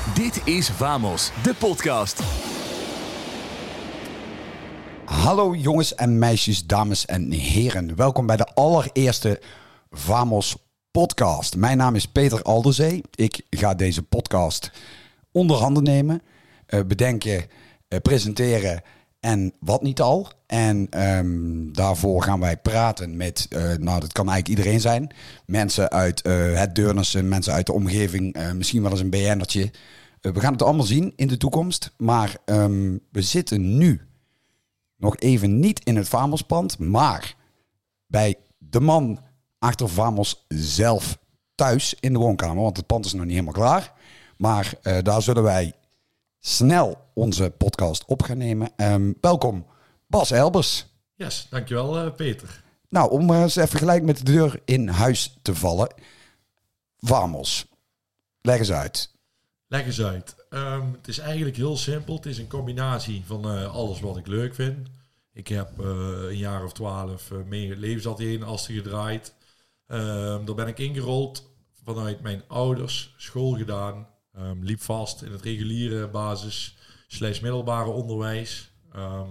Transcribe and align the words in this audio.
Dit 0.00 0.46
is 0.46 0.70
Vamos, 0.70 1.30
de 1.42 1.54
podcast. 1.54 2.22
Hallo 5.04 5.54
jongens 5.54 5.94
en 5.94 6.18
meisjes, 6.18 6.66
dames 6.66 7.06
en 7.06 7.30
heren. 7.30 7.96
Welkom 7.96 8.26
bij 8.26 8.36
de 8.36 8.54
allereerste 8.54 9.40
Vamos 9.90 10.56
podcast. 10.90 11.56
Mijn 11.56 11.76
naam 11.76 11.94
is 11.94 12.06
Peter 12.06 12.42
Alderzee. 12.42 13.02
Ik 13.14 13.42
ga 13.50 13.74
deze 13.74 14.02
podcast 14.02 14.70
onder 15.32 15.56
handen 15.56 15.82
nemen, 15.82 16.22
eh, 16.66 16.80
bedenken, 16.86 17.46
eh, 17.88 17.98
presenteren 17.98 18.82
en 19.20 19.52
wat 19.60 19.82
niet 19.82 20.00
al. 20.00 20.28
En 20.46 20.86
ehm, 20.90 21.72
daarvoor 21.72 22.22
gaan 22.22 22.40
wij 22.40 22.56
praten 22.56 23.16
met, 23.16 23.46
eh, 23.48 23.62
nou 23.62 24.00
dat 24.00 24.12
kan 24.12 24.28
eigenlijk 24.28 24.48
iedereen 24.48 24.80
zijn. 24.80 25.14
Mensen 25.46 25.90
uit 25.90 26.22
eh, 26.22 26.58
het 26.58 26.74
Deurnersen, 26.74 27.28
mensen 27.28 27.52
uit 27.52 27.66
de 27.66 27.72
omgeving, 27.72 28.34
eh, 28.34 28.52
misschien 28.52 28.82
wel 28.82 28.90
eens 28.90 29.00
een 29.00 29.10
BN'ertje. 29.10 29.70
We 30.20 30.40
gaan 30.40 30.52
het 30.52 30.62
allemaal 30.62 30.86
zien 30.86 31.12
in 31.16 31.28
de 31.28 31.36
toekomst. 31.36 31.92
Maar 31.96 32.36
ehm, 32.44 32.96
we 33.10 33.22
zitten 33.22 33.76
nu 33.76 34.00
nog 34.96 35.16
even 35.16 35.60
niet 35.60 35.84
in 35.84 35.96
het 35.96 36.08
Vamospand, 36.08 36.78
maar 36.78 37.34
bij 38.06 38.34
de 38.58 38.80
man 38.80 39.18
achter 39.58 39.88
Vamos 39.88 40.44
zelf 40.48 41.18
thuis 41.54 41.94
in 42.00 42.12
de 42.12 42.18
woonkamer. 42.18 42.62
Want 42.62 42.76
het 42.76 42.86
pand 42.86 43.04
is 43.04 43.12
nog 43.12 43.22
niet 43.24 43.32
helemaal 43.32 43.52
klaar. 43.52 43.92
Maar 44.36 44.74
daar 45.02 45.22
zullen 45.22 45.42
wij 45.42 45.74
snel 46.40 47.10
onze 47.14 47.50
podcast 47.50 48.04
op 48.04 48.22
gaan 48.22 48.38
nemen. 48.38 48.72
Ehm, 48.76 49.12
welkom, 49.20 49.66
Bas 50.06 50.30
Elbers. 50.30 50.86
Yes, 51.14 51.46
dankjewel 51.50 51.98
eh, 51.98 52.14
Peter. 52.14 52.62
Nou, 52.88 53.10
om 53.10 53.30
eh, 53.30 53.40
eens 53.40 53.56
even 53.56 53.78
gelijk 53.78 54.02
met 54.02 54.16
de 54.16 54.24
deur 54.24 54.60
in 54.64 54.88
huis 54.88 55.38
te 55.42 55.54
vallen. 55.54 55.94
Vamos, 56.98 57.66
leg 58.40 58.58
eens 58.58 58.72
uit. 58.72 59.10
Leg 59.66 59.86
eens 59.86 60.02
uit. 60.02 60.34
Ehm, 60.50 60.92
het 60.92 61.08
is 61.08 61.18
eigenlijk 61.18 61.56
heel 61.56 61.76
simpel. 61.76 62.14
Het 62.14 62.26
is 62.26 62.38
een 62.38 62.48
combinatie 62.48 63.22
van 63.26 63.44
eh, 63.44 63.74
alles 63.74 64.00
wat 64.00 64.16
ik 64.16 64.26
leuk 64.26 64.54
vind. 64.54 64.88
Ik 65.32 65.48
heb 65.48 65.78
een 65.78 66.36
jaar 66.36 66.64
of 66.64 66.72
twaalf 66.72 67.30
uh, 67.30 67.38
mee 67.42 67.76
levensatelier 67.76 68.32
in 68.32 68.42
Asten 68.42 68.74
gedraaid. 68.74 69.34
Ehm, 69.86 70.44
daar 70.44 70.54
ben 70.54 70.66
ik 70.66 70.78
ingerold 70.78 71.50
vanuit 71.84 72.20
mijn 72.20 72.42
ouders, 72.48 73.14
school 73.16 73.52
gedaan. 73.52 74.06
Ehm, 74.32 74.62
liep 74.62 74.80
vast 74.80 75.22
in 75.22 75.32
het 75.32 75.42
reguliere 75.42 76.08
basis 76.08 76.76
slash 77.06 77.40
middelbare 77.40 77.90
onderwijs. 77.90 78.72
Ehm, 78.92 79.28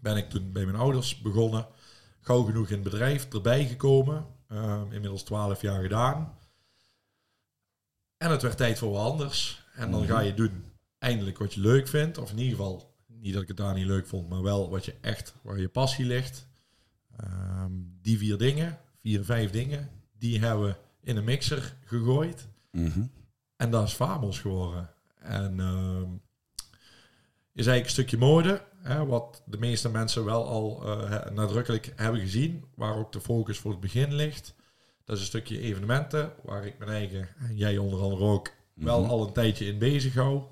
ben 0.00 0.16
ik 0.16 0.30
toen 0.30 0.52
bij 0.52 0.64
mijn 0.64 0.76
ouders 0.76 1.20
begonnen. 1.20 1.66
Gauw 2.20 2.42
genoeg 2.42 2.68
in 2.68 2.74
het 2.74 2.90
bedrijf 2.90 3.32
erbij 3.32 3.66
gekomen. 3.66 4.26
Ehm, 4.48 4.92
inmiddels 4.92 5.22
12 5.22 5.60
jaar 5.60 5.82
gedaan. 5.82 6.38
En 8.16 8.30
het 8.30 8.42
werd 8.42 8.56
tijd 8.56 8.78
voor 8.78 8.90
wat 8.90 9.10
anders. 9.10 9.64
En 9.74 9.90
dan 9.90 10.06
ga 10.06 10.20
je 10.20 10.34
doen 10.34 10.64
eindelijk 10.98 11.38
wat 11.38 11.54
je 11.54 11.60
leuk 11.60 11.88
vindt. 11.88 12.18
Of 12.18 12.30
in 12.30 12.38
ieder 12.38 12.56
geval, 12.56 12.94
niet 13.06 13.32
dat 13.32 13.42
ik 13.42 13.48
het 13.48 13.56
daar 13.56 13.74
niet 13.74 13.86
leuk 13.86 14.06
vond, 14.06 14.28
maar 14.28 14.42
wel 14.42 14.70
wat 14.70 14.84
je 14.84 14.94
echt, 15.00 15.34
waar 15.42 15.60
je 15.60 15.68
passie 15.68 16.04
ligt. 16.04 16.46
Die 18.02 18.18
vier 18.18 18.38
dingen, 18.38 18.78
vier, 19.00 19.24
vijf 19.24 19.50
dingen, 19.50 19.90
die 20.18 20.40
hebben 20.40 20.66
we 20.66 20.76
in 21.00 21.16
een 21.16 21.24
mixer 21.24 21.76
gegooid. 21.84 22.48
Mhm. 22.70 23.06
En 23.56 23.70
dat 23.70 23.86
is 23.86 23.92
Fabels 23.92 24.40
geworden. 24.40 24.90
En 25.18 25.60
ehm, 25.60 26.10
is 27.52 27.66
eigenlijk 27.66 27.84
een 27.84 27.90
stukje 27.90 28.18
mode, 28.18 28.62
hè, 28.82 29.06
wat 29.06 29.42
de 29.46 29.58
meeste 29.58 29.90
mensen 29.90 30.24
wel 30.24 30.46
al 30.46 30.82
eh, 30.84 31.30
nadrukkelijk 31.30 31.92
hebben 31.96 32.20
gezien, 32.20 32.64
waar 32.74 32.96
ook 32.96 33.12
de 33.12 33.20
focus 33.20 33.58
voor 33.58 33.70
het 33.70 33.80
begin 33.80 34.14
ligt. 34.14 34.54
Dat 35.04 35.16
is 35.16 35.22
een 35.22 35.28
stukje 35.28 35.60
evenementen, 35.60 36.32
waar 36.42 36.66
ik 36.66 36.78
mijn 36.78 36.90
eigen, 36.90 37.28
en 37.38 37.56
jij 37.56 37.78
onder 37.78 38.00
andere 38.00 38.24
ook, 38.24 38.52
wel 38.74 39.06
al 39.06 39.26
een 39.26 39.32
tijdje 39.32 39.66
in 39.66 39.78
bezig 39.78 40.14
hou. 40.14 40.42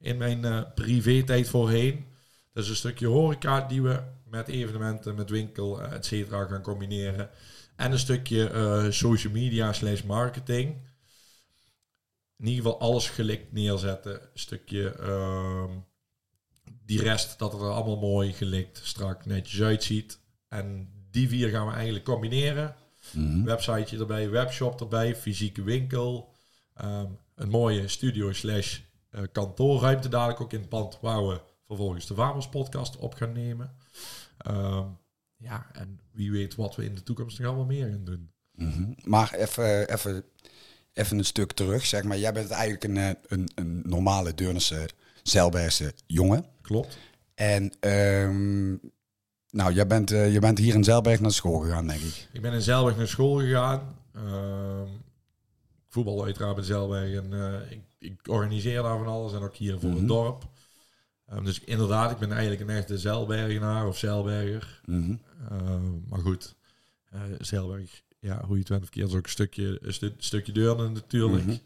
In 0.00 0.16
mijn 0.16 0.44
eh 0.44 0.62
privé-tijd 0.74 1.48
voorheen. 1.48 2.06
Dat 2.52 2.64
is 2.64 2.70
een 2.70 2.76
stukje 2.76 3.06
horeca 3.06 3.60
die 3.60 3.82
we 3.82 4.02
met 4.24 4.48
evenementen, 4.48 5.14
met 5.14 5.30
winkel, 5.30 5.82
eh, 5.82 5.92
et 5.92 6.06
cetera, 6.06 6.44
gaan 6.44 6.62
combineren. 6.62 7.30
En 7.76 7.92
een 7.92 7.98
stukje 7.98 8.86
social 8.90 9.32
media 9.32 9.72
slash 9.72 10.02
marketing 10.02 10.76
in 12.38 12.46
ieder 12.46 12.64
geval 12.64 12.80
alles 12.80 13.08
gelikt 13.08 13.52
neerzetten. 13.52 14.12
Een 14.22 14.28
stukje 14.34 14.90
ehm, 14.90 15.70
die 16.84 17.02
rest 17.02 17.38
dat 17.38 17.52
het 17.52 17.60
er 17.60 17.70
allemaal 17.70 17.98
mooi 17.98 18.32
gelikt, 18.32 18.80
strak, 18.82 19.26
netjes 19.26 19.62
uitziet. 19.62 20.18
En 20.48 20.92
die 21.10 21.28
vier 21.28 21.48
gaan 21.48 21.66
we 21.66 21.72
eigenlijk 21.72 22.04
combineren. 22.04 22.76
Websiteje 23.44 23.98
erbij, 23.98 24.30
webshop 24.30 24.80
erbij, 24.80 25.16
fysieke 25.16 25.62
winkel. 25.62 26.32
ehm, 26.74 27.10
een 27.34 27.48
mooie 27.48 27.88
studio 27.88 28.32
slash 28.32 28.78
eh, 29.10 29.22
kantoorruimte 29.32 30.08
dadelijk 30.08 30.40
ook 30.40 30.52
in 30.52 30.60
het 30.60 30.68
pand 30.68 30.98
waar 31.00 31.26
we 31.28 31.40
vervolgens 31.66 32.06
de 32.06 32.14
Vamos 32.14 32.48
podcast 32.48 32.96
op 32.96 33.14
gaan 33.14 33.32
nemen. 33.32 33.74
Ehm, 34.38 34.86
ja, 35.36 35.66
en 35.72 36.00
wie 36.12 36.30
weet 36.30 36.54
wat 36.54 36.76
we 36.76 36.84
in 36.84 36.94
de 36.94 37.02
toekomst 37.02 37.38
nog 37.38 37.46
allemaal 37.46 37.64
meer 37.66 37.88
gaan 37.88 38.04
doen. 38.04 38.32
Mhm. 38.52 38.92
Maar 39.02 39.34
even, 39.34 39.92
even, 39.92 40.24
even 40.98 41.18
een 41.18 41.24
stuk 41.24 41.52
terug, 41.52 41.86
zeg 41.86 42.02
maar. 42.02 42.18
Jij 42.18 42.32
bent 42.32 42.50
eigenlijk 42.50 42.84
een, 42.84 42.96
eh, 42.96 43.10
een, 43.26 43.48
een 43.54 43.82
normale 43.84 44.34
Deurnerse, 44.34 44.88
Zeilbergse 45.22 45.92
jongen. 46.06 46.44
Klopt. 46.62 46.98
En 47.34 47.72
ehm, 47.80 48.68
nou, 49.50 49.72
jij 49.72 49.86
bent, 49.86 50.10
eh, 50.10 50.32
je 50.32 50.38
bent 50.38 50.58
hier 50.58 50.74
in 50.74 50.84
Zeilberg 50.84 51.20
naar 51.20 51.32
school 51.32 51.58
gegaan, 51.58 51.86
denk 51.86 52.00
ik. 52.00 52.28
Ik 52.32 52.40
ben 52.42 52.52
in 52.52 52.62
Zelweg 52.62 52.96
naar 52.96 53.08
school 53.08 53.38
gegaan. 53.38 53.96
Ehm 54.14 54.86
voetbal 55.90 56.24
uiteraard 56.24 56.56
in 56.56 56.64
Zelweg. 56.64 57.14
En 57.14 57.32
eh, 57.32 57.70
ik, 57.70 57.80
ik 57.98 58.20
organiseer 58.28 58.82
daar 58.82 58.98
van 58.98 59.06
alles. 59.06 59.32
En 59.32 59.40
ook 59.42 59.54
hier 59.54 59.78
voor 59.78 59.88
Mhm. 59.88 59.98
het 59.98 60.08
dorp. 60.08 60.44
Ehm, 61.26 61.44
dus 61.44 61.60
inderdaad, 61.64 62.10
ik 62.10 62.18
ben 62.18 62.32
eigenlijk 62.32 62.60
een 62.60 62.70
echte 62.76 62.98
Zeilbergenaar 62.98 63.86
of 63.86 63.96
Zeilberger. 63.98 64.80
Mhm. 64.84 65.14
Maar 66.08 66.20
goed, 66.20 66.54
eh 67.10 67.20
Zeilberg, 67.38 68.02
ja, 68.20 68.44
hoe 68.44 68.54
je 68.54 68.60
het 68.60 68.68
went 68.68 68.82
of 68.82 68.88
keert, 68.88 69.08
is 69.08 69.14
ook 69.14 69.24
een 69.24 69.30
stukje, 69.30 69.78
een 69.82 69.92
stu- 69.92 70.14
stukje 70.18 70.52
Deurne 70.52 70.88
natuurlijk. 70.88 71.44
Mhm. 71.46 71.56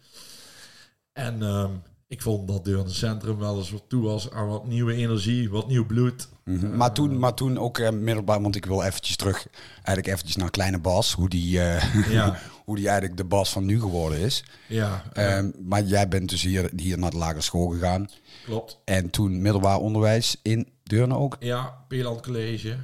En 1.13 1.43
ehm, 1.43 1.71
ik 2.07 2.23
vond 2.23 2.49
dat 2.49 2.65
Deurne 2.65 2.91
Centrum 2.91 3.39
wel 3.39 3.57
eens 3.59 3.71
wat 3.71 3.85
toe 3.89 4.03
was 4.03 4.31
aan 4.31 4.49
wat 4.49 4.67
nieuwe 4.67 4.95
energie, 4.95 5.51
wat 5.51 5.69
nieuw 5.69 5.87
bloed. 5.87 6.29
Mhm. 6.45 6.77
Maar, 6.77 6.93
toen, 6.95 7.19
maar 7.19 7.35
toen 7.35 7.59
ook 7.59 7.79
eh, 7.79 7.91
middelbaar, 7.91 8.43
want 8.43 8.57
ik 8.57 8.65
wil 8.65 8.83
eventjes 8.83 9.17
terug, 9.17 9.47
eigenlijk 9.75 10.07
eventjes 10.07 10.37
naar 10.37 10.51
Kleine 10.51 10.79
Bas, 10.79 11.13
hoe 11.15 11.29
die, 11.29 11.61
eh, 11.61 11.95
Ja, 12.13 12.39
hoe 12.65 12.77
die 12.77 12.89
eigenlijk 12.89 13.17
de 13.17 13.25
Bas 13.25 13.51
van 13.53 13.65
nu 13.65 13.81
geworden 13.81 14.19
is. 14.19 14.45
ja 14.69 15.05
eh, 15.13 15.37
Ehm, 15.39 15.51
maar 15.63 15.83
jij 15.83 16.09
bent 16.09 16.29
dus 16.29 16.43
hier, 16.43 16.71
hier 16.77 16.99
naar 16.99 17.11
de 17.11 17.17
lagere 17.17 17.41
school 17.41 17.69
gegaan 17.69 18.09
klopt. 18.45 18.81
en 18.85 19.11
toen 19.11 19.43
middelbaar 19.43 19.79
onderwijs 19.79 20.37
in 20.43 20.69
Deurne 20.83 21.17
ook. 21.17 21.37
Ja, 21.41 21.85
Peerland 21.89 22.21
College. 22.23 22.77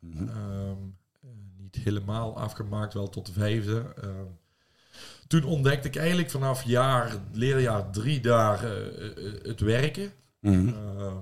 Mhm. 0.00 0.28
Ehm, 0.28 0.28
eh, 0.28 0.72
niet 1.74 1.84
helemaal 1.84 2.36
afgemaakt, 2.38 2.94
wel 2.94 3.08
tot 3.08 3.26
de 3.26 3.32
vijfde. 3.32 3.84
Ehm, 4.02 4.24
toen 5.26 5.44
ontdekte 5.44 5.88
ik 5.88 5.96
eigenlijk 5.96 6.30
vanaf 6.30 6.62
jaar, 6.64 7.16
leerjaar 7.32 7.90
drie 7.90 8.20
daar 8.20 8.64
eh, 8.64 9.06
eh, 9.26 9.34
het 9.42 9.60
werken. 9.60 10.12
Mhm. 10.40 10.68
Ehm, 10.68 11.16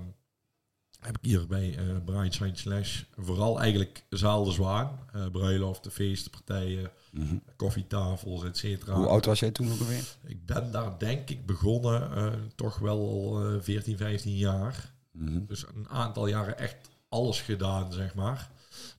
heb 0.99 1.17
ik 1.17 1.23
hier 1.25 1.47
bij 1.47 1.75
eh 1.77 1.83
Brightside 2.05 2.57
Slash 2.57 3.03
vooral 3.17 3.59
eigenlijk 3.59 4.03
zaal 4.09 4.43
de 4.43 4.51
Zwaan. 4.51 4.99
eh 5.13 5.25
bruiloften, 5.31 5.91
feesten, 5.91 6.31
partijen, 6.31 6.91
Mhm. 7.11 7.35
koffietafels, 7.55 8.43
et 8.43 8.57
cetera. 8.57 8.93
Hoe 8.95 9.07
oud 9.07 9.25
was 9.25 9.39
jij 9.39 9.51
toen 9.51 9.71
alweer? 9.71 10.03
Ik 10.25 10.45
ben 10.45 10.71
daar 10.71 10.97
denk 10.99 11.29
ik 11.29 11.45
begonnen 11.45 12.15
eh, 12.15 12.27
toch 12.55 12.77
wel 12.77 12.99
al 13.09 13.45
eh, 13.45 13.61
14, 13.61 13.97
15 13.97 14.35
jaar. 14.37 14.93
Mhm. 15.11 15.45
Dus 15.47 15.65
een 15.75 15.89
aantal 15.89 16.27
jaren 16.27 16.57
echt 16.57 16.75
alles 17.09 17.41
gedaan, 17.41 17.91
zeg 17.93 18.15
maar. 18.15 18.49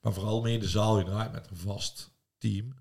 Maar 0.02 0.12
vooral 0.12 0.42
mee 0.42 0.58
de 0.58 0.68
zaal 0.68 0.98
gedraaid 0.98 1.32
met 1.32 1.50
een 1.50 1.56
vast 1.56 2.10
team. 2.38 2.74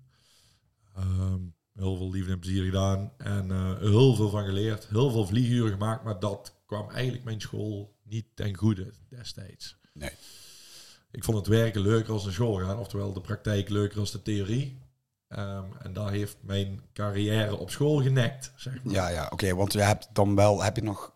Ehm, 0.94 1.40
heel 1.72 1.96
veel 1.96 2.10
liefde 2.10 2.32
en 2.32 2.38
plezier 2.38 2.64
gedaan. 2.64 3.12
En 3.16 3.50
eh, 3.50 3.78
heel 3.78 4.14
veel 4.14 4.30
van 4.30 4.44
geleerd. 4.44 4.86
Heel 4.88 5.10
veel 5.10 5.26
vlieguren 5.26 5.72
gemaakt. 5.72 6.04
Maar 6.04 6.20
dat 6.20 6.54
kwam 6.66 6.90
eigenlijk 6.90 7.24
mijn 7.24 7.40
school 7.40 7.96
niet 8.02 8.26
ten 8.34 8.56
goede 8.56 8.92
destijds. 9.08 9.76
Nee. 9.92 10.10
Ik 11.10 11.24
vond 11.24 11.36
het 11.36 11.46
werken 11.46 11.80
leuker 11.80 12.12
als 12.12 12.24
naar 12.24 12.32
school 12.32 12.54
gaan. 12.54 12.78
Oftewel 12.78 13.12
de 13.12 13.20
praktijk 13.20 13.68
leuker 13.68 13.98
als 13.98 14.10
de 14.10 14.22
theorie. 14.22 14.78
Ehm, 15.28 15.64
en 15.82 15.92
daar 15.92 16.10
heeft 16.10 16.36
mijn 16.40 16.82
carrière 16.92 17.56
op 17.56 17.70
school 17.70 18.02
genekt, 18.02 18.52
zeg 18.56 18.84
maar. 18.84 18.94
Ja, 18.94 19.08
ja, 19.08 19.28
oké, 19.30 19.54
want 19.54 19.72
je 19.72 19.80
hebt 19.80 20.08
dan 20.12 20.34
wel, 20.34 20.62
heb 20.62 20.76
je 20.76 20.82
nog, 20.82 21.14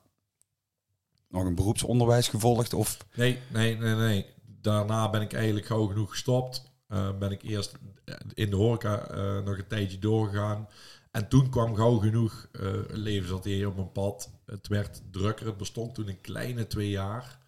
nog 1.29 1.44
een 1.44 1.55
beroepsonderwijs 1.55 2.29
gevolgd? 2.29 2.75
Of, 2.75 2.97
Nee, 3.15 3.39
nee, 3.53 3.77
nee, 3.77 3.94
nee. 3.94 4.27
Daarna 4.67 5.11
ben 5.11 5.21
ik 5.21 5.33
eigenlijk 5.33 5.67
gauw 5.67 5.87
genoeg 5.87 6.11
gestopt. 6.11 6.71
Eh, 6.89 7.19
ben 7.19 7.31
ik 7.31 7.43
eerst 7.43 7.73
in 8.35 8.51
de 8.51 8.57
horeca 8.57 9.09
eh, 9.09 9.45
nog 9.45 9.59
een 9.59 9.67
tijdje 9.67 9.99
doorgegaan. 9.99 10.69
En 11.11 11.29
toen 11.29 11.51
kwam 11.51 11.75
gauw 11.75 11.99
genoeg 11.99 12.49
eh 12.53 12.73
levensatelier 12.89 13.69
op 13.69 13.77
mijn 13.77 13.93
pad. 13.93 14.31
Het 14.47 14.69
werd 14.69 15.03
drukker. 15.11 15.47
Het 15.47 15.57
bestond 15.57 15.95
toen 15.95 16.09
een 16.09 16.21
kleine 16.21 16.67
twee 16.67 16.91
jaar. 16.91 17.39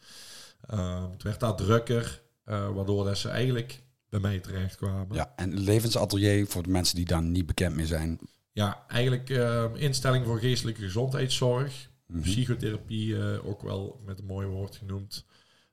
Eh, 0.61 1.11
het 1.11 1.23
werd 1.23 1.41
daar 1.41 1.57
drukker. 1.57 2.23
waardoor 2.45 3.05
dat 3.05 3.19
ze 3.19 3.29
eigenlijk 3.29 3.83
bij 4.09 4.21
mij 4.21 4.39
terecht 4.39 4.77
kwamen. 4.77 5.17
ja, 5.17 5.33
en 5.37 5.59
levensatelier, 5.59 6.47
voor 6.47 6.63
de 6.63 6.71
mensen 6.71 6.97
die 6.97 7.05
daar 7.05 7.23
niet 7.23 7.47
bekend 7.47 7.77
mee 7.77 7.87
zijn. 7.87 8.19
Ja, 8.59 8.85
eigenlijk 8.89 9.31
eh, 9.31 9.65
instelling 9.75 10.25
voor 10.25 10.39
geestelijke 10.39 10.81
gezondheidszorg. 10.81 11.89
Psychotherapie 12.21 13.19
eh, 13.19 13.47
ook 13.47 13.63
wel 13.63 14.01
met 14.05 14.19
een 14.19 14.25
mooi 14.25 14.47
woord 14.47 14.77
genoemd. 14.77 15.25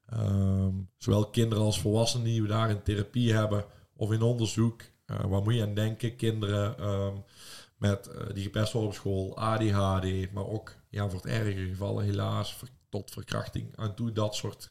Ehm, 0.10 0.74
zowel 0.98 1.30
kinderen 1.30 1.64
als 1.64 1.80
volwassenen 1.80 2.26
die 2.26 2.42
we 2.42 2.48
daar 2.48 2.70
in 2.70 2.84
therapie 2.84 3.34
hebben 3.34 3.66
of 3.96 4.12
in 4.12 4.22
onderzoek. 4.22 4.82
Uh, 4.82 5.20
waar 5.26 5.42
moet 5.42 5.54
je 5.54 5.62
aan 5.62 5.74
denken? 5.74 6.16
Kinderen 6.16 6.78
ehm, 6.78 7.14
met, 7.78 8.10
uh, 8.16 8.34
die 8.34 8.44
gepest 8.44 8.74
worden 8.74 8.90
op 8.90 8.96
school, 8.96 9.38
ADHD, 9.38 10.32
maar 10.32 10.48
ook 10.48 10.76
ja, 10.90 11.10
voor 11.10 11.22
het 11.22 11.32
erge 11.32 11.68
gevallen 11.68 12.04
helaas 12.04 12.58
tot 12.90 13.12
verkrachting 13.12 13.76
aan 13.76 13.96
toe. 13.96 14.12
Dat 14.12 14.36
soort 14.36 14.70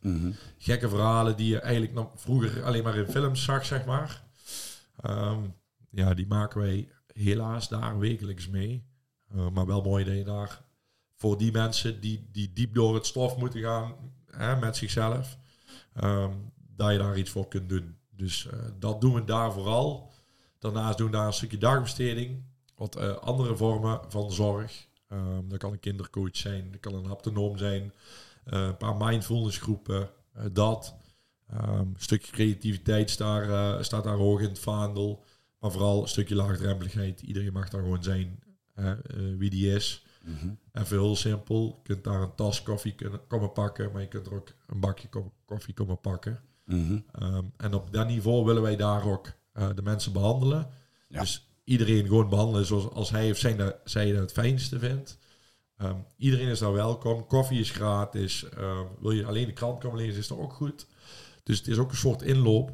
gekke 0.58 0.88
verhalen 0.88 1.37
die 1.37 1.48
je 1.48 1.60
eigenlijk 1.60 1.94
nog 1.94 2.10
vroeger 2.14 2.64
alleen 2.64 2.82
maar 2.82 2.96
in 2.96 3.06
films 3.06 3.44
zag, 3.44 3.64
zeg 3.64 3.84
maar. 3.84 4.22
Um, 5.04 5.54
ja, 5.90 6.14
die 6.14 6.26
maken 6.26 6.60
wij 6.60 6.88
helaas 7.06 7.69
daar 7.69 7.98
wekelijks 7.98 8.48
mee. 8.48 8.84
Uh, 9.34 9.50
maar 9.50 9.66
wel 9.66 9.82
mooi 9.82 10.04
dat 10.04 10.16
je 10.16 10.25
daar 10.25 10.64
voor 11.14 11.38
die 11.38 11.52
mensen 11.52 12.00
die, 12.00 12.28
die 12.32 12.52
diep 12.52 12.75
door 12.75 12.94
het 12.94 13.06
stof 13.06 13.37
moeten 13.37 13.60
gaan 13.60 13.94
hè, 14.36 14.56
met 14.56 14.76
zichzelf, 14.76 15.38
um, 16.02 16.52
dat 16.76 16.92
je 16.92 16.98
daar 16.98 17.19
iets 17.19 17.31
voor 17.31 17.48
kunt 17.48 17.69
doen. 17.69 17.96
Dus 18.10 18.44
uh, 18.46 18.60
dat 18.78 19.00
doen 19.00 19.14
we 19.14 19.25
daar 19.25 19.52
vooral. 19.52 20.12
Daarnaast 20.58 20.98
doen 20.98 21.06
we 21.06 21.12
daar 21.12 21.26
een 21.26 21.32
stukje 21.32 21.58
dagbesteding. 21.58 22.42
Wat 22.76 22.98
uh, 22.98 23.16
andere 23.16 23.56
vormen 23.56 24.00
van 24.08 24.32
zorg. 24.32 24.86
Um, 25.08 25.48
dat 25.48 25.58
kan 25.58 25.72
een 25.72 25.81
kindercoach 25.81 26.36
zijn, 26.36 26.70
dat 26.70 26.81
kan 26.81 26.94
een 26.94 27.06
haptonoom 27.06 27.58
zijn. 27.58 27.92
een 28.44 28.76
paar 28.76 28.96
mindfulness 28.96 29.58
groepen, 29.58 30.10
dat. 30.52 30.94
Um, 31.52 31.78
een 31.78 31.94
stukje 31.96 32.32
creativiteit 32.32 33.10
staat, 33.10 33.84
staat 33.84 34.04
daar 34.04 34.16
hoog 34.16 34.40
in 34.40 34.48
het 34.48 34.58
vaandel. 34.58 35.25
Maar 35.58 35.70
vooral 35.70 36.02
een 36.02 36.08
stukje 36.08 36.34
laagdrempeligheid. 36.34 37.20
Iedereen 37.20 37.52
mag 37.52 37.69
daar 37.69 37.82
gewoon 37.82 38.02
zijn 38.02 38.38
wie 39.38 39.50
die 39.50 39.75
is. 39.75 40.03
Mm 40.25 40.37
-hmm. 40.41 40.59
Even 40.73 40.99
heel 40.99 41.17
simpel. 41.17 41.81
Je 41.82 41.82
kunt 41.82 42.05
daar 42.05 42.23
een 42.23 42.35
tas 42.35 42.62
koffie 42.62 42.94
kunnen, 42.94 43.26
komen 43.26 43.53
pakken, 43.53 43.93
maar 43.93 44.00
je 44.00 44.09
kunt 44.09 44.26
er 44.26 44.35
ook 44.35 44.53
een 44.67 44.81
bakje 44.81 45.09
koffie 45.44 45.75
komen 45.75 46.00
pakken. 46.00 46.41
Mm 46.65 46.87
-hmm. 46.87 47.05
um, 47.23 47.53
en 47.56 47.75
op 47.75 47.93
dat 47.93 48.06
niveau 48.06 48.44
willen 48.44 48.62
wij 48.62 48.76
daar 48.76 49.06
ook 49.06 49.32
uh, 49.55 49.69
de 49.75 49.82
mensen 49.82 50.12
behandelen. 50.12 50.71
Ja. 51.09 51.21
Dus 51.21 51.49
iedereen 51.65 52.06
gewoon 52.06 52.29
behandelen 52.29 52.67
zoals 52.67 52.91
als 52.91 53.11
hij 53.11 53.31
of 53.31 53.37
zij 53.38 53.56
dat, 53.56 53.76
zij 53.85 54.12
dat 54.12 54.21
het 54.21 54.32
fijnste 54.32 54.79
vindt. 54.79 55.19
Um, 55.76 56.05
iedereen 56.17 56.49
is 56.49 56.59
daar 56.59 56.73
welkom. 56.73 57.26
Koffie 57.26 57.61
is 57.61 57.71
gratis. 57.71 58.47
Um, 58.59 58.88
wil 59.00 59.11
je 59.11 59.26
alleen 59.26 59.47
de 59.47 59.53
krant 59.53 59.81
komen 59.81 59.99
lezen, 59.99 60.19
is 60.19 60.29
dat 60.29 60.38
ook 60.38 60.53
goed. 60.53 60.87
Dus 61.43 61.59
het 61.59 61.67
is 61.69 61.79
ook 61.79 61.91
een 61.91 61.97
soort 61.97 62.23
inloop. 62.23 62.71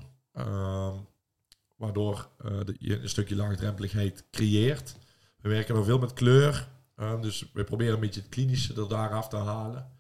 waardoor 1.77 2.29
uh, 2.45 2.51
de, 2.65 2.77
je 2.79 3.01
een 3.01 3.09
stukje 3.09 3.37
laagdrempeligheid 3.37 4.25
creëert. 4.31 4.97
We 5.41 5.49
werken 5.49 5.75
nog 5.75 5.85
veel 5.85 5.99
met 5.99 6.13
kleur. 6.13 6.69
Uh, 7.01 7.21
dus 7.21 7.51
we 7.53 7.65
proberen 7.65 7.95
een 7.95 8.01
beetje 8.01 8.21
het 8.21 8.29
klinische 8.29 8.75
er 8.75 8.89
daar 8.89 9.11
af 9.11 9.29
te 9.29 9.37
halen. 9.37 9.91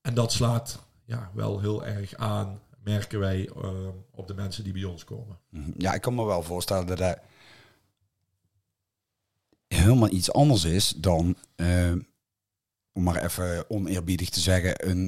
En 0.00 0.14
dat 0.14 0.32
slaat 0.32 0.82
ja, 1.04 1.30
wel 1.34 1.60
heel 1.60 1.84
erg 1.84 2.14
aan, 2.14 2.60
merken 2.84 3.18
wij, 3.18 3.50
uh, 3.56 3.88
op 4.10 4.26
de 4.26 4.34
mensen 4.34 4.64
die 4.64 4.72
bij 4.72 4.84
ons 4.84 5.04
komen. 5.04 5.38
Ja, 5.76 5.94
ik 5.94 6.00
kan 6.00 6.14
me 6.14 6.24
wel 6.24 6.42
voorstellen 6.42 6.86
dat 6.86 6.98
dat 6.98 7.18
helemaal 9.68 10.10
iets 10.10 10.32
anders 10.32 10.64
is 10.64 10.88
dan, 10.96 11.36
uh, 11.56 11.92
om 12.92 13.02
maar 13.02 13.24
even 13.24 13.70
oneerbiedig 13.70 14.30
te 14.30 14.40
zeggen, 14.40 14.88
een, 14.88 15.06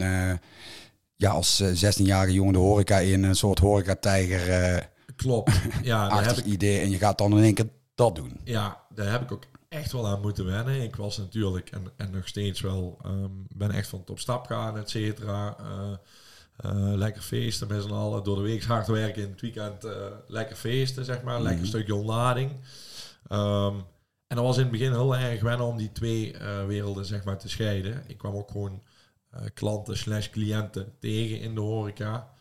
ja, 1.17 1.31
als 1.31 1.63
16-jarige 1.63 2.33
jongen 2.33 2.53
de 2.53 2.59
horeca 2.59 2.99
in 2.99 3.23
een 3.23 3.37
soort 3.37 3.59
horeca-tijger. 3.59 4.93
Klopt, 5.17 5.53
ja. 5.83 6.09
daar 6.09 6.25
heb 6.29 6.37
ik... 6.37 6.45
idee 6.45 6.81
en 6.81 6.91
je 6.91 6.99
gaat 6.99 7.19
dan 7.19 7.37
in 7.37 7.45
één 7.45 7.55
keer 7.55 7.69
dat 7.95 8.15
doen. 8.15 8.41
Ja, 8.45 8.87
daar 8.95 9.11
heb 9.11 9.23
ik 9.23 9.33
ook 9.33 9.45
echt 9.75 9.93
wel 9.93 10.07
aan 10.07 10.21
moeten 10.21 10.45
wennen. 10.45 10.83
Ik 10.83 10.97
was 10.97 11.19
natuurlijk 11.19 11.71
en, 11.71 11.85
en 11.97 12.11
nog 12.11 12.29
steeds 12.29 12.61
wel, 12.61 12.99
um, 13.07 13.47
ben 13.57 13.71
echt 13.71 13.89
van 13.89 14.03
op 14.07 14.19
stap 14.19 14.47
gaan, 14.47 14.79
et 14.79 14.91
cetera. 14.91 15.57
Uh, 15.61 15.91
uh, 16.65 16.95
lekker 16.97 17.23
feesten 17.23 17.69
met 17.69 17.83
z'n 17.83 17.91
allen. 17.91 18.25
Door 18.25 18.37
de 18.37 18.43
week 18.43 18.65
hard 18.65 18.87
werken, 18.87 19.23
in 19.23 19.31
het 19.31 19.41
weekend 19.41 19.85
uh, 19.85 19.93
lekker 20.27 20.57
feesten, 20.57 21.05
zeg 21.05 21.23
maar. 21.23 21.43
Lekker 21.43 21.61
mm. 21.61 21.67
stukje 21.67 21.95
ontlading. 21.95 22.51
Um, 23.31 23.85
en 24.27 24.37
dat 24.37 24.45
was 24.45 24.57
in 24.57 24.63
het 24.63 24.71
begin 24.71 24.93
heel 24.93 25.17
erg 25.17 25.41
wennen 25.41 25.67
om 25.67 25.77
die 25.77 25.93
twee 25.93 26.37
werelden, 26.67 27.05
zeg 27.05 27.25
maar, 27.25 27.39
te 27.39 27.49
scheiden. 27.49 28.05
Ik 28.07 28.19
kwam 28.19 28.35
ook 28.35 28.51
gewoon 28.51 28.83
klanten 29.55 29.97
slash 29.97 30.31
cliënten 30.31 30.93
tegen 30.99 31.41
in 31.41 31.55
de 31.55 31.61
horeca. 31.61 32.33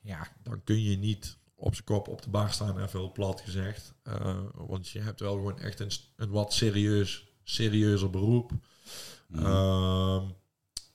Ja, 0.00 0.28
dan 0.42 0.64
kun 0.64 0.82
je 0.82 0.96
niet 0.98 1.36
op 1.62 1.74
zijn 1.74 1.86
kop 1.86 2.08
op 2.08 2.22
de 2.22 2.30
bar 2.30 2.52
staan, 2.52 2.78
even 2.78 2.98
heel 2.98 3.12
plat 3.12 3.40
gezegd. 3.40 3.94
Uh, 4.04 4.38
want 4.54 4.88
je 4.88 5.00
hebt 5.00 5.20
wel 5.20 5.32
gewoon 5.32 5.58
echt 5.58 5.80
een, 5.80 5.90
een 6.16 6.30
wat 6.30 6.52
serieus, 6.52 7.26
serieuzer 7.44 8.10
beroep. 8.10 8.52
Mm. 9.28 9.38
Uh, 9.38 10.22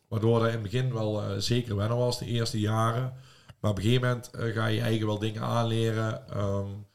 waardoor 0.07 0.39
dat 0.39 0.47
in 0.47 0.53
het 0.53 0.61
begin 0.61 0.93
wel 0.93 1.23
uh, 1.23 1.37
zeker 1.37 1.75
wennen 1.75 1.97
was, 1.97 2.19
de 2.19 2.25
eerste 2.25 2.59
jaren. 2.59 3.13
Maar 3.59 3.71
op 3.71 3.77
een 3.77 3.83
gegeven 3.83 4.07
moment 4.07 4.29
uh, 4.35 4.53
ga 4.53 4.65
je 4.65 4.81
eigen 4.81 5.07
wel 5.07 5.19
dingen 5.19 5.41
aanleren. 5.41 6.37
Um, 6.37 6.85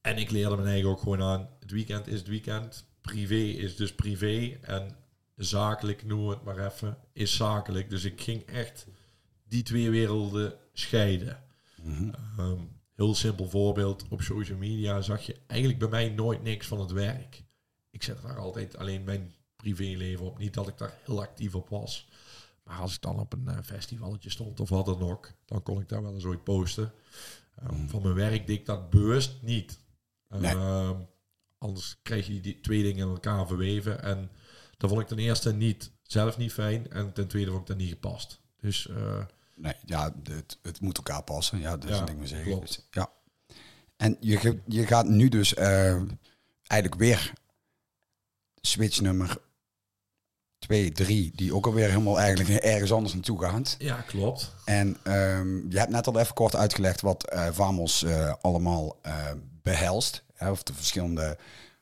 en 0.00 0.18
ik 0.18 0.30
leerde 0.30 0.56
mijn 0.56 0.68
eigen 0.68 0.90
ook 0.90 1.00
gewoon 1.00 1.22
aan. 1.22 1.48
Het 1.60 1.70
weekend 1.70 2.06
is 2.06 2.18
het 2.18 2.28
weekend. 2.28 2.84
Privé 3.00 3.34
is 3.34 3.76
dus 3.76 3.94
privé. 3.94 4.58
En 4.62 4.96
zakelijk, 5.36 6.04
noem 6.04 6.28
het 6.28 6.42
maar 6.42 6.66
even, 6.66 6.98
is 7.12 7.36
zakelijk. 7.36 7.90
Dus 7.90 8.04
ik 8.04 8.20
ging 8.20 8.42
echt 8.42 8.86
die 9.48 9.62
twee 9.62 9.90
werelden 9.90 10.54
scheiden. 10.72 11.42
Mm 11.82 11.94
-hmm. 11.96 12.44
um, 12.44 12.80
Heel 13.02 13.14
simpel 13.14 13.48
voorbeeld, 13.48 14.04
op 14.08 14.22
social 14.22 14.58
media 14.58 15.00
zag 15.00 15.26
je 15.26 15.36
eigenlijk 15.46 15.80
bij 15.80 15.88
mij 15.88 16.08
nooit 16.08 16.42
niks 16.42 16.66
van 16.66 16.80
het 16.80 16.90
werk. 16.90 17.44
Ik 17.90 18.02
zet 18.02 18.22
daar 18.22 18.38
altijd 18.38 18.76
alleen 18.76 19.04
mijn 19.04 19.34
privéleven 19.56 20.24
op. 20.24 20.38
Niet 20.38 20.54
dat 20.54 20.68
ik 20.68 20.78
daar 20.78 20.94
heel 21.04 21.20
actief 21.20 21.54
op 21.54 21.68
was. 21.68 22.08
Maar 22.64 22.78
als 22.78 22.94
ik 22.94 23.00
dan 23.00 23.18
op 23.18 23.32
een 23.32 23.44
uh, 23.48 23.58
festivaletje 23.62 24.30
stond 24.30 24.60
of 24.60 24.68
wat 24.68 24.86
dan 24.86 25.02
ook, 25.02 25.32
dan 25.44 25.62
kon 25.62 25.80
ik 25.80 25.88
daar 25.88 26.02
wel 26.02 26.14
eens 26.14 26.24
ooit 26.24 26.44
posten. 26.44 26.92
Um, 27.62 27.88
van 27.88 28.02
mijn 28.02 28.14
werk 28.14 28.46
deed 28.46 28.58
ik 28.58 28.66
dat 28.66 28.90
bewust 28.90 29.42
niet. 29.42 29.78
Nee. 30.28 30.54
Uh, 30.54 30.90
anders 31.58 31.98
krijg 32.02 32.26
je 32.26 32.40
die 32.40 32.60
twee 32.60 32.82
dingen 32.82 33.06
in 33.06 33.12
elkaar 33.12 33.46
verweven. 33.46 34.02
En 34.02 34.30
dat 34.76 34.90
vond 34.90 35.02
ik 35.02 35.08
ten 35.08 35.18
eerste 35.18 35.54
niet, 35.54 35.92
zelf 36.02 36.38
niet 36.38 36.52
fijn. 36.52 36.90
En 36.90 37.12
ten 37.12 37.28
tweede 37.28 37.50
vond 37.50 37.62
ik 37.62 37.68
dat 37.68 37.76
niet 37.76 37.92
gepast. 37.92 38.40
Dus... 38.60 38.86
Uh, 38.86 39.24
Nee, 39.54 39.74
ja, 39.84 40.14
het, 40.22 40.58
het 40.62 40.80
moet 40.80 40.96
elkaar 40.96 41.22
passen. 41.22 41.60
Ja, 41.60 41.76
dat 41.76 41.90
is 41.90 41.96
ja, 41.96 42.04
ding 42.04 42.28
zeggen. 42.28 42.60
Dus, 42.60 42.86
ja. 42.90 43.10
En 43.96 44.16
je, 44.20 44.58
je 44.66 44.86
gaat 44.86 45.06
nu 45.06 45.28
dus 45.28 45.54
uh, 45.54 46.02
eigenlijk 46.66 46.94
weer 47.00 47.32
switch 48.60 49.00
nummer 49.00 49.38
2, 50.58 50.92
3, 50.92 51.32
die 51.34 51.54
ook 51.54 51.66
alweer 51.66 51.88
helemaal 51.88 52.20
eigenlijk 52.20 52.50
ergens 52.50 52.92
anders 52.92 53.14
naartoe 53.14 53.40
gaat. 53.40 53.74
Ja, 53.78 54.00
klopt. 54.00 54.54
En 54.64 54.96
um, 55.04 55.70
je 55.70 55.78
hebt 55.78 55.90
net 55.90 56.06
al 56.06 56.18
even 56.18 56.34
kort 56.34 56.56
uitgelegd 56.56 57.00
wat 57.00 57.32
uh, 57.32 57.48
Vamos 57.50 58.02
uh, 58.02 58.34
allemaal 58.40 59.00
behelst. 59.62 60.24
Hè, 60.34 60.50
of 60.50 60.62
de 60.62 60.74
verschillende 60.74 61.38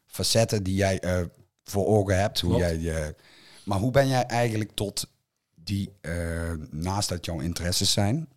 facetten 0.06 0.62
die 0.62 0.74
jij 0.74 1.28
voor 1.64 1.86
ogen 1.86 2.20
hebt. 2.20 2.40
Hoe 2.40 2.56
jij, 2.56 3.14
maar 3.64 3.78
hoe 3.78 3.90
ben 3.90 4.08
jij 4.08 4.22
eigenlijk 4.22 4.70
tot 4.74 5.06
die 5.70 5.92
uh, 6.02 6.52
naast 6.70 7.08
dat 7.08 7.24
jouw 7.24 7.40
interesses 7.40 7.92
zijn, 7.92 8.28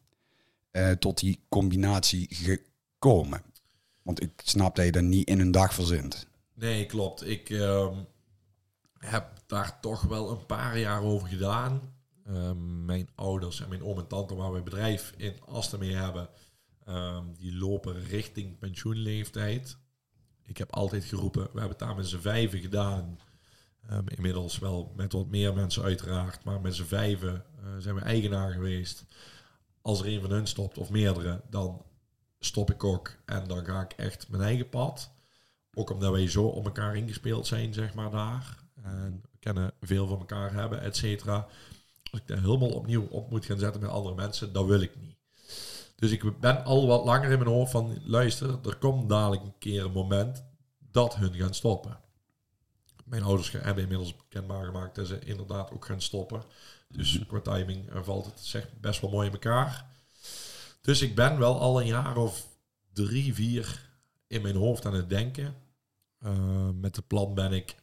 uh, 0.71 0.91
tot 0.91 1.19
die 1.19 1.39
combinatie 1.49 2.27
gekomen? 2.29 3.41
Want 4.01 4.21
ik 4.21 4.31
snap 4.43 4.75
dat 4.75 4.85
je 4.85 4.91
dat 4.91 5.03
niet 5.03 5.27
in 5.27 5.39
een 5.39 5.51
dag 5.51 5.73
verzint. 5.73 6.27
Nee, 6.53 6.85
klopt. 6.85 7.27
Ik 7.27 7.49
uh, 7.49 7.87
heb 8.97 9.33
daar 9.45 9.79
toch 9.79 10.01
wel 10.01 10.31
een 10.31 10.45
paar 10.45 10.77
jaar 10.77 11.01
over 11.01 11.27
gedaan. 11.27 11.81
Ehm, 12.25 12.85
mijn 12.85 13.09
ouders 13.15 13.61
en 13.61 13.69
mijn 13.69 13.83
oom 13.83 13.97
en 13.97 14.07
tante, 14.07 14.35
waar 14.35 14.51
we 14.51 14.57
een 14.57 14.63
bedrijf 14.63 15.13
in 15.17 15.35
Asten 15.45 15.79
mee 15.79 15.95
hebben, 15.95 16.29
ehm, 16.85 17.25
die 17.37 17.55
lopen 17.55 18.03
richting 18.03 18.59
pensioenleeftijd. 18.59 19.77
Ik 20.45 20.57
heb 20.57 20.71
altijd 20.71 21.03
geroepen, 21.03 21.41
we 21.41 21.59
hebben 21.59 21.69
het 21.69 21.79
daar 21.79 21.95
met 21.95 22.07
z'n 22.07 22.19
vijven 22.19 22.59
gedaan. 22.59 23.19
Um, 23.91 24.03
inmiddels 24.07 24.59
wel 24.59 24.91
met 24.95 25.13
wat 25.13 25.27
meer 25.27 25.53
mensen 25.53 25.83
uiteraard, 25.83 26.43
maar 26.43 26.61
met 26.61 26.75
z'n 26.75 26.83
vijven 26.83 27.33
uh, 27.33 27.67
zijn 27.77 27.95
we 27.95 28.01
eigenaar 28.01 28.51
geweest. 28.51 29.05
Als 29.81 29.99
er 29.99 30.07
een 30.07 30.21
van 30.21 30.31
hun 30.31 30.47
stopt 30.47 30.77
of 30.77 30.89
meerdere, 30.89 31.41
dan 31.49 31.81
stop 32.39 32.71
ik 32.71 32.83
ook 32.83 33.15
en 33.25 33.47
dan 33.47 33.65
ga 33.65 33.81
ik 33.81 33.91
echt 33.91 34.29
mijn 34.29 34.43
eigen 34.43 34.69
pad. 34.69 35.11
Ook 35.73 35.89
omdat 35.89 36.11
wij 36.11 36.27
zo 36.27 36.43
op 36.43 36.65
elkaar 36.65 36.95
ingespeeld 36.95 37.47
zijn, 37.47 37.73
zeg 37.73 37.93
maar, 37.93 38.11
daar. 38.11 38.57
En 38.83 39.21
we 39.31 39.37
kennen 39.39 39.73
veel 39.81 40.07
van 40.07 40.19
elkaar 40.19 40.53
hebben, 40.53 40.81
et 40.81 40.95
cetera. 40.95 41.47
Als 42.11 42.21
ik 42.21 42.27
daar 42.27 42.41
helemaal 42.41 42.73
opnieuw 42.73 43.07
op 43.07 43.29
moet 43.29 43.45
gaan 43.45 43.59
zetten 43.59 43.81
met 43.81 43.89
andere 43.89 44.15
mensen, 44.15 44.53
dat 44.53 44.65
wil 44.65 44.81
ik 44.81 44.91
niet. 45.01 45.17
Dus 45.95 46.11
ik 46.11 46.39
ben 46.39 46.63
al 46.63 46.87
wat 46.87 47.05
langer 47.05 47.31
in 47.31 47.39
mijn 47.39 47.49
hoofd 47.49 47.71
van, 47.71 47.97
luister, 48.03 48.59
er 48.65 48.75
komt 48.75 49.09
dadelijk 49.09 49.43
een 49.43 49.57
keer 49.59 49.85
een 49.85 49.91
moment 49.91 50.43
dat 50.91 51.15
hun 51.15 51.33
gaan 51.33 51.53
stoppen 51.53 52.01
mijn 53.03 53.23
ouders 53.23 53.51
hebben 53.51 53.83
inmiddels 53.83 54.15
kenbaar 54.29 54.65
gemaakt 54.65 54.95
dat 54.95 55.07
ze 55.07 55.19
inderdaad 55.19 55.71
ook 55.71 55.85
gaan 55.85 56.01
stoppen. 56.01 56.43
Dus 56.87 57.19
mhm. 57.19 57.27
qua 57.27 57.39
timing 57.39 57.93
uh, 57.93 58.03
valt 58.03 58.25
het 58.25 58.39
zeg, 58.39 58.69
best 58.81 59.01
wel 59.01 59.09
mooi 59.09 59.27
in 59.27 59.33
elkaar. 59.33 59.85
Dus 60.81 61.01
ik 61.01 61.15
ben 61.15 61.37
wel 61.37 61.59
al 61.59 61.81
een 61.81 61.87
jaar 61.87 62.17
of 62.17 62.47
drie, 62.93 63.33
vier 63.33 63.89
in 64.27 64.41
mijn 64.41 64.55
hoofd 64.55 64.85
aan 64.85 64.93
het 64.93 65.09
denken. 65.09 65.55
Uh, 66.25 66.69
met 66.81 66.95
het 66.95 67.07
plan 67.07 67.33
ben 67.33 67.51
ik 67.51 67.75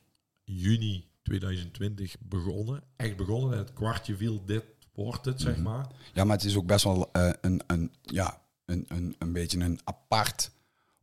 juni 0.45 1.09
2020 1.23 2.17
begonnen. 2.21 2.83
Echt 2.97 3.17
begonnen. 3.17 3.53
En 3.53 3.59
het 3.59 3.73
kwartje 3.73 4.17
viel, 4.17 4.45
dit 4.45 4.65
wordt 4.93 5.25
het, 5.25 5.41
zeg 5.41 5.57
maar. 5.57 5.87
Ja, 6.13 6.25
maar 6.25 6.37
het 6.37 6.45
is 6.45 6.57
ook 6.57 6.67
best 6.67 6.85
wel 6.85 7.09
eh, 7.13 7.31
een, 7.41 7.63
een, 7.67 7.93
ja, 8.03 8.43
een, 8.65 8.85
een, 8.89 9.15
een 9.19 9.33
beetje 9.33 9.61
een 9.61 9.81
apart 9.85 10.51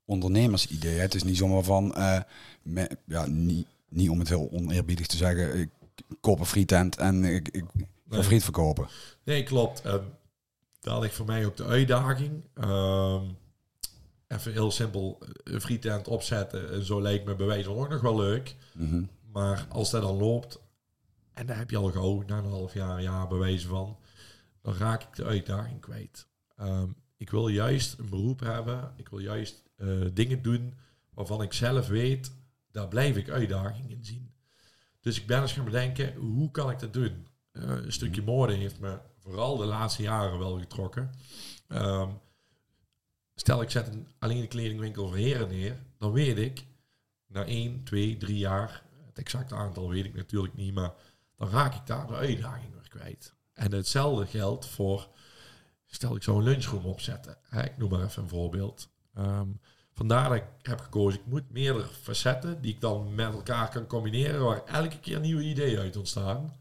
ondernemersidee. 0.06 0.96
hè. 0.96 1.02
Het 1.02 1.16
is 1.16 1.24
niet 1.24 1.38
zomaar 1.38 1.64
van, 1.64 1.96
eh, 1.96 2.22
me- 2.62 2.98
ja, 3.06 3.26
niet, 3.26 3.68
niet 3.89 4.10
om 4.10 4.20
het 4.20 4.29
heel 4.29 4.50
oneerbiedig 4.51 5.08
te 5.08 5.17
zeggen, 5.17 5.60
ik 5.60 5.70
koop 6.22 6.39
een 6.39 6.46
frietent 6.46 6.98
en 6.98 7.24
ik, 7.24 7.50
ik 7.50 7.65
Nee. 8.10 8.24
friet 8.24 8.44
verkopen. 8.44 8.88
Nee, 9.24 9.44
klopt. 9.44 9.82
Ehm, 9.82 10.03
daar 10.79 11.00
ligt 11.00 11.15
voor 11.15 11.25
mij 11.25 11.46
ook 11.46 11.58
de 11.58 11.65
uitdaging. 11.65 12.44
Ehm, 12.53 13.24
even 14.27 14.51
heel 14.51 14.72
simpel, 14.72 15.17
een 15.44 15.62
frietent 15.62 16.08
opzetten. 16.08 16.72
En 16.72 16.86
zo 16.86 17.01
lijkt 17.01 17.25
me 17.25 17.36
bij 17.36 17.46
wijze 17.46 17.63
van 17.70 17.77
ook 17.77 17.89
nog 17.89 18.01
wel 18.01 18.15
leuk. 18.17 18.56
Mhm. 18.74 19.03
Maar 19.32 19.65
als 19.70 19.89
dat 19.89 20.01
dan 20.01 20.17
loopt, 20.17 20.60
en 21.34 21.46
daar 21.46 21.58
heb 21.58 21.70
je 21.70 21.77
al 21.77 21.91
gauw 21.91 22.24
na 22.27 22.38
een 22.38 22.46
half 22.50 22.74
jaar, 22.74 23.01
ja, 23.01 23.27
bewijzen 23.27 23.70
van, 23.70 23.98
dan 24.62 24.74
raak 24.74 25.03
ik 25.03 25.15
de 25.15 25.24
uitdaging 25.25 25.79
kwijt. 25.82 26.27
Ehm, 26.58 26.88
ik 27.17 27.29
wil 27.29 27.48
juist 27.48 27.98
een 28.00 28.10
beroep 28.10 28.39
hebben. 28.39 28.91
Ik 28.96 29.10
wil 29.10 29.20
juist 29.20 29.63
eh, 29.77 29.88
dingen 30.13 30.41
doen 30.41 30.74
waarvan 31.13 31.41
ik 31.41 31.53
zelf 31.53 31.88
weet, 31.88 32.32
daar 32.78 32.88
blijf 32.88 33.18
ik 33.18 33.30
uitdaging 33.30 33.90
in 33.90 34.06
zien. 34.06 34.32
Dus 35.02 35.20
ik 35.20 35.28
ben 35.28 35.42
eens 35.42 35.54
gaan 35.54 35.66
bedenken, 35.66 36.16
hoe 36.16 36.52
kan 36.52 36.70
ik 36.70 36.80
dat 36.80 36.94
doen? 36.94 37.28
Eh, 37.52 37.64
een 37.64 37.92
stukje 37.92 38.22
mode 38.22 38.54
heeft 38.54 38.80
me 38.80 39.00
vooral 39.20 39.58
de 39.58 39.66
laatste 39.66 40.02
jaren 40.02 40.40
wel 40.40 40.60
getrokken. 40.60 41.12
Ehm, 41.68 42.10
stel, 43.36 43.62
ik 43.62 43.70
zet 43.70 43.88
een 43.88 44.08
alleen 44.20 44.42
een 44.42 44.48
kledingwinkel 44.48 45.08
voor 45.08 45.18
heren 45.18 45.48
neer, 45.48 45.78
dan 45.98 46.12
weet 46.12 46.38
ik, 46.38 46.66
na 47.28 47.46
1, 47.46 47.84
2, 47.84 48.18
3 48.18 48.38
jaar, 48.38 48.84
het 49.06 49.18
exacte 49.18 49.56
aantal 49.56 49.90
weet 49.90 50.06
ik 50.06 50.16
natuurlijk 50.16 50.54
niet, 50.54 50.74
maar 50.74 50.94
dan 51.36 51.50
raak 51.50 51.76
ik 51.76 51.86
daar 51.86 52.08
de 52.08 52.16
uitdaging 52.16 52.74
weer 52.74 52.90
kwijt. 52.90 53.34
En 53.54 53.72
hetzelfde 53.72 54.26
geldt 54.26 54.66
voor, 54.66 55.10
stel 55.86 56.16
ik 56.16 56.24
zou 56.24 56.38
een 56.38 56.44
lunchroom 56.44 56.86
opzetten. 56.86 57.38
Hè, 57.44 57.64
ik 57.64 57.78
noem 57.78 57.90
maar 57.90 58.04
even 58.04 58.24
een 58.24 58.30
voorbeeld. 58.30 58.90
Ehm, 59.14 59.50
vandaar 59.98 60.30
dat 60.30 60.38
ik 60.38 60.46
heb 60.62 60.80
gekozen, 60.80 61.20
ik 61.20 61.25
moet 61.25 61.51
meerdere 61.51 61.88
facetten 61.88 62.62
die 62.62 62.74
ik 62.74 62.82
dan 62.82 63.16
met 63.16 63.34
elkaar 63.34 63.70
kan 63.70 63.88
combineren, 63.88 64.44
waar 64.44 64.63
elke 64.66 65.00
keer 65.00 65.20
nieuwe 65.20 65.44
ideeën 65.44 65.80
uit 65.80 65.98
ontstaan. 65.98 66.60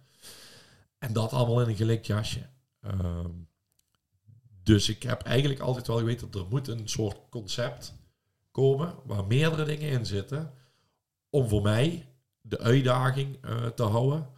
En 0.98 1.12
dat 1.12 1.32
allemaal 1.32 1.60
in 1.60 1.68
een 1.68 1.76
gelikt 1.76 2.06
jasje. 2.06 2.48
Ehm, 2.80 3.30
dus 4.62 4.88
ik 4.88 5.02
heb 5.02 5.22
eigenlijk 5.22 5.60
altijd 5.60 5.86
wel 5.86 5.98
geweten 5.98 6.30
dat 6.30 6.42
er 6.42 6.48
moet 6.48 6.68
een 6.68 6.88
soort 6.88 7.16
concept 7.30 7.94
komen 8.50 8.94
waar 9.04 9.26
meerdere 9.26 9.64
dingen 9.64 9.90
in 9.90 10.06
zitten. 10.06 10.52
Om 11.30 11.48
voor 11.48 11.62
mij 11.62 12.08
de 12.40 12.58
uitdaging 12.58 13.38
eh, 13.42 13.66
te 13.66 13.82
houden. 13.82 14.28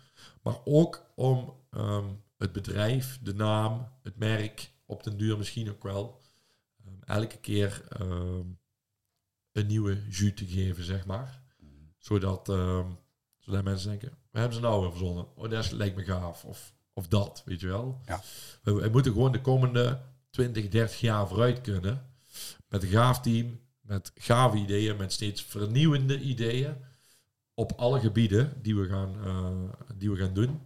Maar 0.43 0.57
ook 0.64 1.07
om 1.14 1.55
ehm, 1.71 2.07
het 2.37 2.52
bedrijf, 2.52 3.19
de 3.23 3.35
naam, 3.35 3.88
het 4.02 4.17
merk, 4.19 4.71
op 4.87 5.02
den 5.02 5.17
duur 5.17 5.38
misschien 5.38 5.71
ook 5.71 5.83
wel. 5.83 6.21
ehm, 6.85 7.19
elke 7.19 7.38
keer 7.38 7.83
een 9.52 9.67
nieuwe 9.67 10.02
jus 10.09 10.35
te 10.35 10.47
geven, 10.47 10.85
zeg 10.85 11.07
maar. 11.07 11.43
Zodat, 11.99 12.49
ehm, 12.49 12.87
zodat 13.38 13.64
mensen 13.64 13.88
denken, 13.88 14.11
we 14.31 14.38
hebben 14.38 14.57
ze 14.57 14.62
nou 14.62 14.81
weer 14.81 14.90
verzonnen. 14.90 15.37
Oh, 15.37 15.50
dat 15.50 15.71
lijkt 15.71 15.97
me 15.97 16.05
gaaf. 16.05 16.45
Of, 16.45 16.73
of 16.93 17.09
dat, 17.09 17.43
weet 17.45 17.61
je 17.61 17.67
wel. 17.67 18.00
Ja. 18.07 18.23
We, 18.62 18.73
we 18.73 18.88
moeten 18.88 19.12
gewoon 19.12 19.33
de 19.33 19.40
komende 19.40 20.00
20, 20.31 20.69
30 20.69 21.00
jaar 21.00 21.28
vooruit 21.28 21.61
kunnen. 21.61 22.07
Met 22.69 22.83
een 22.83 22.88
gaaf 22.88 23.21
team, 23.21 23.61
met 23.81 24.12
gave 24.14 24.57
ideeën, 24.57 24.97
met 24.97 25.12
steeds 25.12 25.43
vernieuwende 25.43 26.21
ideeën. 26.21 26.76
Op 27.55 27.73
alle 27.73 28.00
gebieden 28.00 28.52
die 28.62 28.76
we 28.76 28.88
gaan, 28.88 29.25
eh, 29.25 29.95
die 29.95 30.11
we 30.11 30.17
gaan 30.17 30.35
doen. 30.35 30.61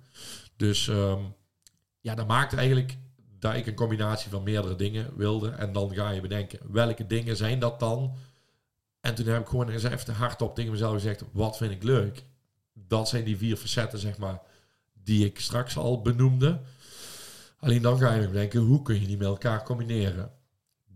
Dus 0.57 0.89
ehm, 0.89 1.21
ja, 2.01 2.15
dat 2.15 2.27
maakt 2.27 2.55
eigenlijk 2.55 2.97
dat 3.39 3.55
ik 3.55 3.67
een 3.67 3.75
combinatie 3.75 4.31
van 4.31 4.43
meerdere 4.43 4.77
dingen 4.77 5.17
wilde. 5.17 5.51
En 5.51 5.73
dan 5.73 5.95
ga 5.95 6.11
je 6.11 6.21
bedenken, 6.21 6.59
welke 6.73 7.07
dingen 7.07 7.37
zijn 7.37 7.59
dat 7.59 7.81
dan? 7.81 8.17
En 9.03 9.15
toen 9.15 9.27
heb 9.27 9.41
ik 9.41 9.49
gewoon 9.49 9.69
eens 9.69 9.83
even 9.83 10.15
hardop 10.15 10.55
tegen 10.55 10.71
mezelf 10.71 10.93
gezegd, 10.93 11.25
wat 11.33 11.57
vind 11.57 11.71
ik 11.73 11.83
leuk? 11.83 12.25
Dat 12.73 13.09
zijn 13.09 13.25
die 13.25 13.37
vier 13.37 13.57
facetten, 13.57 13.99
zeg 13.99 14.19
maar, 14.19 14.41
die 14.93 15.25
ik 15.25 15.41
straks 15.41 15.77
al 15.77 16.01
benoemde. 16.03 16.61
Alleen 17.59 17.83
dan 17.83 17.99
ga 17.99 18.15
je 18.15 18.27
bedenken, 18.27 18.61
hoe 18.61 18.83
kun 18.83 19.01
je 19.01 19.07
die 19.07 19.17
met 19.17 19.27
elkaar 19.27 19.65
combineren? 19.65 20.33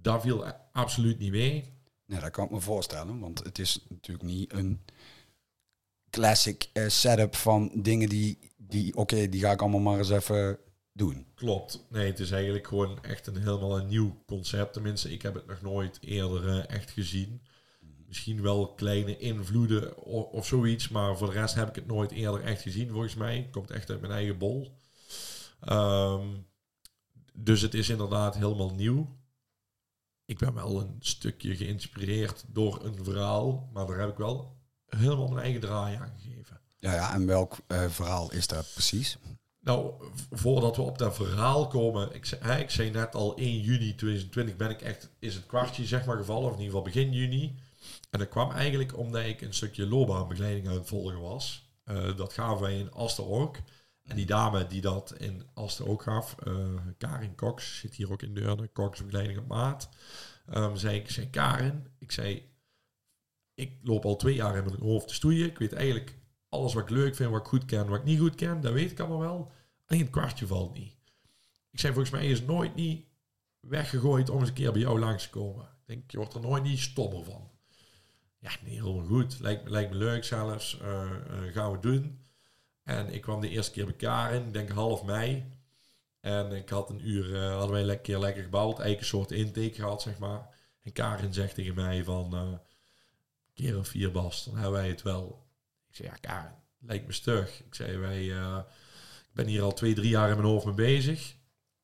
Dat 0.03 0.23
viel 0.23 0.45
absoluut 0.73 1.19
niet 1.19 1.31
mee. 1.31 1.73
Nee, 2.07 2.21
dat 2.21 2.31
kan 2.31 2.45
ik 2.45 2.51
me 2.51 2.61
voorstellen, 2.61 3.21
want 3.21 3.45
het 3.45 3.59
is 3.59 3.85
natuurlijk 3.89 4.29
niet 4.29 4.53
een 4.53 4.81
classic 6.11 6.69
eh, 6.73 6.89
setup 6.89 7.37
van 7.37 7.71
dingen 7.75 8.09
die, 8.09 8.39
die 8.57 8.97
oké, 8.97 9.29
die 9.29 9.41
ga 9.41 9.51
ik 9.51 9.61
allemaal 9.61 9.81
maar 9.81 9.99
eens 9.99 10.11
even 10.11 10.59
doen. 10.93 11.27
Klopt. 11.35 11.87
Nee, 11.91 12.07
het 12.07 12.19
is 12.19 12.31
eigenlijk 12.31 12.67
gewoon 12.67 12.99
echt 13.03 13.27
een 13.27 13.37
helemaal 13.37 13.79
een 13.79 13.87
nieuw 13.87 14.23
concept. 14.27 14.73
Tenminste, 14.73 15.13
ik 15.13 15.23
heb 15.23 15.35
het 15.35 15.47
nog 15.47 15.63
nooit 15.63 15.99
eerder 16.01 16.49
eh, 16.49 16.77
echt 16.77 16.91
gezien. 16.91 17.41
Misschien 18.07 18.43
wel 18.43 18.75
kleine 18.75 19.19
invloeden 19.19 19.97
of, 19.97 20.25
of 20.25 20.47
zoiets, 20.47 20.89
maar 20.89 21.17
voor 21.17 21.27
de 21.27 21.33
rest 21.33 21.55
heb 21.55 21.69
ik 21.69 21.75
het 21.75 21.87
nooit 21.87 22.11
eerder 22.11 22.41
echt 22.41 22.63
gezien, 22.63 22.91
volgens 22.91 23.15
mij. 23.15 23.37
Het 23.37 23.51
komt 23.51 23.71
echt 23.71 23.91
uit 23.91 24.01
mijn 24.01 24.13
eigen 24.13 24.39
bol. 24.39 24.79
Ehm, 25.61 26.27
dus 27.33 27.61
het 27.61 27.75
is 27.75 27.89
inderdaad 27.89 28.35
helemaal 28.35 28.75
nieuw. 28.75 29.17
Ik 30.25 30.39
ben 30.39 30.55
wel 30.55 30.81
een 30.81 30.97
stukje 30.99 31.57
geïnspireerd 31.57 32.45
door 32.49 32.85
een 32.85 33.05
verhaal, 33.05 33.69
maar 33.73 33.87
daar 33.87 33.99
heb 33.99 34.11
ik 34.11 34.17
wel 34.17 34.57
helemaal 34.87 35.29
mijn 35.29 35.43
eigen 35.43 35.61
draai 35.61 35.97
aan 35.97 36.13
gegeven. 36.21 36.61
Ja, 36.79 36.95
ja 36.95 37.15
en 37.15 37.27
welk 37.27 37.57
eh, 37.67 37.89
verhaal 37.89 38.33
is 38.33 38.47
dat 38.47 38.71
precies? 38.73 39.19
Nou, 39.61 39.93
voordat 40.31 40.77
we 40.77 40.83
op 40.83 40.99
dat 40.99 41.15
verhaal 41.15 41.67
komen, 41.67 42.15
ik 42.15 42.25
zei, 42.25 42.41
hè, 42.45 42.59
ik 42.59 42.71
zei 42.71 42.91
net 42.91 43.15
al 43.15 43.37
1 43.37 43.61
juni 43.61 43.95
2020 43.95 44.57
ben 44.57 44.71
ik 44.71 44.83
echt, 44.83 45.11
is 45.19 45.35
het 45.35 45.47
kwartje 45.47 45.87
zeg 45.87 46.07
maar 46.07 46.17
gevallen, 46.17 46.45
of 46.45 46.57
in 46.57 46.63
ieder 46.63 46.77
geval 46.77 46.93
begin 46.93 47.13
juni. 47.13 47.59
En 48.17 48.23
dat 48.23 48.31
kwam 48.31 48.51
eigenlijk 48.51 48.97
omdat 48.97 49.25
ik 49.25 49.41
een 49.41 49.55
stukje 49.55 49.87
loopbaanbegeleiding 49.87 50.69
aan 50.69 50.75
het 50.75 50.89
volgen 50.89 51.21
was. 51.21 51.71
Eh, 51.85 52.17
dat 52.17 52.33
gaven 52.33 52.63
wij 52.63 52.79
in 52.79 52.93
Aster 52.93 53.27
ook. 53.27 53.57
En 54.03 54.17
die 54.17 54.27
dame 54.27 54.67
die 54.67 54.81
dat 54.81 55.15
in 55.19 55.43
Aster 55.55 55.89
ook 55.89 56.03
gaf, 56.03 56.37
eh, 56.39 56.55
Karin 56.99 57.35
Cox, 57.35 57.79
zit 57.79 57.95
hier 57.95 58.13
ook 58.13 58.23
in 58.23 58.35
Deurne, 58.35 58.73
Cox 58.73 59.01
begeleiding 59.01 59.39
op 59.39 59.47
maat. 59.47 59.89
Ehm, 60.47 60.77
zei 60.77 60.99
ik, 60.99 61.11
zei 61.11 61.31
Karin, 61.31 61.87
ik 61.99 62.13
zei, 62.13 62.51
ik 63.55 63.73
loop 63.83 64.05
al 64.05 64.17
twee 64.17 64.35
jaar 64.35 64.57
in 64.57 64.65
mijn 64.65 64.81
hoofd 64.81 65.09
te 65.09 65.15
stoeien. 65.15 65.47
Ik 65.47 65.59
weet 65.59 65.73
eigenlijk 65.73 66.19
alles 66.49 66.75
wat 66.75 66.83
ik 66.83 66.91
leuk 66.91 67.15
vind, 67.15 67.31
wat 67.31 67.41
ik 67.41 67.47
goed 67.47 67.65
ken, 67.65 67.89
wat 67.89 67.99
ik 67.99 68.05
niet 68.05 68.19
goed 68.19 68.35
ken, 68.35 68.61
dat 68.61 68.73
weet 68.73 68.91
ik 68.91 69.01
allemaal 69.01 69.19
wel. 69.19 69.53
Alleen 69.87 70.03
het 70.03 70.11
kwartje 70.11 70.47
valt 70.47 70.75
niet. 70.75 70.95
Ik 71.71 71.81
zei, 71.81 71.93
volgens 71.93 72.15
mij 72.15 72.27
is 72.27 72.43
nooit 72.43 72.75
niet 72.75 73.07
weggegooid 73.61 74.31
om 74.31 74.39
eens 74.41 74.49
een 74.49 74.55
keer 74.55 74.73
bij 74.73 74.81
jou 74.81 74.99
langs 74.99 75.23
te 75.23 75.31
komen. 75.31 75.65
Ik 75.65 75.87
denk, 75.87 76.11
je 76.11 76.17
wordt 76.17 76.35
er 76.35 76.41
nooit 76.41 76.63
niet 76.63 76.79
stommer 76.79 77.25
van. 77.25 77.55
Ja, 78.47 78.53
nee, 78.65 78.75
helemaal 78.75 79.07
goed. 79.07 79.41
Lijkt, 79.41 79.69
lijkt 79.69 79.91
me 79.91 79.97
leuk 79.97 80.25
zelfs. 80.25 80.81
Eh, 80.81 81.03
eh, 81.03 81.53
gaan 81.53 81.73
we 81.73 81.79
doen. 81.79 82.25
En 82.83 83.13
ik 83.13 83.21
kwam 83.21 83.41
de 83.41 83.49
eerste 83.49 83.73
keer 83.73 83.85
bij 83.85 83.95
Karin, 83.95 84.47
ik 84.47 84.53
denk 84.53 84.69
half 84.69 85.05
mei. 85.05 85.45
En 86.21 86.53
ik 86.53 86.69
had 86.69 86.91
een 86.91 87.09
uur, 87.09 87.35
eh, 87.35 87.51
hadden 87.51 87.71
wij 87.71 87.89
een 87.89 88.01
keer 88.01 88.19
lekker 88.19 88.43
gebouwd. 88.43 88.79
Eigenlijk 88.79 89.09
soort 89.09 89.31
intake 89.31 89.75
gehad, 89.75 90.03
zeg 90.03 90.19
maar. 90.19 90.49
En 90.83 90.93
Karin 90.93 91.33
zegt 91.35 91.55
tegen 91.55 91.75
mij 91.75 92.05
van, 92.05 92.35
eh 92.35 92.53
keer 93.55 93.79
of 93.79 93.89
vier 93.89 94.13
Bas, 94.13 94.45
dan 94.45 94.55
hebben 94.55 94.73
wij 94.73 94.89
het 94.89 95.03
wel. 95.03 95.47
Ik 95.89 95.97
zei, 95.97 96.09
ja 96.09 96.15
Karin, 96.21 96.55
lijkt 96.79 97.07
me 97.07 97.13
stug. 97.13 97.63
Ik 97.65 97.75
zei, 97.75 97.97
wij, 97.97 98.25
ik 99.29 99.35
ben 99.35 99.47
hier 99.47 99.63
al 99.63 99.75
twee, 99.75 99.95
drie 99.95 100.11
jaar 100.11 100.29
in 100.31 100.37
mijn 100.37 100.49
hoofd 100.49 100.65
mee 100.67 100.75
bezig. 100.75 101.31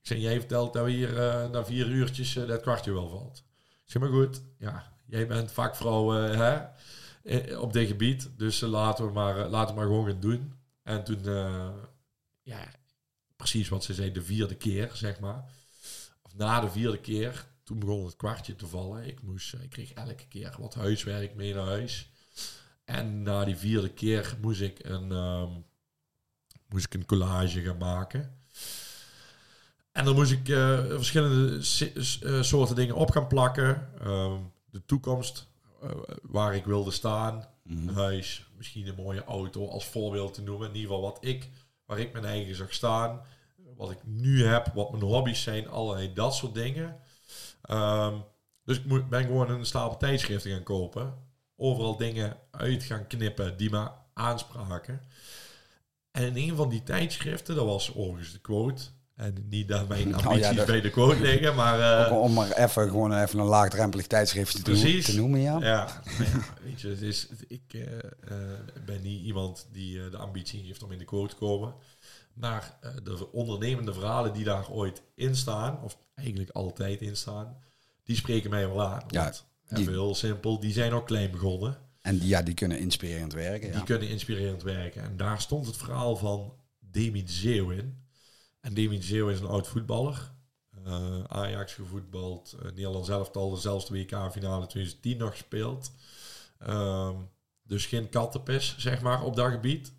Ik 0.01 0.07
zei, 0.09 0.21
jij 0.21 0.39
vertelt 0.39 0.73
dat 0.73 0.85
we 0.85 0.91
hier 0.91 1.13
na 1.51 1.65
vier 1.65 1.87
uurtjes 1.87 2.33
dat 2.33 2.61
kwartje 2.61 2.93
wel 2.93 3.09
valt. 3.09 3.45
Ik 3.85 3.91
zeg, 3.91 4.03
maar 4.03 4.11
goed, 4.11 4.43
ja, 4.59 4.92
jij 5.13 5.27
bent 5.27 5.53
vakvrouw 5.53 6.17
eh, 6.17 6.69
hè, 7.23 7.57
op 7.57 7.73
dit 7.73 7.87
gebied. 7.87 8.31
Dus 8.37 8.63
eh, 8.63 8.69
laten, 8.69 9.07
we 9.07 9.13
maar, 9.13 9.39
eh, 9.39 9.51
laten 9.51 9.75
we 9.75 9.81
maar 9.81 9.89
gewoon 9.89 10.07
gaan 10.07 10.21
doen. 10.21 10.53
En 10.83 11.05
toen, 11.05 11.25
ja, 12.43 12.69
precies 13.37 13.69
wat 13.69 13.85
ze 13.85 13.95
zei, 13.95 14.13
de 14.13 14.23
vierde 14.23 14.55
keer, 14.55 14.91
zeg 14.93 15.21
maar. 15.21 15.45
Of 16.23 16.35
na 16.37 16.61
de 16.61 16.71
vierde 16.71 17.01
keer, 17.01 17.47
toen 17.65 17.79
begon 17.79 18.05
het 18.05 18.17
kwartje 18.17 18.55
te 18.55 18.67
vallen. 18.67 19.07
Ik, 19.07 19.23
moest, 19.23 19.55
ik 19.55 19.71
kreeg 19.71 19.93
elke 19.93 20.27
keer 20.29 20.55
wat 20.59 20.75
huiswerk 20.75 21.35
mee 21.35 21.55
naar 21.55 21.67
huis. 21.67 22.11
En 22.85 23.23
na 23.23 23.45
die 23.45 23.57
vierde 23.57 23.89
keer 23.89 24.37
moest 24.41 24.61
ik 24.61 24.85
een, 24.85 25.13
ehm, 25.13 25.51
moest 26.69 26.85
ik 26.85 26.95
een 26.95 27.07
collage 27.07 27.61
gaan 27.61 27.79
maken. 27.79 28.39
En 29.93 30.05
dan 30.05 30.15
moest 30.15 30.33
ik 30.33 30.47
verschillende 30.89 31.63
soorten 32.43 32.77
dingen 32.77 32.95
op 32.95 33.11
gaan 33.11 33.27
plakken. 33.27 33.89
Ehm, 34.01 34.41
de 34.73 34.85
toekomst, 34.85 35.49
eh, 35.83 35.91
waar 36.23 36.55
ik 36.55 36.65
wilde 36.65 36.91
staan. 36.91 37.49
Een 37.65 37.89
huis, 37.89 38.47
misschien 38.57 38.87
een 38.87 38.95
mooie 38.95 39.25
auto 39.25 39.69
als 39.69 39.87
voorbeeld 39.87 40.35
te 40.35 40.43
noemen. 40.43 40.69
In 40.69 40.75
ieder 40.75 40.91
geval 40.91 41.11
wat 41.11 41.25
ik, 41.25 41.51
waar 41.85 41.99
ik 41.99 42.13
mijn 42.13 42.25
eigen 42.25 42.55
zag 42.55 42.73
staan. 42.73 43.21
Wat 43.77 43.91
ik 43.91 43.99
nu 44.05 44.45
heb, 44.45 44.67
wat 44.75 44.91
mijn 44.91 45.03
hobby's 45.03 45.43
zijn, 45.43 45.69
allerlei 45.69 46.13
dat 46.13 46.35
soort 46.35 46.55
dingen. 46.55 47.01
Ehm, 47.63 48.19
dus 48.65 48.79
ik 48.79 48.85
moet, 48.85 49.09
ben 49.09 49.25
gewoon 49.25 49.51
een 49.51 49.67
stapel 49.67 49.97
tijdschriften 49.97 50.51
gaan 50.51 50.63
kopen. 50.63 51.15
Overal 51.57 51.97
dingen 51.97 52.37
uit 52.51 52.83
gaan 52.83 53.07
knippen 53.07 53.57
die 53.57 53.71
me 53.71 53.91
aanspraken. 54.15 55.03
En 56.11 56.37
in 56.37 56.37
een 56.37 56.57
van 56.57 56.69
die 56.69 56.83
tijdschriften, 56.83 57.55
dat 57.55 57.65
was 57.65 57.95
overigens 57.95 58.33
de 58.33 58.41
quote. 58.41 58.83
En 59.17 59.47
niet 59.49 59.69
dat 59.69 59.89
mijn 59.89 60.09
Nou 60.09 60.23
ja, 60.23 60.29
ambities 60.29 60.57
dat- 60.57 60.67
bij 60.67 60.81
de 60.81 60.91
quote 60.91 61.21
liggen, 61.21 61.55
maar... 61.55 62.07
eh, 62.07 62.19
Om 62.21 62.33
maar 62.33 62.51
even, 62.53 62.89
gewoon 62.89 63.13
even 63.23 63.39
een 63.39 63.45
laagdrempelig 63.47 64.07
tijdschrift 64.07 64.55
te, 64.55 64.63
Precies. 64.63 65.05
te 65.05 65.17
noemen, 65.17 65.41
ja. 65.41 65.59
Ja, 65.61 66.03
maar 66.19 66.27
ja, 66.33 66.45
weet 66.65 66.81
je, 66.81 66.89
het 66.89 67.03
is, 67.03 67.29
ik 67.49 67.63
eh, 67.75 67.83
eh, 67.99 68.03
ben 68.85 69.03
niet 69.03 69.23
iemand 69.25 69.67
die 69.73 70.11
de 70.11 70.17
ambitie 70.17 70.63
heeft 70.67 70.83
om 70.83 70.93
in 70.93 70.99
de 70.99 71.05
quote 71.05 71.29
te 71.35 71.37
komen. 71.41 71.75
Maar 72.35 72.79
de 73.03 73.33
ondernemende 73.33 73.93
verhalen 73.93 74.33
die 74.33 74.45
daar 74.45 74.71
ooit 74.71 75.03
in 75.15 75.37
staan, 75.37 75.83
of 75.83 75.99
eigenlijk 76.15 76.51
altijd 76.51 77.01
in 77.01 77.17
staan, 77.17 77.57
die 78.05 78.17
spreken 78.17 78.51
mij 78.51 78.69
wel 78.69 78.83
aan. 78.83 79.03
Ja, 79.09 79.33
die- 79.69 79.79
even 79.81 79.93
heel 79.93 80.15
simpel, 80.15 80.61
die 80.61 80.73
zijn 80.73 80.93
ook 80.93 81.07
klein 81.07 81.31
begonnen. 81.31 81.79
En 82.03 82.19
die, 82.19 82.29
ja, 82.29 82.43
die 82.43 82.55
kunnen 82.55 82.79
inspirerend 82.79 83.33
werken. 83.33 83.69
Ja. 83.69 83.75
Die 83.75 83.85
kunnen 83.85 84.09
inspirerend 84.09 84.63
werken. 84.63 85.03
En 85.03 85.17
daar 85.17 85.41
stond 85.41 85.67
het 85.67 85.77
verhaal 85.77 86.17
van 86.17 86.55
Demi 86.79 87.25
de 87.25 87.33
Zeeuw 87.33 87.71
in. 87.71 88.01
En 88.63 88.75
de 88.75 89.03
Zeeuw 89.03 89.29
is 89.29 89.41
een 89.41 89.47
oud 89.47 89.69
voetballer. 89.69 90.33
Eh, 90.85 91.25
Ajax 91.25 91.75
gevoetbald. 91.75 92.57
Uh, 92.57 92.65
Nederland 92.65 93.07
zelf 93.07 93.31
al 93.31 93.57
zelfs 93.57 93.87
de 93.87 93.95
WK-finale 93.95 94.67
2010 94.67 95.17
nog 95.19 95.31
gespeeld. 95.31 95.93
Ehm, 96.59 97.17
dus 97.63 97.87
geen 97.87 98.09
kattenpis, 98.09 98.75
zeg 98.79 99.03
maar, 99.03 99.23
op 99.25 99.37
dat 99.37 99.51
gebied. 99.51 99.93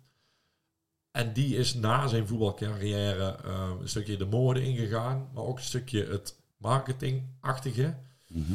En 1.10 1.32
die 1.32 1.56
is 1.56 1.74
na 1.74 2.06
zijn 2.06 2.26
voetbalcarrière 2.26 3.36
eh, 3.44 3.72
een 3.80 3.88
stukje 3.88 4.16
de 4.16 4.24
mode 4.24 4.62
ingegaan. 4.62 5.30
Maar 5.34 5.44
ook 5.44 5.56
een 5.58 5.64
stukje 5.64 6.04
het 6.06 6.40
marketingachtige. 6.56 7.96
Mhm. 8.26 8.52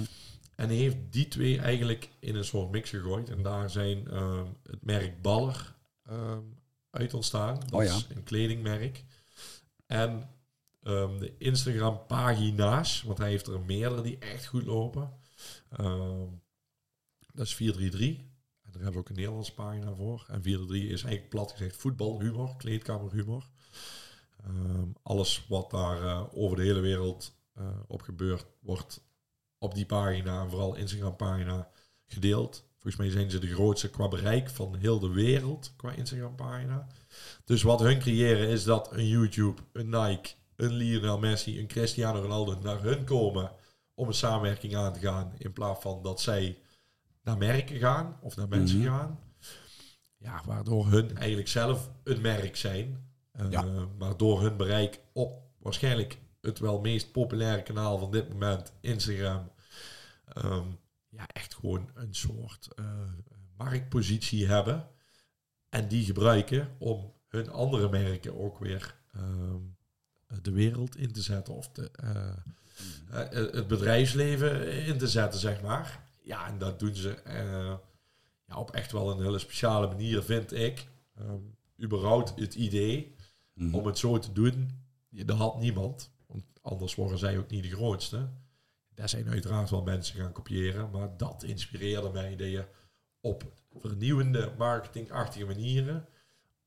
En 0.56 0.68
hij 0.68 0.78
heeft 0.78 0.98
die 1.10 1.28
twee 1.28 1.60
eigenlijk 1.60 2.10
in 2.20 2.36
een 2.36 2.46
soort 2.46 2.72
mix 2.72 2.90
gegooid. 2.90 3.30
En 3.30 3.44
daar 3.44 3.70
zijn 3.70 4.08
ehm, 4.08 4.46
het 4.64 4.86
merk 4.86 5.22
Baller 5.22 5.76
ehm, 6.06 6.42
uit 6.90 7.14
ontstaan. 7.14 7.60
Dat 7.60 7.72
Oh 7.72 7.84
ja. 7.84 7.96
is 7.96 8.08
een 8.16 8.24
kledingmerk. 8.24 9.04
En 9.90 10.30
ehm, 10.82 11.18
de 11.20 11.38
Instagram 11.38 12.06
pagina's, 12.08 13.02
want 13.02 13.18
hij 13.18 13.30
heeft 13.30 13.48
er 13.48 13.60
meerdere 13.60 14.02
die 14.02 14.18
echt 14.18 14.46
goed 14.46 14.66
lopen. 14.66 15.14
Ehm, 15.70 16.28
dat 17.34 17.46
is 17.46 17.56
433. 17.56 18.18
En 18.62 18.72
daar 18.72 18.74
hebben 18.74 18.92
we 18.92 19.00
ook 19.00 19.10
een 19.10 19.16
Nederlandse 19.16 19.54
pagina 19.54 19.94
voor. 19.94 20.26
En 20.28 20.42
433 20.42 20.92
is 20.92 21.04
eigenlijk 21.04 21.30
plat 21.30 21.52
gezegd 21.52 21.76
voetbalhumor, 21.76 22.56
kleedkamerhumor. 22.58 23.50
Ehm, 24.44 24.88
alles 25.02 25.46
wat 25.48 25.72
daar 25.72 26.04
eh, 26.04 26.24
over 26.34 26.58
de 26.58 26.64
hele 26.64 26.80
wereld 26.80 27.34
eh, 27.54 27.80
op 27.88 28.02
gebeurt, 28.02 28.46
wordt 28.60 29.04
op 29.58 29.76
die 29.76 29.86
pagina, 29.86 30.48
vooral 30.48 30.76
Instagram 30.76 31.16
pagina, 31.16 31.72
gedeeld. 32.06 32.69
Volgens 32.80 32.96
mij 32.96 33.10
zijn 33.10 33.32
ze 33.32 33.40
de 33.40 33.54
grootste 33.54 33.90
qua 33.90 34.08
bereik 34.08 34.50
van 34.50 34.76
heel 34.76 35.00
de 35.00 35.10
wereld 35.10 35.74
qua 35.76 35.92
Instagram 35.92 36.36
pagina. 36.36 36.88
Dus 37.46 37.62
wat 37.62 37.80
hun 37.80 38.00
creëren 38.00 38.48
is 38.48 38.64
dat 38.64 38.92
een 38.92 39.08
YouTube, 39.08 39.62
een 39.74 39.90
Nike, 39.90 40.30
een 40.56 40.72
Lionel 40.74 41.20
Messi, 41.20 41.60
een 41.60 41.68
Cristiano 41.68 42.22
Ronaldo 42.22 42.60
naar 42.62 42.82
hun 42.82 43.04
komen 43.04 43.52
om 43.94 44.08
een 44.08 44.14
samenwerking 44.14 44.76
aan 44.76 44.94
te 44.94 45.00
gaan. 45.00 45.34
In 45.38 45.54
plaats 45.54 45.82
van 45.82 46.04
dat 46.04 46.22
zij 46.22 46.58
naar 47.24 47.38
merken 47.38 47.78
gaan 47.80 48.18
of 48.22 48.36
naar 48.36 48.48
mensen 48.48 48.80
Mhm. 48.80 48.88
gaan. 48.88 49.20
Ja, 50.18 50.42
waardoor 50.46 50.88
hun 50.88 51.18
eigenlijk 51.18 51.48
zelf 51.48 51.90
een 52.04 52.22
merk 52.22 52.56
zijn. 52.56 53.08
Eh, 53.32 53.46
Ja. 53.52 53.66
Maar 53.98 54.18
door 54.18 54.42
hun 54.42 54.58
bereik 54.58 55.00
op 55.14 55.42
waarschijnlijk 55.60 56.20
het 56.42 56.60
wel 56.60 56.80
meest 56.80 57.12
populaire 57.12 57.64
kanaal 57.64 57.98
van 57.98 58.12
dit 58.12 58.30
moment, 58.30 58.72
Instagram. 58.82 59.52
ehm, 60.34 60.64
ja, 61.10 61.28
echt 61.28 61.56
gewoon 61.56 61.90
een 61.94 62.16
soort 62.16 62.68
eh, 62.76 62.86
marktpositie 63.58 64.48
hebben. 64.48 64.88
En 65.70 65.88
die 65.88 66.06
gebruiken 66.06 66.76
om 66.78 67.14
hun 67.28 67.50
andere 67.50 67.90
merken 67.90 68.40
ook 68.40 68.60
weer 68.60 68.96
ehm, 69.14 69.62
de 70.42 70.52
wereld 70.52 70.96
in 70.96 71.12
te 71.12 71.22
zetten. 71.22 71.54
Of 71.54 71.70
de, 71.70 71.92
eh, 71.92 72.28
eh, 73.10 73.54
het 73.54 73.68
bedrijfsleven 73.68 74.72
in 74.86 74.98
te 74.98 75.08
zetten, 75.08 75.40
zeg 75.40 75.62
maar. 75.62 76.04
Ja, 76.22 76.48
en 76.48 76.58
dat 76.58 76.80
doen 76.80 76.96
ze 76.96 77.22
ja, 78.46 78.56
op 78.58 78.72
echt 78.72 78.92
wel 78.92 79.12
een 79.12 79.24
hele 79.24 79.40
speciale 79.40 79.88
manier, 79.88 80.24
vind 80.24 80.52
ik. 80.54 80.88
Ehm 81.16 81.42
überhaupt 81.82 82.34
het 82.40 82.56
idee 82.56 83.16
Mhm. 83.54 83.76
om 83.76 83.86
het 83.86 83.98
zo 83.98 84.20
te 84.20 84.32
doen, 84.32 84.70
dat 85.10 85.38
had 85.38 85.60
niemand. 85.60 86.12
Want 86.28 86.44
anders 86.62 86.96
worden 86.96 87.18
zij 87.18 87.38
ook 87.38 87.50
niet 87.50 87.64
de 87.64 87.70
grootste. 87.70 88.30
Daar 89.00 89.10
zijn 89.10 89.30
uiteraard 89.30 89.70
wel 89.70 89.82
mensen 89.84 90.20
gaan 90.20 90.32
kopiëren, 90.32 90.90
maar 90.92 91.18
dat 91.18 91.44
inspireerde 91.44 92.10
mij 92.10 92.36
dat 92.36 92.48
je 92.50 92.66
op 93.22 93.44
vernieuwende, 93.80 94.54
marketingachtige 94.58 95.46
manieren 95.46 96.08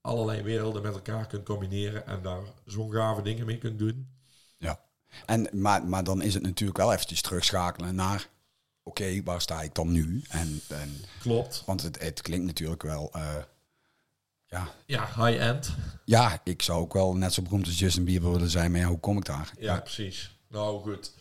allerlei 0.00 0.42
werelden 0.42 0.82
met 0.82 0.94
elkaar 0.94 1.26
kunt 1.26 1.44
combineren 1.44 2.06
en 2.06 2.22
daar 2.22 2.42
zo'n 2.64 2.92
gave 2.92 3.22
dingen 3.22 3.46
mee 3.46 3.58
kunt 3.58 3.78
doen. 3.78 4.08
Ja. 4.58 4.80
En, 5.26 5.48
maar, 5.52 5.84
maar 5.86 6.04
dan 6.04 6.22
is 6.22 6.34
het 6.34 6.42
natuurlijk 6.42 6.78
wel 6.78 6.92
eventjes 6.92 7.22
terugschakelen 7.22 7.94
naar... 7.94 8.28
Oké, 8.82 9.22
waar 9.22 9.40
sta 9.40 9.62
ik 9.62 9.74
dan 9.74 9.92
nu? 9.92 10.22
En, 10.28 10.60
en, 10.68 11.00
Klopt. 11.20 11.62
want 11.66 11.82
het, 11.82 12.02
het 12.02 12.20
klinkt 12.22 12.46
natuurlijk 12.46 12.82
wel... 12.82 13.10
eh, 13.12 13.36
ja, 14.46 14.68
Ja, 14.86 15.06
high-end. 15.06 15.74
ja, 16.04 16.40
ik 16.44 16.62
zou 16.62 16.80
ook 16.80 16.92
wel 16.92 17.16
net 17.16 17.32
zo 17.32 17.42
beroemd 17.42 17.66
als 17.66 17.78
Justin 17.78 18.04
Bieber 18.04 18.32
willen 18.32 18.50
zijn. 18.50 18.70
Maar 18.70 18.80
ja, 18.80 18.86
hoe 18.86 19.00
kom 19.00 19.16
ik 19.16 19.24
daar? 19.24 19.52
Ja, 19.58 19.80
precies. 19.80 20.38
Nou 20.48 20.82
goed, 20.82 21.12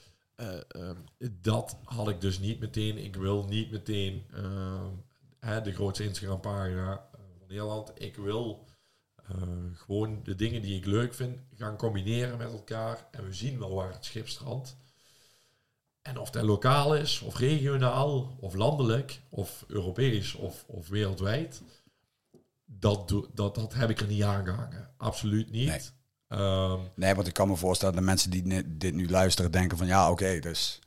dat 1.41 1.77
had 1.83 2.09
ik 2.09 2.21
dus 2.21 2.39
niet 2.39 2.59
meteen. 2.59 2.97
Ik 2.97 3.15
wil 3.15 3.45
niet 3.45 3.71
meteen 3.71 4.25
ehm, 4.33 4.89
hè, 5.39 5.61
de 5.61 5.73
grootste 5.73 6.03
Instagram-pagina 6.03 6.91
eh, 6.91 7.19
van 7.37 7.47
Nederland. 7.47 7.91
Ik 7.95 8.15
wil 8.15 8.65
eh, 9.15 9.37
gewoon 9.73 10.23
de 10.23 10.35
dingen 10.35 10.61
die 10.61 10.77
ik 10.77 10.85
leuk 10.85 11.13
vind 11.13 11.37
gaan 11.55 11.77
combineren 11.77 12.37
met 12.37 12.51
elkaar. 12.51 13.07
En 13.11 13.25
we 13.25 13.33
zien 13.33 13.59
wel 13.59 13.73
waar 13.73 13.93
het 13.93 14.05
schip 14.05 14.27
strandt. 14.27 14.77
En 16.01 16.17
of 16.17 16.29
dat 16.29 16.43
lokaal 16.43 16.95
is, 16.95 17.21
of 17.21 17.37
regionaal, 17.37 18.37
of 18.39 18.53
landelijk, 18.53 19.21
of 19.29 19.65
Europees, 19.67 20.33
of, 20.33 20.63
of 20.67 20.87
wereldwijd. 20.87 21.61
Dat, 22.65 23.09
dat, 23.33 23.55
dat 23.55 23.73
heb 23.73 23.89
ik 23.89 23.99
er 23.99 24.07
niet 24.07 24.23
aangehangen. 24.23 24.89
Absoluut 24.97 25.51
niet. 25.51 25.93
Ehm, 26.31 26.79
Nee, 26.95 27.15
want 27.15 27.27
ik 27.27 27.33
kan 27.33 27.47
me 27.47 27.55
voorstellen 27.55 27.95
dat 27.95 28.03
mensen 28.03 28.31
die 28.31 28.77
dit 28.77 28.93
nu 28.93 29.09
luisteren 29.09 29.51
denken 29.51 29.77
van... 29.77 29.87
Ja, 29.87 30.11
oké, 30.11 30.39
dus 30.39 30.79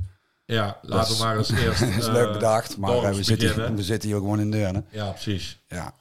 Ja, 0.45 0.79
laten 0.83 1.17
we 1.17 1.23
maar 1.23 1.37
eens 1.37 1.51
eerst. 1.63 1.83
is 1.83 2.07
eh, 2.07 2.13
leuk 2.13 2.33
bedacht. 2.33 2.77
Maar 2.77 3.03
eh, 3.03 3.15
we, 3.15 3.23
zitten, 3.23 3.49
beginnen. 3.49 3.77
we 3.77 3.83
zitten 3.83 4.09
hier 4.09 4.19
gewoon 4.19 4.41
in 4.41 4.51
Deurne. 4.51 4.85
Ja, 4.91 5.11
precies. 5.11 5.59
Ja, 5.69 5.95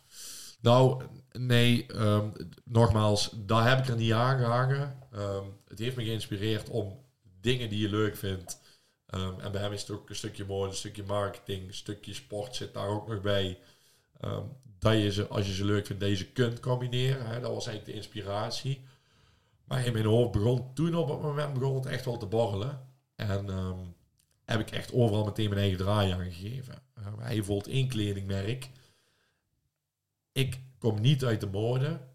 Nou, 0.62 1.04
nee, 1.32 1.86
ehm, 1.88 2.28
nogmaals, 2.64 3.30
daar 3.36 3.70
heb 3.70 3.80
ik 3.80 3.88
er 3.88 3.96
niet 3.96 4.12
aan 4.12 4.38
gehangen. 4.40 4.98
Ehm, 5.14 5.44
het 5.68 5.80
heeft 5.80 5.96
me 5.96 6.04
geïnspireerd 6.04 6.70
om 6.70 7.00
dingen 7.42 7.70
die 7.70 7.80
je 7.80 7.90
leuk 7.90 8.18
vindt. 8.18 8.62
en 9.40 9.52
bij 9.52 9.62
hem 9.62 9.74
is 9.74 9.82
het 9.82 9.92
ook 9.92 10.10
een 10.10 10.16
stukje 10.16 10.46
mode, 10.46 10.70
een 10.70 10.76
stukje 10.76 11.04
marketing, 11.04 11.68
een 11.68 11.74
stukje 11.74 12.14
sport 12.14 12.56
zit 12.56 12.74
daar 12.74 12.88
ook 12.88 13.08
nog 13.08 13.22
bij. 13.22 13.58
Dat 14.80 14.94
je 14.94 15.12
ze, 15.12 15.28
als 15.28 15.46
je 15.48 15.54
ze 15.54 15.66
leuk 15.66 15.86
vindt, 15.86 16.02
deze 16.02 16.26
kunt 16.26 16.60
combineren. 16.60 17.26
Hè. 17.26 17.40
Dat 17.40 17.54
was 17.54 17.68
eigenlijk 17.68 17.86
de 17.86 17.94
inspiratie. 17.94 18.82
Maar 19.74 19.86
in 19.86 19.94
mijn 19.94 20.06
hoofd 20.06 20.32
begon 20.32 20.74
toen 20.74 20.96
op 20.96 21.10
het 21.10 21.22
moment 21.22 21.54
begon 21.54 21.76
het 21.76 21.86
echt 21.86 22.06
wel 22.06 22.18
te 22.18 22.26
borrelen. 22.26 22.88
En 23.16 23.50
ehm, 23.50 23.80
heb 24.44 24.60
ik 24.60 24.72
echt 24.72 24.94
overal 24.94 25.26
meteen 25.26 25.50
mijn 25.50 25.62
eigen 25.62 25.78
draai 25.78 26.12
aan 26.12 26.32
gegeven. 26.32 26.82
Ehm, 26.94 27.20
hij 27.20 27.44
voelt 27.44 27.68
één 27.68 27.88
kledingmerk. 27.88 28.70
Ik 30.32 30.60
kom 30.78 31.02
niet 31.02 31.26
uit 31.26 31.40
de 31.40 31.48
mode. 31.48 32.08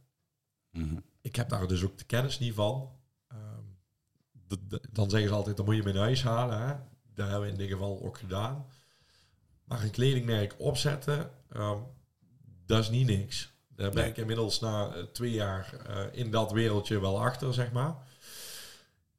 Mhm. 0.70 0.96
Ik 1.20 1.36
heb 1.36 1.48
daar 1.48 1.68
dus 1.68 1.84
ook 1.84 1.98
de 1.98 2.04
kennis 2.04 2.38
niet 2.38 2.54
van. 2.54 2.90
Ehm, 3.28 3.64
dan 4.92 5.10
zeggen 5.10 5.28
ze 5.28 5.34
altijd, 5.34 5.56
dan 5.56 5.64
moet 5.64 5.76
je 5.76 5.82
me 5.82 5.90
in 5.90 5.96
huis 5.96 6.22
halen. 6.22 6.60
Hè? 6.60 6.74
Dat 7.14 7.28
hebben 7.28 7.40
we 7.40 7.52
in 7.52 7.58
dit 7.58 7.70
geval 7.70 8.02
ook 8.02 8.18
gedaan. 8.18 8.66
Maar 9.64 9.82
een 9.82 9.90
kledingmerk 9.90 10.54
opzetten, 10.58 11.30
dat 12.66 12.78
is 12.78 12.90
niet 12.90 13.06
niks. 13.06 13.52
Daar 13.78 13.90
ben 13.90 14.06
ik 14.06 14.16
inmiddels 14.16 14.60
na 14.60 14.94
eh, 14.94 15.02
twee 15.02 15.30
jaar 15.30 15.74
eh, 15.86 16.18
in 16.18 16.30
dat 16.30 16.52
wereldje 16.52 17.00
wel 17.00 17.20
achter, 17.20 17.54
zeg 17.54 17.72
maar. 17.72 17.96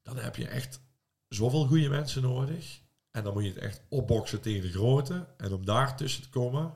Dan 0.04 0.18
heb 0.18 0.36
je 0.36 0.48
echt 0.48 0.82
zoveel 1.28 1.66
goede 1.66 1.90
mensen 1.90 2.22
nodig. 2.22 2.82
En 3.12 3.24
dan 3.24 3.34
moet 3.34 3.44
je 3.44 3.50
het 3.50 3.58
echt 3.58 3.82
opboksen 3.90 4.42
tegen 4.42 4.62
de 4.62 4.72
grote. 4.72 5.28
En 5.38 5.54
om 5.54 5.66
daar 5.66 5.98
tussen 5.98 6.22
te 6.22 6.30
komen, 6.30 6.74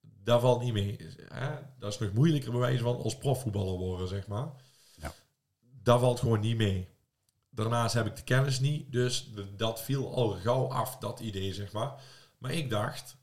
dat 0.00 0.40
valt 0.40 0.62
niet 0.62 0.72
mee. 0.72 0.96
Hè? 1.28 1.50
Dat 1.78 1.92
is 1.92 1.98
nog 1.98 2.12
moeilijker 2.12 2.52
bewijs 2.52 2.80
van 2.80 3.02
als 3.02 3.16
profvoetballer 3.16 3.78
worden, 3.78 4.08
zeg 4.08 4.26
maar. 4.26 4.48
Ja. 4.94 5.12
Dat 5.82 6.00
valt 6.00 6.20
gewoon 6.20 6.40
niet 6.40 6.56
mee. 6.56 6.88
Daarnaast 7.50 7.94
heb 7.94 8.06
ik 8.06 8.16
de 8.16 8.24
kennis 8.24 8.60
niet, 8.60 8.92
dus 8.92 9.30
dat 9.56 9.82
viel 9.82 10.14
al 10.14 10.30
gauw 10.30 10.72
af, 10.72 10.98
dat 10.98 11.20
idee, 11.20 11.54
zeg 11.54 11.72
maar. 11.72 12.02
Maar 12.38 12.52
ik 12.52 12.70
dacht, 12.70 13.16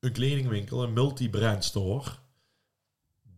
een 0.00 0.12
kledingwinkel, 0.12 0.82
een 0.82 0.92
multi-brand 0.92 1.64
store, 1.64 2.10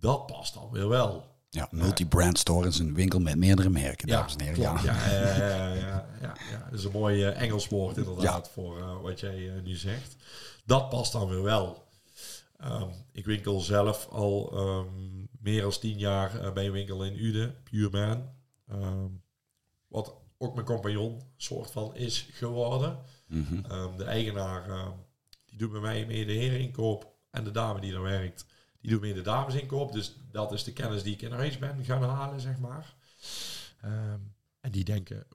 dat 0.01 0.27
past 0.27 0.55
dan 0.55 0.71
weer 0.71 0.89
wel. 0.89 1.27
ja 1.51 1.69
multi-brand 1.71 2.39
store 2.39 2.69
is 2.69 2.79
een 2.79 2.95
winkel 2.95 3.19
met 3.19 3.37
meerdere 3.37 3.69
merken, 3.69 4.09
dames 4.09 4.37
en 4.37 4.45
heren. 4.45 4.61
Ja. 4.61 4.81
Ja, 4.83 5.11
ja, 5.11 5.35
ja, 5.35 5.75
ja, 5.75 6.07
ja, 6.21 6.37
ja. 6.51 6.69
Dat 6.71 6.79
is 6.79 6.85
een 6.85 6.93
mooi 6.93 7.25
eh, 7.25 7.41
Engels 7.41 7.69
woord 7.69 7.97
inderdaad 7.97 8.51
voor 8.51 8.79
eh, 8.79 9.01
wat 9.03 9.21
jij 9.21 9.55
eh, 9.55 9.63
nu 9.63 9.75
zegt. 9.75 10.17
Dat 10.65 10.89
past 10.89 11.13
dan 11.13 11.29
weer 11.29 11.43
wel. 11.43 11.85
Ehm, 12.57 12.89
ik 13.13 13.25
winkel 13.25 13.61
zelf 13.61 14.09
al 14.09 14.53
ehm, 14.53 14.87
meer 15.41 15.63
dan 15.63 15.79
tien 15.81 15.99
jaar 15.99 16.53
bij 16.53 16.67
een 16.67 16.73
winkel 16.73 17.05
in 17.05 17.25
Uden, 17.25 17.55
Pure 17.63 17.91
Man. 17.91 18.29
Ehm, 18.69 19.09
wat 19.89 20.15
ook 20.39 20.55
mijn 20.55 20.67
compagnon 20.67 21.23
soort 21.37 21.71
van 21.71 21.95
is 21.95 22.29
geworden. 22.33 22.99
Mhm. 23.27 23.97
De 23.97 24.05
eigenaar 24.05 24.93
die 25.47 25.59
doet 25.59 25.73
bij 25.73 25.81
mij 25.81 26.07
mee 26.07 26.27
de 26.27 26.33
hereninkoop 26.33 27.15
en 27.31 27.45
de 27.45 27.51
dame 27.51 27.81
die 27.81 27.95
er 27.95 28.03
werkt, 28.03 28.47
die 28.81 28.91
doet 28.91 29.01
mee 29.01 29.15
de 29.15 29.23
damesinkoop. 29.23 29.93
Dus 29.93 30.17
dat 30.31 30.53
is 30.53 30.65
de 30.65 30.73
kennis 30.73 31.03
die 31.03 31.15
ik 31.15 31.23
in 31.23 31.59
ben 31.61 31.85
gaan 31.85 32.03
halen, 32.03 32.41
zeg 32.41 32.59
maar. 32.59 32.95
Ehm, 33.81 34.21
en 34.61 34.71
die 34.71 34.85
denken 34.85 35.27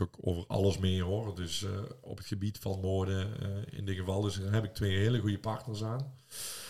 ook 0.00 0.16
over 0.20 0.44
alles 0.46 0.78
meer 0.78 1.02
hoor. 1.02 1.34
Dus 1.34 1.62
eh, 1.62 1.70
op 2.00 2.16
het 2.18 2.26
gebied 2.26 2.58
van 2.58 2.80
mode 2.80 3.28
eh, 3.40 3.78
in 3.78 3.84
dit 3.84 3.96
geval. 3.96 4.20
Dus 4.20 4.40
daar 4.40 4.52
heb 4.52 4.64
ik 4.64 4.74
twee 4.74 4.96
hele 4.96 5.20
goede 5.20 5.38
partners 5.38 5.84
aan. 5.84 6.14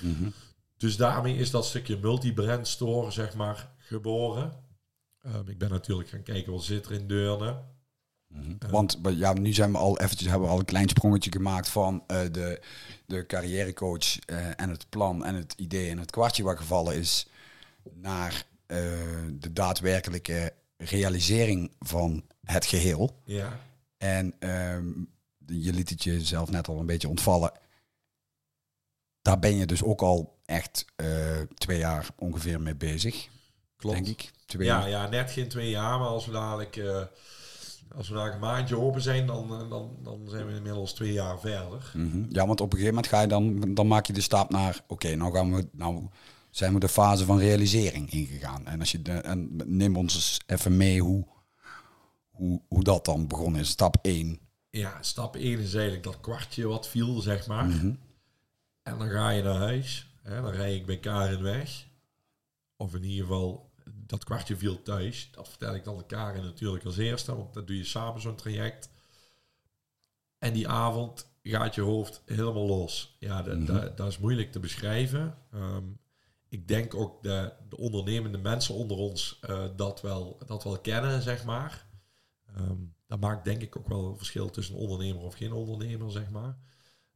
Mhm. 0.01 0.31
Dus 0.77 0.97
daarmee 0.97 1.37
is 1.37 1.51
dat 1.51 1.67
stukje 1.67 1.99
multi-brand 1.99 2.69
store, 2.69 3.11
zeg 3.11 3.35
maar, 3.35 3.71
geboren. 3.79 4.65
Ehm, 5.23 5.49
ik 5.49 5.59
ben 5.59 5.71
natuurlijk 5.71 6.09
gaan 6.09 6.23
kijken 6.23 6.53
wat 6.53 6.65
zit 6.65 6.87
er 6.87 6.93
in 6.93 7.07
Deurne. 7.07 7.63
Mhm. 8.29 8.71
Want 8.71 8.99
ja, 9.11 9.33
nu 9.33 9.53
zijn 9.53 9.73
we 9.73 9.79
al 9.79 9.99
eventjes 10.01 10.29
hebben 10.29 10.47
we 10.49 10.53
al 10.55 10.59
een 10.59 10.65
klein 10.65 10.89
sprongetje 10.89 11.33
gemaakt 11.33 11.69
van 11.69 12.05
eh, 12.07 12.21
de, 12.33 12.61
de 13.07 13.27
carrièrecoach 13.27 14.19
eh, 14.19 14.61
en 14.61 14.71
het 14.71 14.89
plan 14.89 15.25
en 15.25 15.35
het 15.35 15.55
idee 15.57 15.91
en 15.91 15.99
het 15.99 16.11
kwartje 16.11 16.43
wat 16.43 16.57
gevallen 16.57 16.95
is 16.97 17.27
naar 17.95 18.45
eh, 18.67 18.79
de 19.33 19.53
daadwerkelijke 19.53 20.53
realisering 20.77 21.71
van 21.81 22.25
het 22.45 22.67
geheel. 22.67 23.21
Ja, 23.25 23.61
En 23.99 24.35
ehm, 24.39 24.87
je 25.47 25.73
liet 25.73 25.91
het 25.91 26.05
jezelf 26.05 26.51
net 26.51 26.69
al 26.69 26.79
een 26.81 26.87
beetje 26.87 27.09
ontvallen. 27.09 27.53
Daar 29.23 29.39
ben 29.39 29.57
je 29.57 29.67
dus 29.67 29.83
ook 29.83 30.03
al 30.03 30.39
echt 30.45 30.85
twee 31.55 31.79
jaar 31.79 32.07
ongeveer 32.19 32.61
mee 32.61 32.75
bezig, 32.75 33.29
klopt. 33.77 33.97
denk 33.97 34.09
ik. 34.09 34.31
Twee 34.47 34.67
Ja, 34.67 34.79
jaar. 34.81 34.89
ja, 34.89 35.09
net 35.09 35.31
geen 35.31 35.49
twee 35.49 35.71
jaar, 35.71 35.99
maar 35.99 36.09
als 36.09 36.27
we 36.27 36.33
dadelijk, 36.33 36.81
als 37.97 38.09
we 38.09 38.15
dadelijk 38.15 38.43
een 38.43 38.49
maandje 38.49 38.79
open 38.79 39.03
zijn, 39.03 39.27
dan, 39.27 39.53
eh, 39.53 39.71
dan, 39.71 39.97
dan 40.03 40.29
zijn 40.29 40.47
we 40.47 40.55
inmiddels 40.55 40.93
twee 40.93 41.13
jaar 41.13 41.41
verder. 41.41 41.93
Mhm. 41.95 42.25
Ja, 42.29 42.47
want 42.47 42.61
op 42.61 42.73
een 42.73 42.79
gegeven 42.79 42.95
moment 42.95 43.13
ga 43.13 43.21
je 43.21 43.27
dan, 43.27 43.75
dan 43.75 43.87
maak 43.87 44.07
je 44.07 44.13
de 44.13 44.21
stap 44.21 44.51
naar, 44.51 44.85
oké, 44.87 45.15
nou 45.15 45.33
gaan 45.33 45.55
we, 45.55 45.69
nou 45.73 46.09
zijn 46.51 46.75
we 46.75 46.81
de 46.81 46.89
fase 46.89 47.25
van 47.25 47.39
realisering 47.39 48.11
ingegaan. 48.11 48.67
En 48.67 48.81
als 48.81 48.93
je 48.93 49.03
de, 49.03 49.13
en 49.13 49.57
neem 49.67 49.97
ons 49.97 50.15
eens 50.15 50.41
even 50.47 50.77
mee 50.77 51.01
hoe, 51.01 51.27
hoe, 52.31 52.63
hoe 52.69 52.85
dat 52.85 53.05
dan 53.05 53.27
begonnen 53.27 53.61
is. 53.61 53.69
Stap 53.69 53.97
1. 54.03 54.41
Ja, 54.71 55.03
stap 55.03 55.37
1 55.37 55.59
is 55.59 55.75
eigenlijk 55.75 56.05
dat 56.05 56.21
kwartje 56.21 56.67
wat 56.67 56.89
viel, 56.89 57.21
zeg 57.21 57.47
maar. 57.47 57.65
Mhm. 57.65 57.95
En 58.83 58.99
dan 58.99 59.09
ga 59.09 59.31
je 59.31 59.43
naar 59.43 59.59
huis. 59.59 60.13
Hè, 60.23 60.43
dan 60.43 60.51
rij 60.51 60.77
ik 60.77 60.87
bij 60.87 60.99
Karin 60.99 61.43
weg. 61.43 61.87
Of 62.77 62.95
in 62.95 63.05
ieder 63.05 63.27
geval, 63.27 63.68
dat 64.09 64.25
kwartje 64.25 64.57
viel 64.57 64.83
thuis. 64.83 65.29
Dat 65.31 65.49
vertel 65.49 65.75
ik 65.75 65.85
dan 65.85 65.97
de 65.97 66.07
Karin 66.07 66.45
natuurlijk 66.45 66.85
als 66.85 66.97
eerste, 66.97 67.37
want 67.37 67.55
dan 67.55 67.65
doe 67.65 67.77
je 67.77 67.85
samen 67.85 68.21
zo'n 68.21 68.37
traject. 68.37 68.91
En 70.39 70.53
die 70.53 70.69
avond 70.69 71.27
gaat 71.43 71.75
je 71.75 71.81
hoofd 71.81 72.23
helemaal 72.27 72.67
los. 72.67 73.17
Ja, 73.19 73.43
dat, 73.43 73.67
dat, 73.67 73.97
dat 73.97 74.09
is 74.09 74.19
moeilijk 74.19 74.53
te 74.53 74.59
beschrijven. 74.59 75.39
Ehm, 75.53 75.85
ik 76.49 76.69
denk 76.69 76.95
ook 76.95 77.23
de, 77.23 77.53
de 77.69 77.77
ondernemende 77.77 78.39
mensen 78.39 78.75
onder 78.75 78.97
ons 78.97 79.39
eh, 79.41 79.65
dat, 79.77 80.01
wel, 80.01 80.39
dat 80.47 80.65
wel 80.65 80.79
kennen, 80.79 81.23
zeg 81.23 81.45
maar. 81.45 81.87
Ehm, 82.57 82.77
dat 83.07 83.21
maakt 83.21 83.45
denk 83.45 83.63
ik 83.63 83.77
ook 83.77 83.89
wel 83.89 84.07
een 84.07 84.17
verschil 84.17 84.51
tussen 84.51 84.75
een 84.75 84.81
ondernemer 84.81 85.23
of 85.23 85.35
geen 85.35 85.53
ondernemer, 85.53 86.11
zeg 86.11 86.31
maar. 86.31 86.57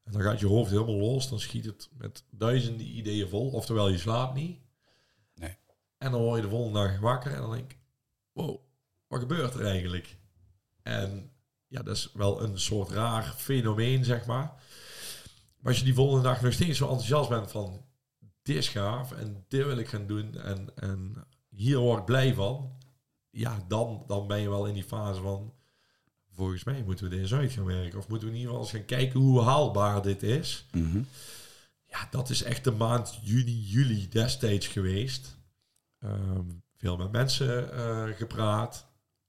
En 0.02 0.12
dan 0.12 0.22
gaat 0.22 0.40
je 0.40 0.46
hoofd 0.46 0.70
helemaal 0.70 0.98
los, 0.98 1.28
dan 1.28 1.40
schiet 1.40 1.64
het 1.64 1.88
met 1.98 2.24
duizenden 2.30 2.96
ideeën 2.96 3.28
vol, 3.28 3.50
oftewel 3.50 3.88
je 3.88 3.98
slaapt 3.98 4.34
niet. 4.34 4.58
En 6.02 6.10
dan 6.10 6.20
word 6.20 6.36
je 6.36 6.42
de 6.42 6.48
volgende 6.48 6.78
dag 6.78 6.98
wakker 6.98 7.32
en 7.32 7.40
dan 7.40 7.50
denk 7.50 7.70
ik, 7.70 7.78
wow, 8.32 8.60
wat 9.06 9.20
gebeurt 9.20 9.54
er 9.54 9.66
eigenlijk? 9.66 10.16
En 10.82 11.30
ja, 11.66 11.82
dat 11.82 11.96
is 11.96 12.10
wel 12.14 12.42
een 12.42 12.60
soort 12.60 12.90
raar 12.90 13.34
fenomeen, 13.36 14.04
zeg 14.04 14.26
maar. 14.26 14.52
Maar 15.58 15.72
als 15.72 15.78
je 15.78 15.84
die 15.84 15.94
volgende 15.94 16.22
dag 16.22 16.40
nog 16.40 16.52
steeds 16.52 16.78
zo 16.78 16.88
enthousiast 16.88 17.28
bent 17.28 17.50
van, 17.50 17.84
dit 18.42 18.56
is 18.56 18.68
gaaf 18.68 19.12
en 19.12 19.44
dit 19.48 19.64
wil 19.64 19.76
ik 19.76 19.88
gaan 19.88 20.06
doen 20.06 20.34
en, 20.34 20.68
en 20.74 21.26
hier 21.48 21.78
word 21.78 21.98
ik 21.98 22.04
blij 22.04 22.34
van. 22.34 22.72
Ja, 23.30 23.64
dan, 23.68 24.04
dan 24.06 24.26
ben 24.26 24.40
je 24.40 24.48
wel 24.48 24.66
in 24.66 24.74
die 24.74 24.84
fase 24.84 25.20
van, 25.20 25.54
volgens 26.30 26.64
mij 26.64 26.82
moeten 26.82 27.04
we 27.04 27.10
dit 27.10 27.20
eens 27.20 27.34
uit 27.34 27.52
gaan 27.52 27.64
werken. 27.64 27.98
Of 27.98 28.08
moeten 28.08 28.28
we 28.28 28.34
in 28.34 28.40
ieder 28.40 28.54
geval 28.54 28.68
eens 28.68 28.78
gaan 28.78 28.96
kijken 28.96 29.20
hoe 29.20 29.42
haalbaar 29.42 30.02
dit 30.02 30.22
is. 30.22 30.66
Mhm. 30.72 31.02
Ja, 31.84 32.08
dat 32.10 32.30
is 32.30 32.42
echt 32.42 32.64
de 32.64 32.70
maand 32.70 33.18
juni, 33.22 33.60
juli 33.60 34.08
destijds 34.08 34.66
geweest. 34.66 35.40
Ehm, 36.02 36.44
veel 36.76 36.96
met 36.96 37.12
mensen 37.12 37.72
eh, 37.72 38.16
gepraat. 38.16 38.86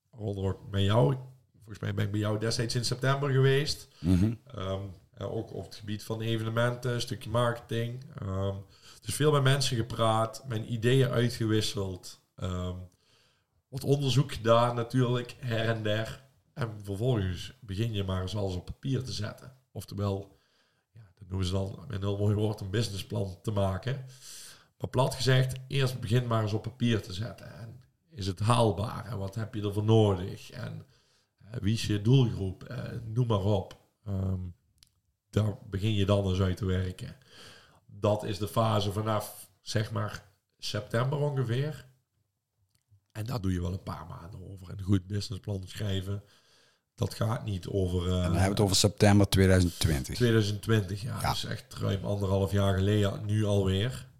Waaronder 0.09 0.43
ook 0.43 0.71
met 0.71 0.81
jou. 0.81 1.15
Volgens 1.57 1.79
mij 1.79 1.93
ben 1.93 2.05
ik 2.05 2.11
bij 2.11 2.19
jou 2.19 2.39
destijds 2.39 2.75
in 2.75 2.85
september 2.85 3.31
geweest. 3.31 3.87
Mhm. 3.99 4.33
Ehm, 4.47 4.81
eh, 5.13 5.35
ook 5.35 5.53
op 5.53 5.65
het 5.65 5.75
gebied 5.75 6.03
van 6.03 6.21
evenementen, 6.21 6.93
een 6.93 7.01
stukje 7.01 7.29
marketing. 7.29 8.05
Ehm, 8.19 8.55
dus 9.01 9.15
veel 9.15 9.31
met 9.31 9.43
mensen 9.43 9.77
gepraat, 9.77 10.43
mijn 10.47 10.73
ideeën 10.73 11.09
uitgewisseld. 11.09 12.21
Wat 13.69 13.83
onderzoek 13.83 14.31
gedaan 14.31 14.75
natuurlijk, 14.75 15.35
her 15.39 15.69
en 15.69 15.83
der. 15.83 16.23
En 16.53 16.79
vervolgens 16.83 17.53
begin 17.59 17.93
je 17.93 18.03
maar 18.03 18.21
eens 18.21 18.35
alles 18.35 18.55
op 18.55 18.65
papier 18.65 19.03
te 19.03 19.11
zetten. 19.11 19.53
Oftewel, 19.71 20.37
ja, 20.93 21.11
dat 21.15 21.27
noemen 21.27 21.47
ze 21.47 21.53
dan 21.53 21.85
met 21.87 22.01
een 22.01 22.07
heel 22.07 22.17
mooi 22.17 22.35
woord 22.35 22.59
een 22.59 22.69
businessplan 22.69 23.37
te 23.41 23.51
maken. 23.51 24.05
Maar 24.83 24.91
plat 24.91 25.15
gezegd, 25.15 25.55
eerst 25.67 25.99
begin 25.99 26.27
maar 26.27 26.41
eens 26.41 26.53
op 26.53 26.61
papier 26.63 27.01
te 27.01 27.13
zetten. 27.13 27.53
En 27.59 27.81
is 28.11 28.27
het 28.27 28.39
haalbaar? 28.39 29.05
En 29.05 29.17
wat 29.17 29.35
heb 29.35 29.53
je 29.55 29.61
ervoor 29.61 29.83
nodig? 29.83 30.49
En 30.51 30.85
eh, 31.37 31.59
wie 31.61 31.73
is 31.73 31.85
je 31.85 32.01
doelgroep? 32.01 32.63
Eh, 32.63 32.83
noem 33.03 33.27
maar 33.27 33.43
op. 33.43 33.77
Ehm, 34.05 34.39
daar 35.29 35.57
begin 35.69 35.93
je 35.93 36.05
dan 36.05 36.27
eens 36.29 36.39
uit 36.41 36.57
te 36.57 36.65
werken. 36.65 37.15
Dat 37.85 38.23
is 38.23 38.37
de 38.37 38.47
fase 38.47 38.91
vanaf, 38.91 39.49
zeg 39.61 39.91
maar, 39.91 40.23
september 40.57 41.19
ongeveer. 41.19 41.85
En 43.11 43.25
daar 43.25 43.41
doe 43.41 43.51
je 43.53 43.61
wel 43.61 43.73
een 43.73 43.83
paar 43.83 44.05
maanden 44.09 44.51
over. 44.51 44.69
Een 44.69 44.81
goed 44.83 45.07
businessplan 45.07 45.63
schrijven, 45.65 46.23
dat 46.95 47.13
gaat 47.13 47.45
niet 47.45 47.67
over... 47.67 47.99
eh, 48.01 48.05
En 48.07 48.11
dan 48.13 48.21
hebben 48.23 48.41
we 48.43 48.49
het 48.49 48.59
over 48.59 48.75
september 48.75 49.29
2020. 49.29 50.15
2020, 50.15 51.01
ja. 51.01 51.21
Ja. 51.21 51.29
Dus 51.29 51.45
echt 51.45 51.73
ruim 51.73 52.05
anderhalf 52.05 52.51
jaar 52.51 52.77
geleden, 52.77 53.25
nu 53.25 53.45
alweer. 53.45 54.11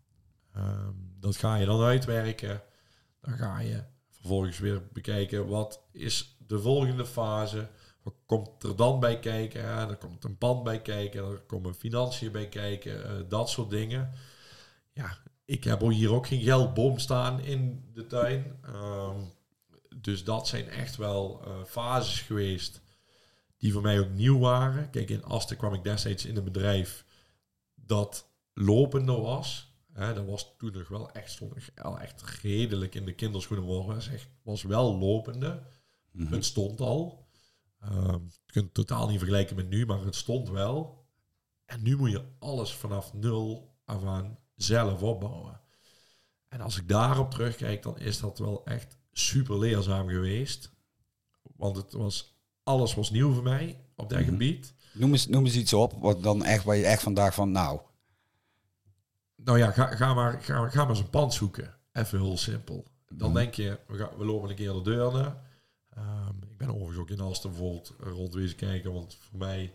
Ehm, 0.53 0.93
dat 1.19 1.35
ga 1.35 1.55
je 1.55 1.65
dan 1.65 1.81
uitwerken. 1.81 2.61
Dan 3.21 3.33
ga 3.33 3.59
je 3.59 3.83
vervolgens 4.09 4.59
weer 4.59 4.81
bekijken 4.93 5.47
wat 5.47 5.83
is 5.91 6.37
de 6.47 6.59
volgende 6.59 7.05
fase. 7.05 7.69
Wat 8.03 8.15
komt 8.25 8.63
er 8.63 8.75
dan 8.75 8.99
bij 8.99 9.19
kijken? 9.19 9.61
Ja, 9.61 9.89
er 9.89 9.95
komt 9.95 10.23
een 10.23 10.37
pand 10.37 10.63
bij 10.63 10.81
kijken, 10.81 11.23
er 11.25 11.39
komen 11.39 11.75
financiën 11.75 12.31
bij 12.31 12.49
kijken, 12.49 13.05
eh, 13.05 13.29
dat 13.29 13.49
soort 13.49 13.69
dingen. 13.69 14.11
Ja, 14.93 15.17
ik 15.45 15.63
heb 15.63 15.81
hier 15.81 16.13
ook 16.13 16.27
geen 16.27 16.41
geldboom 16.41 16.97
staan 16.97 17.39
in 17.39 17.89
de 17.93 18.07
tuin. 18.07 18.59
Ehm, 18.61 19.21
dus 19.95 20.23
dat 20.23 20.47
zijn 20.47 20.69
echt 20.69 20.95
wel 20.95 21.41
eh, 21.45 21.63
fases 21.63 22.21
geweest 22.21 22.81
die 23.57 23.73
voor 23.73 23.81
mij 23.81 23.99
ook 23.99 24.09
nieuw 24.09 24.39
waren. 24.39 24.89
Kijk, 24.89 25.09
in 25.09 25.23
Asten 25.23 25.57
kwam 25.57 25.73
ik 25.73 25.83
destijds 25.83 26.25
in 26.25 26.37
een 26.37 26.43
bedrijf 26.43 27.05
dat 27.75 28.29
lopender 28.53 29.21
was. 29.21 29.72
Hè, 29.93 30.13
dat 30.13 30.25
was 30.25 30.53
toen 30.57 30.71
nog 30.73 30.87
wel 30.87 31.11
echt, 31.11 31.31
stond 31.31 31.53
echt 31.99 32.21
redelijk 32.41 32.95
in 32.95 33.05
de 33.05 33.13
kinderschoenen. 33.13 33.95
Het 33.95 34.09
echt, 34.09 34.27
was 34.43 34.63
wel 34.63 34.97
lopende. 34.97 35.63
Mhm. 36.11 36.33
Het 36.33 36.45
stond 36.45 36.81
al. 36.81 37.27
Ehm, 37.79 38.19
je 38.23 38.51
kunt 38.51 38.65
het 38.65 38.73
totaal 38.73 39.07
niet 39.07 39.17
vergelijken 39.17 39.55
met 39.55 39.69
nu, 39.69 39.85
maar 39.85 40.01
het 40.05 40.15
stond 40.15 40.49
wel. 40.49 41.05
En 41.65 41.81
nu 41.81 41.97
moet 41.97 42.11
je 42.11 42.23
alles 42.39 42.73
vanaf 42.73 43.13
nul 43.13 43.75
af 43.85 44.03
aan 44.03 44.37
zelf 44.55 45.01
opbouwen. 45.01 45.61
En 46.47 46.61
als 46.61 46.77
ik 46.77 46.87
daarop 46.87 47.31
terugkijk, 47.31 47.83
dan 47.83 47.99
is 47.99 48.19
dat 48.19 48.39
wel 48.39 48.65
echt 48.65 48.97
super 49.11 49.59
leerzaam 49.59 50.07
geweest. 50.07 50.71
Want 51.55 51.75
het 51.75 51.93
was, 51.93 52.37
alles 52.63 52.93
was 52.93 53.09
nieuw 53.11 53.33
voor 53.33 53.43
mij 53.43 53.85
op 53.95 54.09
dat 54.09 54.19
Mhm. 54.19 54.29
gebied. 54.29 54.73
Noem, 54.93 55.11
eens, 55.11 55.27
noem 55.27 55.45
eens 55.45 55.55
iets 55.55 55.73
op 55.73 55.93
wat 55.99 56.23
dan 56.23 56.43
echt, 56.43 56.63
waar 56.63 56.75
je 56.75 56.85
echt 56.85 57.01
vandaag 57.03 57.33
van, 57.33 57.51
nou, 57.51 57.79
Nou 59.43 59.57
ja, 59.57 59.71
ga, 59.71 59.95
ga, 59.95 60.13
maar, 60.13 60.41
ga, 60.41 60.69
ga 60.69 60.79
maar 60.81 60.89
eens 60.89 60.99
een 60.99 61.09
pand 61.09 61.33
zoeken. 61.33 61.75
Even 61.93 62.19
heel 62.21 62.37
simpel. 62.37 62.85
Dan 63.07 63.29
Mhm. 63.29 63.37
denk 63.37 63.53
je, 63.53 63.79
we, 63.87 63.97
gaan, 63.97 64.09
we 64.17 64.25
lopen 64.25 64.49
een 64.49 64.55
keer 64.55 64.73
de 64.73 64.81
deur 64.81 65.11
naar. 65.13 65.35
Ehm, 65.89 66.35
ik 66.49 66.57
ben 66.57 66.69
overigens 66.69 66.97
ook 66.97 67.09
in 67.09 67.19
Alsten 67.19 67.49
bijvoorbeeld 67.49 67.93
rond 67.99 68.33
wezen 68.33 68.55
kijken, 68.57 68.93
want 68.93 69.17
voor 69.29 69.39
mij... 69.39 69.73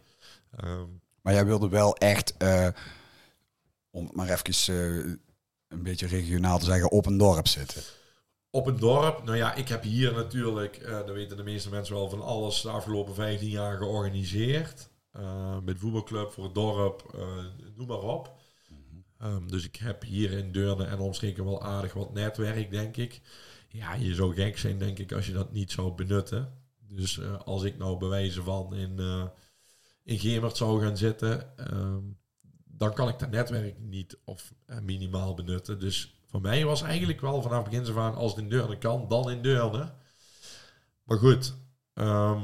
ehm, 0.57 0.87
Maar 1.23 1.33
jij 1.33 1.45
wilde 1.47 1.69
wel 1.69 1.97
echt, 1.97 2.37
eh, 2.37 2.69
om 3.91 4.05
het 4.07 4.15
maar 4.15 4.29
even 4.31 4.75
eh, 4.75 5.13
een 5.69 5.83
beetje 5.83 6.07
regionaal 6.07 6.59
te 6.59 6.65
zeggen, 6.65 6.91
op 6.91 7.07
een 7.07 7.19
dorp 7.19 7.47
zitten. 7.49 7.83
Op 8.51 8.67
een 8.67 8.79
dorp, 8.79 9.25
nou 9.25 9.37
ja, 9.37 9.55
ik 9.55 9.69
heb 9.69 9.83
hier 9.83 10.13
natuurlijk, 10.13 10.77
eh 10.77 10.91
dat 10.93 11.11
weten 11.11 11.37
de 11.37 11.43
meeste 11.43 11.71
mensen 11.71 11.95
wel, 11.95 12.11
van 12.11 12.23
alles 12.23 12.61
de 12.61 12.69
afgelopen 12.71 13.15
15 13.15 13.49
jaar 13.49 13.77
georganiseerd. 13.77 14.89
Met 15.63 15.79
voetbalclub, 15.79 16.33
voor 16.33 16.45
het 16.45 16.55
dorp, 16.55 17.17
noem 17.77 17.87
maar 17.87 17.99
op. 17.99 18.38
Ehm, 19.19 19.47
dus 19.47 19.65
ik 19.65 19.77
heb 19.77 20.03
hier 20.03 20.33
in 20.33 20.53
Deurne 20.53 20.85
en 20.85 20.99
omstreken 20.99 21.45
wel 21.45 21.63
aardig 21.63 21.93
wat 21.93 22.13
netwerk, 22.13 22.71
denk 22.71 22.97
ik. 22.97 23.21
Ja, 23.69 23.95
je 23.95 24.15
zou 24.15 24.35
gek 24.35 24.59
zijn, 24.59 24.79
denk 24.79 24.99
ik, 24.99 25.13
als 25.13 25.27
je 25.27 25.33
dat 25.33 25.53
niet 25.53 25.73
zou 25.73 25.93
benutten. 25.93 26.53
Dus 26.79 27.19
eh, 27.19 27.41
als 27.41 27.63
ik 27.63 27.79
nou 27.79 27.99
bewijzen 27.99 28.45
van 28.45 28.75
in, 28.75 29.01
uh, 29.01 29.25
in 30.03 30.19
Gemert 30.19 30.57
zou 30.57 30.83
gaan 30.83 30.97
zitten, 30.97 31.57
ehm, 31.57 32.03
dan 32.65 32.95
kan 32.95 33.09
ik 33.09 33.19
dat 33.19 33.31
netwerk 33.31 33.79
niet 33.79 34.19
of 34.25 34.55
uh, 34.67 34.79
minimaal 34.79 35.35
benutten. 35.35 35.81
Dus 35.81 36.21
voor 36.27 36.41
mij 36.41 36.65
was 36.65 36.83
eigenlijk 36.83 37.21
wel 37.21 37.43
vanaf 37.43 37.65
begin 37.65 37.99
aan, 37.99 38.15
als 38.15 38.35
het 38.35 38.41
in 38.41 38.49
Deurne 38.49 38.79
kan, 38.79 39.09
dan 39.09 39.31
in 39.31 39.43
Deurne. 39.43 39.95
Maar 41.03 41.19
goed, 41.19 41.55
ehm, 41.95 42.43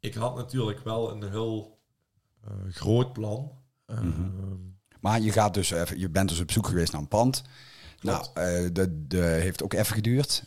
ik 0.00 0.14
had 0.14 0.36
natuurlijk 0.36 0.80
wel 0.80 1.10
een 1.10 1.30
heel 1.30 1.80
groot 2.68 3.12
plan. 3.12 3.60
Mm 3.86 4.71
maar 5.02 5.20
je, 5.20 5.32
gaat 5.32 5.54
dus 5.54 5.70
even, 5.70 5.98
je 5.98 6.08
bent 6.08 6.28
dus 6.28 6.40
op 6.40 6.50
zoek 6.50 6.66
geweest 6.66 6.92
naar 6.92 7.00
een 7.00 7.08
pand. 7.08 7.42
Nou, 8.00 8.26
uh, 8.38 8.68
dat 8.72 8.88
heeft 9.18 9.62
ook 9.62 9.72
even 9.72 9.94
geduurd. 9.94 10.44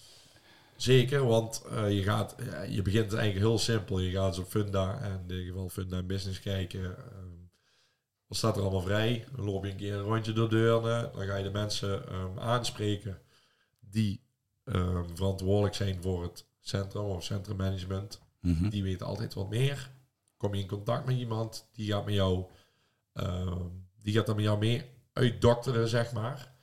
Zeker, 0.75 1.25
want 1.25 1.63
uh, 1.71 1.91
je, 1.91 2.03
gaat, 2.03 2.35
je 2.69 2.81
begint 2.81 3.13
eigenlijk 3.13 3.45
heel 3.45 3.59
simpel. 3.59 3.99
Je 3.99 4.11
gaat 4.11 4.39
op 4.39 4.49
Funda 4.49 4.99
en 5.01 5.23
in 5.27 5.35
ieder 5.35 5.45
geval 5.45 5.69
Funda 5.69 6.03
Business 6.03 6.39
kijken. 6.39 6.83
Um, 6.83 7.49
wat 8.27 8.37
staat 8.37 8.55
er 8.55 8.61
allemaal 8.61 8.81
vrij? 8.81 9.25
Dan 9.35 9.45
loop 9.45 9.65
je 9.65 9.71
een 9.71 9.77
keer 9.77 9.93
een 9.93 10.01
rondje 10.01 10.33
door 10.33 10.49
deurne. 10.49 11.11
Dan 11.13 11.25
ga 11.25 11.35
je 11.35 11.43
de 11.43 11.49
mensen 11.49 12.13
um, 12.13 12.39
aanspreken 12.39 13.21
die 13.79 14.21
um, 14.63 15.15
verantwoordelijk 15.15 15.75
zijn 15.75 16.01
voor 16.01 16.23
het 16.23 16.45
centrum 16.59 17.03
of 17.03 17.23
centrummanagement. 17.23 18.21
Mm 18.41 18.57
-hmm. 18.57 18.69
Die 18.69 18.83
weten 18.83 19.05
altijd 19.05 19.33
wat 19.33 19.49
meer. 19.49 19.91
Kom 20.37 20.55
je 20.55 20.61
in 20.61 20.67
contact 20.67 21.05
met 21.05 21.17
iemand, 21.17 21.69
die 21.73 21.91
gaat 21.91 22.05
met 22.05 22.13
jou 22.13 22.45
die 24.05 24.13
gaat 24.13 24.25
dan 24.25 24.35
met 24.35 24.45
jou 24.45 24.57
mee 24.57 24.83
uitdokteren, 25.13 25.87
zeg 25.87 26.13
maar. 26.13 26.53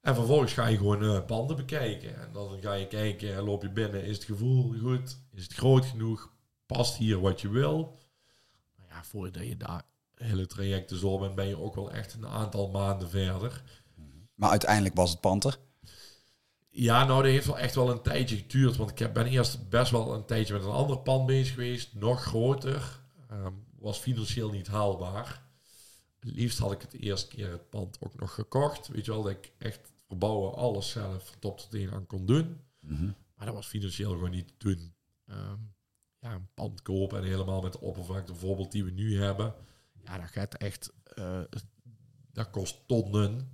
En 0.00 0.14
vervolgens 0.14 0.52
ga 0.52 0.66
je 0.66 0.76
gewoon 0.76 1.02
uh, 1.02 1.24
panden 1.24 1.56
bekijken. 1.56 2.20
En 2.20 2.32
dan 2.32 2.58
ga 2.60 2.72
je 2.72 2.86
kijken, 2.86 3.42
loop 3.42 3.62
je 3.62 3.70
binnen, 3.70 4.04
is 4.04 4.16
het 4.16 4.24
gevoel 4.24 4.74
goed? 4.80 5.18
Is 5.32 5.42
het 5.42 5.52
groot 5.52 5.84
genoeg? 5.84 6.32
Past 6.66 6.96
hier 6.96 7.20
wat 7.20 7.40
je 7.40 7.48
wil? 7.48 7.98
Nou 8.76 8.88
ja, 8.88 9.04
voordat 9.04 9.46
je 9.46 9.56
daar 9.56 9.82
hele 10.14 10.46
trajecten 10.46 10.98
zo 10.98 11.18
bent, 11.18 11.34
ben 11.34 11.46
je 11.46 11.58
ook 11.58 11.74
wel 11.74 11.90
echt 11.90 12.14
een 12.14 12.26
aantal 12.26 12.68
maanden 12.68 13.10
verder. 13.10 13.62
Maar 14.34 14.50
uiteindelijk 14.50 14.94
was 14.94 15.10
het 15.10 15.20
panter? 15.20 15.58
Ja, 16.68 17.04
nou, 17.04 17.22
dat 17.22 17.30
heeft 17.30 17.46
wel 17.46 17.58
echt 17.58 17.74
wel 17.74 17.90
een 17.90 18.02
tijdje 18.02 18.36
geduurd. 18.36 18.76
Want 18.76 19.00
ik 19.00 19.12
ben 19.12 19.26
eerst 19.26 19.68
best 19.68 19.90
wel 19.90 20.14
een 20.14 20.24
tijdje 20.24 20.52
met 20.52 20.62
een 20.62 20.70
ander 20.70 20.98
pand 20.98 21.26
bezig 21.26 21.54
geweest. 21.54 21.94
Nog 21.94 22.22
groter. 22.22 23.00
Um, 23.32 23.64
was 23.78 23.98
financieel 23.98 24.50
niet 24.50 24.66
haalbaar 24.66 25.50
liefst 26.24 26.58
had 26.58 26.72
ik 26.72 26.80
het 26.80 26.92
eerste 26.92 27.28
keer 27.28 27.50
het 27.50 27.70
pand 27.70 27.96
ook 28.00 28.20
nog 28.20 28.34
gekocht. 28.34 28.88
Weet 28.88 29.04
je 29.04 29.10
wel, 29.10 29.22
dat 29.22 29.32
ik 29.32 29.52
echt 29.58 29.80
verbouwen, 30.06 30.54
alles 30.54 30.90
zelf 30.90 31.26
van 31.26 31.38
top 31.38 31.58
tot 31.58 31.70
teen 31.70 31.92
aan 31.92 32.06
kon 32.06 32.26
doen. 32.26 32.60
Mhm. 32.80 33.10
Maar 33.34 33.46
dat 33.46 33.54
was 33.54 33.66
financieel 33.66 34.10
gewoon 34.10 34.30
niet 34.30 34.46
te 34.46 34.54
doen. 34.58 34.94
Ehm, 35.26 35.58
ja, 36.18 36.32
een 36.32 36.48
pand 36.54 36.82
kopen 36.82 37.18
en 37.18 37.24
helemaal 37.24 37.62
met 37.62 37.72
de 37.72 37.80
oppervlakte 37.80 38.32
bijvoorbeeld 38.32 38.72
die 38.72 38.84
we 38.84 38.90
nu 38.90 39.22
hebben. 39.22 39.54
Ja, 40.04 40.18
dat 40.18 40.28
gaat 40.28 40.54
echt... 40.54 40.92
Uh, 41.14 41.40
dat 42.32 42.50
kost 42.50 42.78
tonnen. 42.86 43.52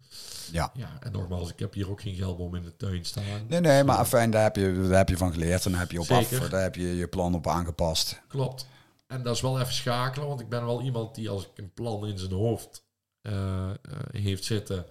Ja. 0.53 0.71
ja. 0.75 0.97
En 1.01 1.13
nogmaals, 1.13 1.51
ik 1.51 1.59
heb 1.59 1.75
hier 1.75 1.91
ook 1.91 2.01
geen 2.01 2.15
geldboom 2.15 2.55
in 2.55 2.63
de 2.63 2.77
tuin 2.77 3.05
staan. 3.05 3.47
Nee, 3.49 3.61
nee, 3.61 3.85
maar 3.85 4.05
fijn, 4.05 4.31
daar 4.31 4.43
heb 4.43 4.57
je, 4.57 4.87
daar 4.89 4.99
heb 4.99 5.09
je 5.09 5.17
van 5.17 5.33
geleerd. 5.33 5.65
En 5.65 5.71
daar 5.71 5.81
heb 5.81 5.91
je 5.91 6.01
op 6.01 6.11
af, 6.11 6.29
daar 6.29 6.63
heb 6.63 6.75
je 6.75 6.97
je 6.97 7.09
plan 7.09 7.35
op 7.35 7.47
aangepast. 7.47 8.21
Klopt. 8.29 8.67
En 9.09 9.23
dat 9.23 9.35
is 9.35 9.41
wel 9.41 9.61
even 9.61 9.73
schakelen, 9.73 10.29
want 10.29 10.41
ik 10.41 10.49
ben 10.49 10.65
wel 10.65 10.83
iemand 10.83 11.15
die 11.15 11.31
als 11.31 11.45
ik 11.45 11.59
een 11.59 11.73
plan 11.73 12.07
in 12.07 12.19
zijn 12.19 12.33
hoofd 12.33 12.87
uh, 13.23 13.33
uh, 13.33 13.73
heeft 14.11 14.45
zitten, 14.45 14.87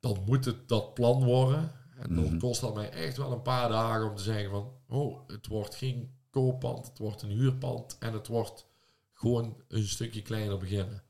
dan 0.00 0.22
moet 0.26 0.44
het 0.44 0.68
dat 0.68 0.94
plan 0.94 1.24
worden. 1.24 1.72
En 1.98 2.14
dan 2.14 2.26
-hmm. 2.26 2.38
kost 2.38 2.60
dat 2.60 2.74
mij 2.74 2.90
echt 2.90 3.16
wel 3.16 3.32
een 3.32 3.42
paar 3.42 3.68
dagen 3.68 4.08
om 4.08 4.16
te 4.16 4.22
zeggen 4.22 4.50
van, 4.50 4.72
oh, 4.88 5.28
het 5.28 5.46
wordt 5.46 5.74
geen 5.74 6.14
kooppand, 6.30 6.86
het 6.86 6.98
wordt 6.98 7.22
een 7.22 7.30
huurpand 7.30 7.96
en 7.98 8.12
het 8.12 8.26
wordt 8.26 8.66
gewoon 9.12 9.62
een 9.68 9.86
stukje 9.86 10.22
kleiner 10.22 10.58
beginnen. 10.58 11.02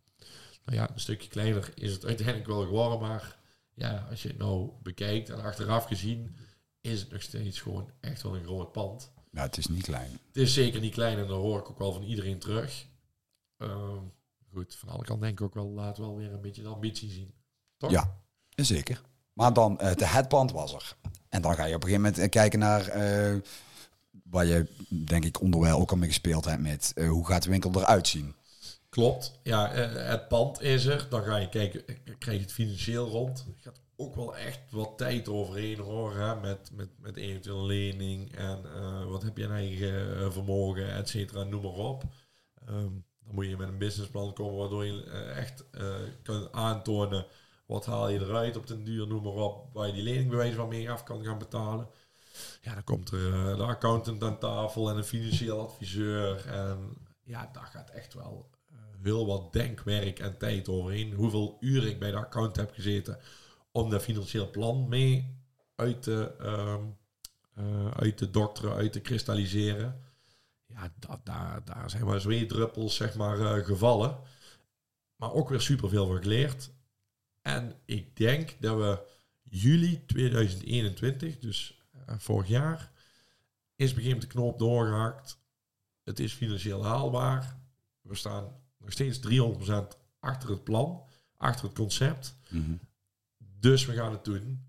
Nou 0.65 0.79
ja, 0.79 0.91
een 0.91 1.01
stukje 1.01 1.29
kleiner 1.29 1.73
is 1.75 1.93
het 1.93 2.05
uiteindelijk 2.05 2.47
wel 2.47 2.63
geworden, 2.63 3.01
maar 3.01 3.39
ja, 3.75 4.07
als 4.11 4.23
je 4.23 4.29
het 4.29 4.39
nou 4.39 4.71
bekijkt 4.83 5.31
en 5.31 5.43
achteraf 5.43 5.85
gezien, 5.85 6.37
is 6.81 7.01
het 7.01 7.11
nog 7.11 7.23
steeds 7.23 7.61
gewoon 7.61 7.91
echt 8.01 8.23
wel 8.23 8.37
een 8.37 8.45
groot 8.45 8.73
pand. 8.73 9.13
Ja, 9.35 9.43
het 9.43 9.57
is 9.57 9.67
niet 9.67 9.83
klein. 9.83 10.11
Het 10.11 10.37
is 10.37 10.55
zeker 10.55 10.81
niet 10.81 10.93
klein 10.93 11.19
en 11.19 11.27
dat 11.27 11.37
hoor 11.37 11.59
ik 11.59 11.71
ook 11.71 11.79
wel 11.79 11.93
van 11.93 12.03
iedereen 12.03 12.39
terug. 12.39 12.87
Uh, 13.59 13.97
goed, 14.53 14.75
van 14.75 14.89
alle 14.89 15.05
kanten 15.05 15.27
denk 15.27 15.39
ik 15.39 15.45
ook 15.45 15.55
wel, 15.55 15.69
laat 15.69 15.99
wel 15.99 16.17
weer 16.17 16.33
een 16.33 16.41
beetje 16.41 16.63
de 16.63 16.69
ambitie 16.69 17.11
zien. 17.11 17.35
Toch? 17.77 17.91
Ja, 17.91 18.19
zeker. 18.49 19.03
Maar 19.33 19.53
dan, 19.53 19.79
uh, 19.83 19.95
de 19.95 20.07
headband 20.07 20.53
was 20.53 20.75
er. 20.75 20.97
En 21.29 21.43
dan 21.43 21.55
ga 21.55 21.65
je 21.65 21.75
op 21.75 21.83
een 21.83 21.89
gegeven 21.89 22.13
moment 22.13 22.31
kijken 22.31 22.59
naar, 22.59 22.97
uh, 22.97 23.41
waar 24.23 24.47
je 24.47 24.67
denk 24.89 25.25
ik 25.25 25.41
onderwijl 25.41 25.79
ook 25.79 25.91
al 25.91 25.97
mee 25.97 26.09
gespeeld 26.09 26.45
hebt 26.45 26.63
met, 26.63 26.93
uh, 26.95 27.09
hoe 27.09 27.27
gaat 27.27 27.43
de 27.43 27.51
winkel 27.51 27.71
eruit 27.75 28.09
zien? 28.09 28.35
Klopt. 28.89 29.41
Ja, 29.43 29.71
het 29.71 30.29
pand 30.29 30.61
is 30.61 30.85
er. 30.85 31.07
Dan 31.11 31.23
ga 31.23 31.37
je 31.37 31.49
kijken, 31.49 31.85
krijg 32.19 32.39
je 32.39 32.45
het 32.45 32.53
financieel 32.53 33.09
rond. 33.09 33.47
Gaat 33.61 33.81
ook 33.97 34.15
wel 34.15 34.37
echt 34.37 34.61
wat 34.71 34.99
tijd 34.99 35.29
overheen 35.29 35.79
hoor. 35.79 36.15
Hè? 36.15 36.41
Met, 36.41 36.71
met, 36.73 36.89
met 36.99 37.17
eventueel 37.17 37.67
lening 37.67 38.37
en 38.37 38.63
uh, 38.65 39.05
wat 39.05 39.23
heb 39.23 39.37
je 39.37 39.45
een 39.45 39.51
eigen 39.51 40.17
uh, 40.17 40.31
vermogen, 40.31 40.95
et 40.95 41.09
cetera, 41.09 41.43
noem 41.43 41.63
maar 41.63 41.73
op. 41.73 42.03
Um, 42.69 43.05
dan 43.25 43.35
moet 43.35 43.47
je 43.47 43.57
met 43.57 43.69
een 43.69 43.79
businessplan 43.79 44.33
komen 44.33 44.59
waardoor 44.59 44.85
je 44.85 45.05
uh, 45.05 45.37
echt 45.37 45.65
kan 46.23 46.49
aantonen 46.53 47.27
wat 47.67 47.87
haal 47.87 48.09
je 48.09 48.21
eruit 48.21 48.57
op 48.57 48.67
den 48.67 48.85
duur, 48.85 49.07
noem 49.07 49.23
maar 49.23 49.33
op, 49.33 49.73
waar 49.73 49.87
je 49.87 49.93
die 49.93 50.03
leningbewijs 50.03 50.55
van 50.55 50.69
mee 50.69 50.91
af 50.91 51.03
kan 51.03 51.25
gaan 51.25 51.39
betalen. 51.39 51.89
Ja, 52.61 52.75
dan 52.75 52.85
komt 52.85 53.11
er 53.11 53.57
de 53.57 53.63
accountant 53.63 54.23
aan 54.23 54.39
tafel 54.39 54.91
en 54.91 54.97
een 54.97 55.05
financieel 55.05 55.61
adviseur. 55.61 56.47
En 56.47 56.97
ja, 57.23 57.51
daar 57.53 57.67
gaat 57.67 57.91
echt 57.91 58.15
wel 58.15 58.51
heel 59.03 59.27
wat 59.27 59.53
denkwerk 59.53 60.19
en 60.19 60.39
tijd 60.39 60.69
overheen. 60.69 61.13
Hoeveel 61.13 61.57
uren 61.61 61.89
ik 61.89 61.99
bij 61.99 62.11
de 62.11 62.17
account 62.17 62.57
heb 62.57 62.73
gezeten 62.73 63.19
om 63.77 63.91
dat 63.91 64.03
financieel 64.03 64.51
plan 64.51 64.89
mee 64.89 65.39
uit 65.75 66.03
te, 66.03 66.35
um, 66.41 66.97
uh, 67.59 67.91
uit 67.91 68.17
te 68.17 68.31
dokteren, 68.31 68.75
uit 68.75 68.93
te 68.93 69.01
kristalliseren. 69.01 70.01
Ja, 70.67 70.93
dat, 70.99 71.21
daar, 71.25 71.65
daar 71.65 71.91
zijn 71.91 72.05
maar 72.05 72.21
zweetdruppels 72.21 72.95
zeg 72.95 73.15
maar, 73.15 73.39
uh, 73.39 73.65
gevallen. 73.65 74.19
Maar 75.17 75.33
ook 75.33 75.49
weer 75.49 75.61
superveel 75.61 76.07
van 76.07 76.23
geleerd. 76.23 76.71
En 77.43 77.75
ik 77.85 78.17
denk 78.17 78.57
dat 78.61 78.77
we 78.77 79.03
juli 79.43 80.07
2021, 80.07 81.39
dus 81.39 81.83
uh, 81.95 82.15
vorig 82.19 82.49
jaar, 82.49 82.93
is 83.77 83.95
begin 83.95 84.21
de 84.21 84.27
knoop 84.27 84.59
doorgehaakt. 84.59 85.39
Het 86.05 86.21
is 86.21 86.33
financieel 86.33 86.85
haalbaar. 86.85 87.59
We 88.01 88.15
staan 88.15 88.57
nog 88.79 88.93
steeds 88.93 89.19
300% 89.19 89.23
achter 90.21 90.51
het 90.51 90.65
plan, 90.65 91.03
achter 91.37 91.65
het 91.65 91.75
concept. 91.75 92.37
Mm. 92.49 92.81
Dus 93.65 93.87
we 93.87 93.93
gaan 93.93 94.13
het 94.13 94.25
doen. 94.25 94.67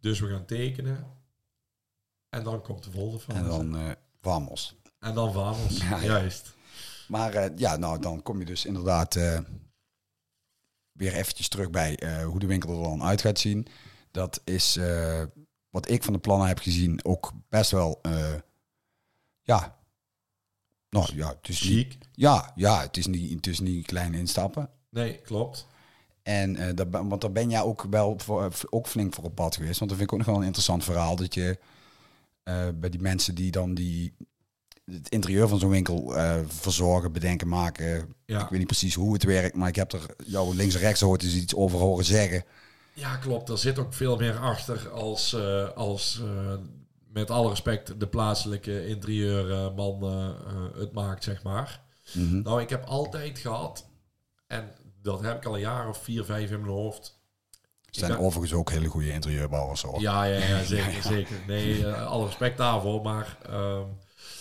Dus 0.00 0.20
we 0.20 0.28
gaan 0.28 0.44
tekenen. 0.44 1.06
En 2.28 2.44
dan 2.44 2.62
komt 2.62 2.84
de 2.84 2.90
volgende 2.90 3.20
fase. 3.20 3.38
En 3.38 3.44
dan 3.44 3.76
uh, 3.76 3.90
Vamos. 4.20 4.76
En 4.98 5.14
dan 5.14 5.32
Vamos, 5.32 5.78
ja, 5.78 6.02
juist. 6.02 6.54
Maar 7.08 7.34
uh, 7.34 7.56
ja, 7.56 7.76
nou 7.76 8.00
dan 8.00 8.22
kom 8.22 8.38
je 8.38 8.44
dus 8.44 8.64
inderdaad 8.64 9.14
uh, 9.14 9.40
weer 10.92 11.12
eventjes 11.12 11.48
terug 11.48 11.70
bij 11.70 12.22
hoe 12.24 12.38
de 12.38 12.46
winkel 12.46 12.76
er 12.76 12.82
dan 12.82 13.02
uit 13.02 13.20
gaat 13.20 13.38
zien. 13.38 13.66
Dat 14.10 14.40
is 14.44 14.78
wat 15.70 15.88
ik 15.88 16.02
van 16.02 16.12
de 16.12 16.18
plannen 16.18 16.48
heb 16.48 16.58
gezien 16.58 17.04
ook 17.04 17.32
best 17.48 17.70
wel, 17.70 18.00
ja, 19.42 19.78
nou 20.90 21.14
ja, 21.14 21.28
het 21.28 21.48
is 21.48 21.60
Chic. 21.60 21.88
niet, 21.88 22.08
ja, 22.12 22.52
ja, 22.54 22.80
het 22.80 22.96
is 22.96 23.06
niet, 23.06 23.30
het 23.30 23.46
is 23.46 23.60
niet 23.60 23.86
klein 23.86 24.14
instappen. 24.14 24.70
Nee, 24.88 25.20
klopt. 25.20 25.66
En 26.30 26.56
uh, 26.56 26.66
dat, 26.74 26.86
want 26.90 27.20
daar 27.20 27.32
ben 27.32 27.50
jij 27.50 27.62
ook 27.62 27.86
wel 27.90 28.14
voor, 28.18 28.50
ook 28.70 28.86
flink 28.86 29.14
voor 29.14 29.24
op 29.24 29.34
pad 29.34 29.56
geweest. 29.56 29.78
Want 29.78 29.90
dat 29.90 29.98
vind 29.98 30.10
ik 30.10 30.12
ook 30.12 30.24
nog 30.24 30.28
wel 30.28 30.36
een 30.40 30.46
interessant 30.46 30.84
verhaal. 30.84 31.16
Dat 31.16 31.34
je 31.34 31.58
uh, 32.44 32.68
bij 32.74 32.90
die 32.90 33.00
mensen 33.00 33.34
die 33.34 33.50
dan 33.50 33.74
die 33.74 34.14
het 34.84 35.08
interieur 35.08 35.48
van 35.48 35.58
zo'n 35.58 35.70
winkel 35.70 36.16
uh, 36.16 36.38
verzorgen, 36.46 37.12
bedenken, 37.12 37.48
maken. 37.48 38.14
Ja. 38.26 38.42
Ik 38.42 38.48
weet 38.48 38.58
niet 38.58 38.66
precies 38.66 38.94
hoe 38.94 39.12
het 39.12 39.24
werkt, 39.24 39.56
maar 39.56 39.68
ik 39.68 39.76
heb 39.76 39.92
er 39.92 40.06
jou 40.26 40.56
links 40.56 40.74
en 40.74 40.80
rechts 40.80 41.00
hoort 41.00 41.22
eens 41.22 41.34
iets 41.34 41.54
over 41.54 41.78
horen 41.78 42.04
zeggen. 42.04 42.44
Ja, 42.92 43.16
klopt. 43.16 43.48
Er 43.48 43.58
zit 43.58 43.78
ook 43.78 43.94
veel 43.94 44.16
meer 44.16 44.38
achter 44.38 44.90
als, 44.90 45.36
als 45.74 46.22
met 47.12 47.30
alle 47.30 47.48
respect 47.48 48.00
de 48.00 48.06
plaatselijke 48.06 48.86
interieurman 48.86 50.02
het 50.78 50.92
maakt, 50.92 51.24
zeg 51.24 51.42
maar. 51.42 51.82
Mm 52.12 52.28
-hmm. 52.28 52.42
Nou, 52.42 52.60
ik 52.60 52.70
heb 52.70 52.84
altijd 52.84 53.38
gehad, 53.38 53.86
en 54.46 54.70
dat 55.02 55.20
heb 55.20 55.36
ik 55.36 55.44
al 55.44 55.54
een 55.54 55.60
jaar 55.60 55.88
of 55.88 56.02
vier, 56.02 56.24
vijf 56.24 56.50
in 56.50 56.60
mijn 56.60 56.72
hoofd. 56.72 57.18
Het 57.86 57.96
zijn 57.96 58.18
overigens 58.18 58.52
ook 58.52 58.70
hele 58.70 58.88
goede 58.88 59.12
interieurbouwers 59.12 59.82
hoor. 59.82 60.00
Ja, 60.00 60.24
ja, 60.24 60.46
ja 60.46 60.62
zeker, 60.76 60.92
ja, 60.92 61.02
zeker. 61.02 61.36
Nee, 61.46 61.78
uh, 61.78 62.06
alle 62.06 62.24
respect 62.24 62.58
daarvoor. 62.58 63.02
Maar 63.02 63.38
um, 63.50 63.98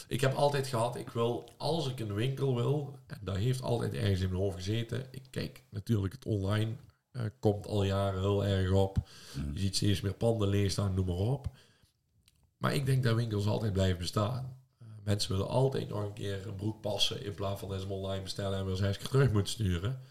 ik 0.07 0.21
heb 0.21 0.33
altijd 0.33 0.67
gehad, 0.67 0.95
ik 0.95 1.09
wil, 1.09 1.49
als 1.57 1.89
ik 1.89 1.99
een 1.99 2.13
winkel 2.13 2.55
wil, 2.55 2.99
en 3.07 3.19
dat 3.21 3.35
heeft 3.35 3.61
altijd 3.61 3.93
ergens 3.93 4.19
in 4.19 4.29
mijn 4.29 4.41
hoofd 4.41 4.55
gezeten. 4.55 5.05
Ik 5.11 5.23
kijk 5.29 5.63
natuurlijk 5.69 6.13
het 6.13 6.25
online 6.25 6.75
eh, 7.11 7.23
komt 7.39 7.67
al 7.67 7.83
jaren 7.83 8.19
heel 8.19 8.45
erg 8.45 8.71
op. 8.71 8.97
Je 9.53 9.59
ziet 9.59 9.75
steeds 9.75 10.01
meer 10.01 10.13
panden 10.13 10.47
leeg 10.47 10.71
staan, 10.71 10.93
noem 10.93 11.05
maar 11.05 11.15
op. 11.15 11.47
Maar 12.57 12.73
ik 12.73 12.85
denk 12.85 13.03
dat 13.03 13.15
winkels 13.15 13.47
altijd 13.47 13.73
blijven 13.73 13.97
bestaan. 13.97 14.58
Mensen 15.09 15.31
willen 15.31 15.47
altijd 15.47 15.89
nog 15.89 16.03
een 16.03 16.13
keer 16.13 16.47
een 16.47 16.55
broek 16.55 16.81
passen 16.81 17.23
in 17.25 17.33
plaats 17.33 17.59
van 17.59 17.69
dat 17.69 17.79
ze 17.79 17.87
hem 17.87 17.95
online 17.95 18.23
bestellen 18.23 18.59
en 18.59 18.65
weer 18.65 18.75
zes 18.75 18.97
keer 18.97 19.07
terug 19.07 19.31
moeten 19.31 19.53
sturen. 19.53 20.01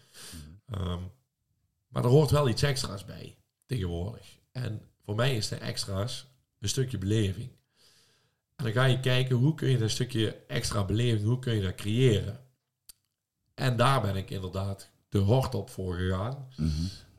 Ehm, 0.65 1.01
maar 1.87 2.03
er 2.03 2.09
hoort 2.09 2.31
wel 2.31 2.49
iets 2.49 2.61
extra's 2.61 3.05
bij 3.05 3.37
tegenwoordig. 3.65 4.37
En 4.51 4.81
voor 5.05 5.15
mij 5.15 5.35
is 5.35 5.47
de 5.47 5.55
extra's 5.55 6.27
een 6.59 6.69
stukje 6.69 6.97
beleving. 6.97 7.49
En 8.55 8.63
dan 8.63 8.73
ga 8.73 8.85
je 8.85 8.99
kijken 8.99 9.35
hoe 9.35 9.55
kun 9.55 9.69
je 9.69 9.77
dat 9.77 9.89
stukje 9.89 10.35
extra 10.47 10.85
beleving, 10.85 11.25
hoe 11.25 11.39
kun 11.39 11.55
je 11.55 11.61
dat 11.61 11.75
creëren. 11.75 12.39
En 13.53 13.77
daar 13.77 14.01
ben 14.01 14.15
ik 14.15 14.29
inderdaad 14.29 14.89
de 15.09 15.17
hort 15.17 15.55
op 15.55 15.69
voor 15.69 15.95
gegaan. 15.95 16.47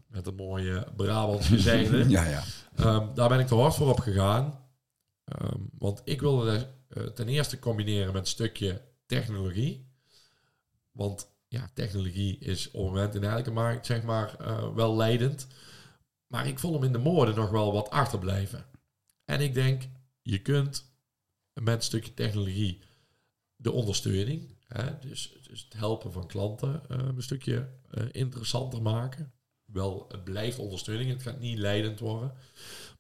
Met 0.07 0.27
een 0.27 0.35
mooie 0.35 0.87
Brabantse 0.97 1.55
gezegde. 1.55 2.09
Ja, 2.09 2.25
ja. 2.25 2.43
Ehm, 2.77 3.15
daar 3.15 3.29
ben 3.29 3.41
ik 3.41 3.47
te 3.47 3.55
hard 3.55 3.75
voor 3.75 3.89
op 3.91 4.01
gegaan. 4.01 4.60
Ehm, 5.39 5.61
want 5.79 6.03
ik 6.05 6.21
wilde 6.21 6.71
eh, 6.89 7.05
ten 7.05 7.29
eerste 7.29 7.59
combineren 7.59 8.13
met 8.13 8.23
een 8.23 8.29
stukje 8.29 8.83
technologie. 9.07 9.89
Want 10.93 11.31
ja, 11.49 11.71
technologie 11.75 12.39
is 12.39 12.67
op 12.67 12.73
het 12.73 12.93
moment 12.93 13.15
in 13.15 13.25
elke 13.25 13.51
markt 13.51 13.87
zeg 13.87 14.03
maar 14.03 14.37
eh, 14.39 14.75
wel 14.75 14.97
leidend. 14.97 15.47
Maar 16.27 16.47
ik 16.47 16.59
vond 16.59 16.75
hem 16.75 16.85
in 16.85 16.93
de 16.93 16.99
mode 16.99 17.35
nog 17.35 17.51
wel 17.51 17.73
wat 17.73 17.91
achterblijven. 17.91 18.65
En 19.25 19.41
ik 19.41 19.55
denk, 19.55 19.83
je 20.23 20.43
kunt 20.43 20.93
met 21.53 21.75
een 21.75 21.83
stukje 21.83 22.15
technologie 22.15 22.83
de 23.57 23.73
ondersteuning, 23.73 24.57
hè, 24.67 24.99
dus, 24.99 25.39
dus 25.49 25.65
het 25.65 25.73
helpen 25.73 26.13
van 26.13 26.27
klanten, 26.27 26.83
eh, 26.89 26.99
een 26.99 27.23
stukje 27.23 27.69
interessanter 28.13 28.83
maken. 28.83 29.33
Wel, 29.65 30.05
het 30.09 30.25
blijft 30.25 30.59
ondersteuning, 30.59 31.11
het 31.11 31.23
gaat 31.23 31.41
niet 31.41 31.59
leidend 31.59 32.01
worden. 32.01 32.33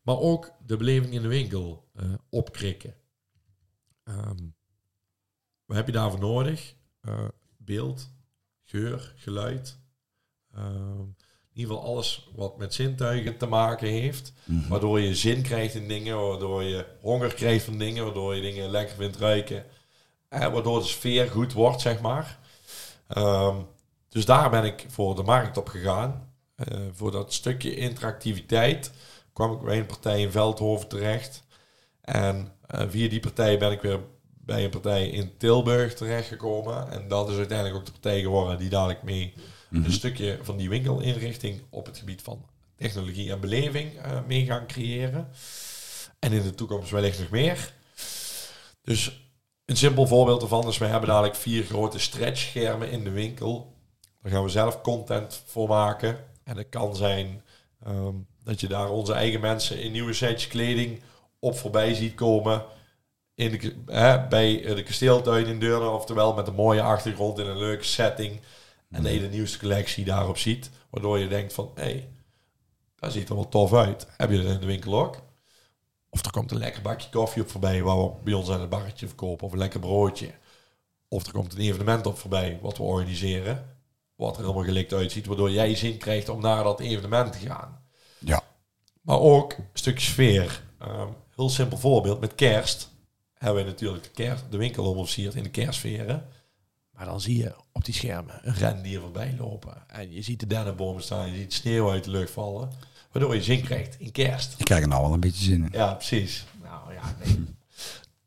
Maar 0.03 0.19
ook 0.19 0.53
de 0.67 0.77
beleving 0.77 1.15
in 1.15 1.23
de 1.23 1.29
winkel 1.29 1.89
eh, 1.95 2.13
opkrikken. 2.29 2.95
Ehm, 4.05 4.49
wat 5.65 5.77
heb 5.77 5.87
je 5.87 5.93
daarvoor 5.93 6.21
nodig? 6.21 6.75
Eh, 7.01 7.29
beeld, 7.57 8.11
geur, 8.65 9.13
geluid. 9.17 9.79
Ehm, 10.55 11.01
in 11.53 11.61
ieder 11.61 11.75
geval 11.75 11.91
alles 11.91 12.31
wat 12.35 12.59
met 12.59 12.75
zintuigen 12.75 13.37
te 13.37 13.47
maken 13.47 13.89
heeft. 13.89 14.33
Waardoor 14.69 15.01
je 15.01 15.15
zin 15.15 15.43
krijgt 15.43 15.75
in 15.75 15.89
dingen, 15.89 16.29
waardoor 16.29 16.63
je 16.63 16.87
honger 17.01 17.35
krijgt 17.35 17.65
van 17.65 17.79
dingen, 17.79 18.05
waardoor 18.05 18.35
je 18.35 18.43
dingen 18.43 18.71
lekker 18.71 18.97
vindt 18.97 19.17
ruiken. 19.17 19.65
En 20.29 20.53
waardoor 20.53 20.81
de 20.81 20.87
sfeer 20.87 21.31
goed 21.31 21.53
wordt, 21.53 21.81
zeg 21.81 22.01
maar. 22.01 22.39
Ehm, 23.07 23.57
dus 24.09 24.25
daar 24.25 24.51
ben 24.51 24.65
ik 24.65 24.87
voor 24.89 25.15
de 25.15 25.23
markt 25.23 25.57
op 25.57 25.69
gegaan. 25.69 26.35
Eh, 26.55 26.79
voor 26.93 27.11
dat 27.11 27.33
stukje 27.33 27.77
interactiviteit 27.77 28.93
kwam 29.33 29.53
ik 29.53 29.61
bij 29.61 29.79
een 29.79 29.87
partij 29.87 30.21
in 30.21 30.31
Veldhoven 30.31 30.89
terecht. 30.89 31.45
En 32.01 32.53
eh, 32.67 32.87
via 32.89 33.09
die 33.09 33.21
partij 33.21 33.59
ben 33.59 33.73
ik 33.73 33.83
weer 33.83 34.01
bij 34.27 34.65
een 34.65 34.71
partij 34.71 35.09
in 35.09 35.37
Tilburg 35.37 35.95
terechtgekomen. 35.95 36.91
En 36.91 37.09
dat 37.09 37.29
is 37.29 37.37
uiteindelijk 37.37 37.77
ook 37.79 37.87
de 37.87 37.93
partij 37.93 38.21
geworden 38.21 38.59
die 38.59 38.69
dadelijk 38.69 39.03
mee 39.03 39.35
een 39.71 39.93
stukje 39.93 40.39
van 40.43 40.57
die 40.57 40.69
winkelinrichting 40.69 41.63
op 41.71 41.87
het 41.87 41.99
gebied 41.99 42.23
van 42.23 42.45
technologie 42.77 43.31
en 43.31 43.41
beleving 43.41 43.99
eh, 43.99 44.19
mee 44.27 44.45
gaan 44.45 44.67
creëren. 44.67 45.29
En 46.19 46.33
in 46.33 46.43
de 46.43 46.55
toekomst 46.55 46.91
wellicht 46.91 47.19
nog 47.19 47.31
meer. 47.31 47.73
Dus 48.83 49.31
een 49.65 49.77
simpel 49.77 50.07
voorbeeld 50.07 50.43
ervan 50.43 50.69
is, 50.69 50.79
wij 50.79 50.89
hebben 50.89 51.09
dadelijk 51.09 51.35
vier 51.35 51.65
grote 51.65 51.99
stretchschermen 51.99 52.91
in 52.91 53.05
de 53.05 53.11
winkel. 53.11 53.75
Daar 54.23 54.33
gaan 54.33 54.43
we 54.43 54.49
zelf 54.49 54.81
content 54.81 55.43
voor 55.47 55.69
maken. 55.69 56.19
En 56.45 56.57
het 56.57 56.69
kan 56.69 56.97
zijn 56.97 57.43
ehm, 57.85 58.15
dat 58.45 58.61
je 58.61 58.69
daar 58.69 58.91
onze 58.91 59.13
eigen 59.13 59.41
mensen 59.41 59.83
in 59.83 59.93
nieuwe 59.93 60.13
sets 60.13 60.47
kleding 60.47 61.03
op 61.39 61.59
voorbij 61.59 61.95
ziet 61.95 62.15
komen. 62.15 62.65
In 63.35 63.51
de, 63.51 63.77
hè, 63.87 64.29
bij 64.29 64.63
de 64.75 64.83
kasteeltuin 64.83 65.47
in 65.47 65.61
Deurne, 65.61 65.89
oftewel 65.89 66.35
met 66.35 66.47
een 66.47 66.55
mooie 66.55 66.83
achtergrond 66.83 67.39
in 67.39 67.47
een 67.47 67.59
leuke 67.59 67.85
setting. 67.85 68.41
En 68.91 69.03
dat 69.03 69.13
je 69.13 69.21
de 69.21 69.29
nieuwste 69.29 69.59
collectie 69.59 70.05
daarop 70.05 70.39
ziet. 70.39 70.71
Waardoor 70.91 71.19
je 71.19 71.29
denkt 71.29 71.53
van, 71.53 71.71
hé, 71.75 71.83
hey, 71.83 72.09
dat 72.97 73.13
ziet 73.13 73.29
er 73.29 73.35
wel 73.35 73.49
tof 73.49 73.75
uit. 73.75 74.07
Heb 74.17 74.31
je 74.31 74.43
dat 74.43 74.53
in 74.53 74.61
de 74.61 74.67
winkel 74.67 75.01
ook? 75.01 75.23
Of 76.09 76.25
er 76.25 76.31
komt 76.31 76.51
een 76.51 76.59
lekker 76.59 76.83
bakje 76.83 77.11
koffie 77.11 77.43
op 77.43 77.51
voorbij, 77.51 77.83
waar 77.83 78.03
we 78.03 78.11
bij 78.25 78.33
ons 78.33 78.51
aan 78.51 78.61
het 78.61 78.71
barretje 78.71 79.07
verkopen. 79.07 79.47
Of 79.47 79.53
een 79.53 79.59
lekker 79.59 79.81
broodje. 79.81 80.31
Of 81.09 81.27
er 81.27 81.33
komt 81.33 81.53
een 81.53 81.61
evenement 81.61 82.07
op 82.07 82.19
voorbij, 82.19 82.59
wat 82.63 82.77
we 82.77 82.83
organiseren. 82.83 83.80
Wat 84.21 84.37
er 84.37 84.43
helemaal 84.43 84.65
gelikt 84.65 84.93
uitziet, 84.93 85.27
waardoor 85.27 85.51
jij 85.51 85.75
zin 85.75 85.97
krijgt 85.97 86.29
om 86.29 86.41
naar 86.41 86.65
dat 86.65 86.81
evenement 86.81 87.33
te 87.33 87.39
gaan. 87.39 87.83
Ja. 88.19 88.43
Maar 89.01 89.19
ook 89.19 89.53
een 89.53 89.65
stukje 89.73 90.07
sfeer. 90.07 90.63
Ehm, 90.79 91.07
heel 91.37 91.51
simpel 91.51 91.79
voorbeeld, 91.79 92.21
met 92.21 92.35
kerst 92.35 92.91
hebben 93.35 93.65
we 93.65 93.71
natuurlijk 93.71 94.05
de, 94.05 94.11
kerst, 94.11 94.45
de 94.51 94.57
winkel 94.57 94.85
omversierd 94.85 95.35
in 95.35 95.43
de 95.43 95.51
kerstsferen. 95.51 96.27
Maar 96.91 97.05
dan 97.05 97.21
zie 97.21 97.37
je 97.37 97.55
op 97.73 97.85
die 97.85 97.95
schermen 97.95 98.41
een 98.43 98.55
rendier 98.55 99.01
voorbij 99.01 99.35
lopen. 99.39 99.89
En 99.89 100.13
je 100.13 100.23
ziet 100.23 100.41
de 100.41 100.47
dennenbomen 100.47 101.03
staan, 101.03 101.31
je 101.31 101.37
ziet 101.37 101.53
sneeuw 101.53 101.91
uit 101.91 102.05
de 102.05 102.11
lucht 102.11 102.31
vallen. 102.31 102.71
Waardoor 103.13 103.35
je 103.35 103.43
zin 103.43 103.63
krijgt 103.63 103.97
in 103.99 104.13
kerst. 104.13 104.55
Ik 104.59 104.65
krijg 104.65 104.83
er 104.83 104.89
nou 104.89 105.03
wel 105.03 105.13
een 105.13 105.21
beetje 105.21 105.45
zin 105.45 105.65
in. 105.65 105.69
Ja, 105.73 105.95
precies. 105.95 106.45
Nou 106.63 106.93
ja, 106.95 107.17
nee. 107.25 107.59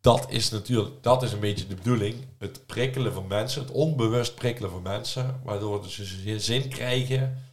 Dat 0.04 0.32
is 0.32 0.50
natuurlijk, 0.50 1.04
dat 1.04 1.24
is 1.24 1.32
een 1.32 1.40
beetje 1.40 1.68
de 1.68 1.76
bedoeling. 1.76 2.16
Het 2.38 2.66
prikkelen 2.66 3.14
van 3.14 3.28
mensen, 3.28 3.62
het 3.62 3.72
onbewust 3.72 4.36
prikkelen 4.36 4.70
van 4.70 4.82
mensen. 4.82 5.42
Waardoor 5.44 5.90
ze 5.90 6.40
zin 6.40 6.70
krijgen 6.70 7.44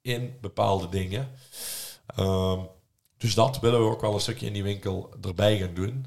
in 0.00 0.36
bepaalde 0.40 0.88
dingen. 0.88 1.30
Ehm, 2.06 2.60
dus 3.16 3.34
dat 3.34 3.60
willen 3.60 3.80
we 3.80 3.90
ook 3.90 4.00
wel 4.00 4.14
een 4.14 4.20
stukje 4.20 4.46
in 4.46 4.52
die 4.52 4.62
winkel 4.62 5.10
erbij 5.20 5.58
gaan 5.58 5.74
doen. 5.74 6.06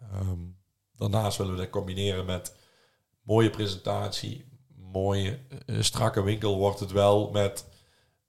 Ehm, 0.00 0.38
daarnaast 0.96 1.38
willen 1.38 1.52
we 1.52 1.58
dat 1.58 1.70
combineren 1.70 2.24
met 2.24 2.56
mooie 3.22 3.50
presentatie, 3.50 4.44
mooie 4.92 5.38
eh, 5.66 5.80
strakke 5.80 6.22
winkel 6.22 6.56
wordt 6.56 6.80
het 6.80 6.92
wel 6.92 7.30
met 7.30 7.66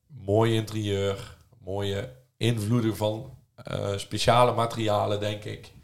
mooi 0.07 0.55
interieur, 0.55 1.37
mooie 1.59 2.15
invloeden 2.37 2.95
van 2.95 3.37
eh, 3.55 3.97
speciale 3.97 4.53
materialen, 4.53 5.19
denk 5.19 5.43
ik. 5.43 5.75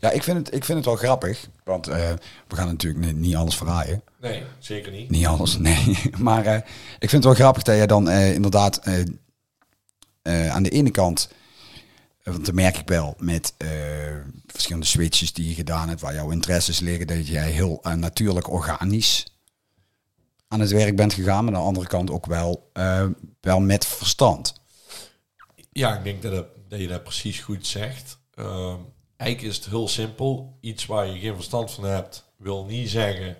Ja, 0.00 0.10
ik 0.10 0.22
vind 0.22 0.36
het, 0.36 0.54
ik 0.54 0.64
vind 0.64 0.78
het 0.78 0.86
wel 0.86 0.96
grappig. 0.96 1.48
Want 1.64 1.88
eh, 1.88 2.12
we 2.48 2.56
gaan 2.56 2.66
natuurlijk 2.66 3.04
niet, 3.04 3.16
niet 3.16 3.36
alles 3.36 3.56
verraaien. 3.56 4.02
Nee, 4.20 4.42
zeker 4.58 4.92
niet. 4.92 5.10
Niet 5.10 5.26
alles, 5.26 5.58
nee. 5.58 5.98
Maar 6.18 6.46
eh, 6.46 6.56
ik 6.98 7.10
vind 7.10 7.12
het 7.12 7.24
wel 7.24 7.34
grappig 7.34 7.62
dat 7.62 7.78
je 7.78 7.86
dan 7.86 8.08
eh, 8.08 8.34
inderdaad 8.34 8.80
aan 10.22 10.62
de 10.62 10.70
ene 10.70 10.90
kant... 10.90 11.28
Want 12.22 12.46
dat 12.46 12.54
merk 12.54 12.76
ik 12.76 12.88
wel 12.88 13.14
met 13.18 13.54
verschillende 14.46 14.86
switches 14.86 15.32
die 15.32 15.48
je 15.48 15.54
gedaan 15.54 15.88
hebt... 15.88 16.00
waar 16.00 16.14
jouw 16.14 16.30
interesses 16.30 16.80
liggen, 16.80 17.06
dat 17.06 17.26
jij 17.26 17.50
heel 17.50 17.80
natuurlijk 17.96 18.50
organisch 18.50 19.26
aan 20.48 20.60
het 20.60 20.70
werk 20.70 20.96
bent 20.96 21.12
gegaan. 21.12 21.44
Maar 21.44 21.54
aan 21.54 21.60
de 21.60 21.66
andere 21.66 21.86
kant 21.86 22.10
ook 22.10 22.26
wel, 22.26 22.70
wel 23.40 23.60
met 23.60 23.86
verstand. 23.86 24.60
Ja, 25.72 25.96
ik 25.96 26.04
denk 26.04 26.22
dat, 26.22 26.46
dat 26.68 26.80
je 26.80 26.88
dat 26.88 27.02
precies 27.02 27.40
goed 27.40 27.66
zegt. 27.66 28.18
Ehm, 28.34 28.78
eigenlijk 29.16 29.52
is 29.52 29.56
het 29.56 29.66
heel 29.66 29.88
simpel. 29.88 30.58
Iets 30.60 30.86
waar 30.86 31.06
je 31.06 31.18
geen 31.18 31.34
verstand 31.34 31.70
van 31.70 31.84
hebt, 31.84 32.32
wil 32.36 32.64
niet 32.64 32.90
zeggen 32.90 33.36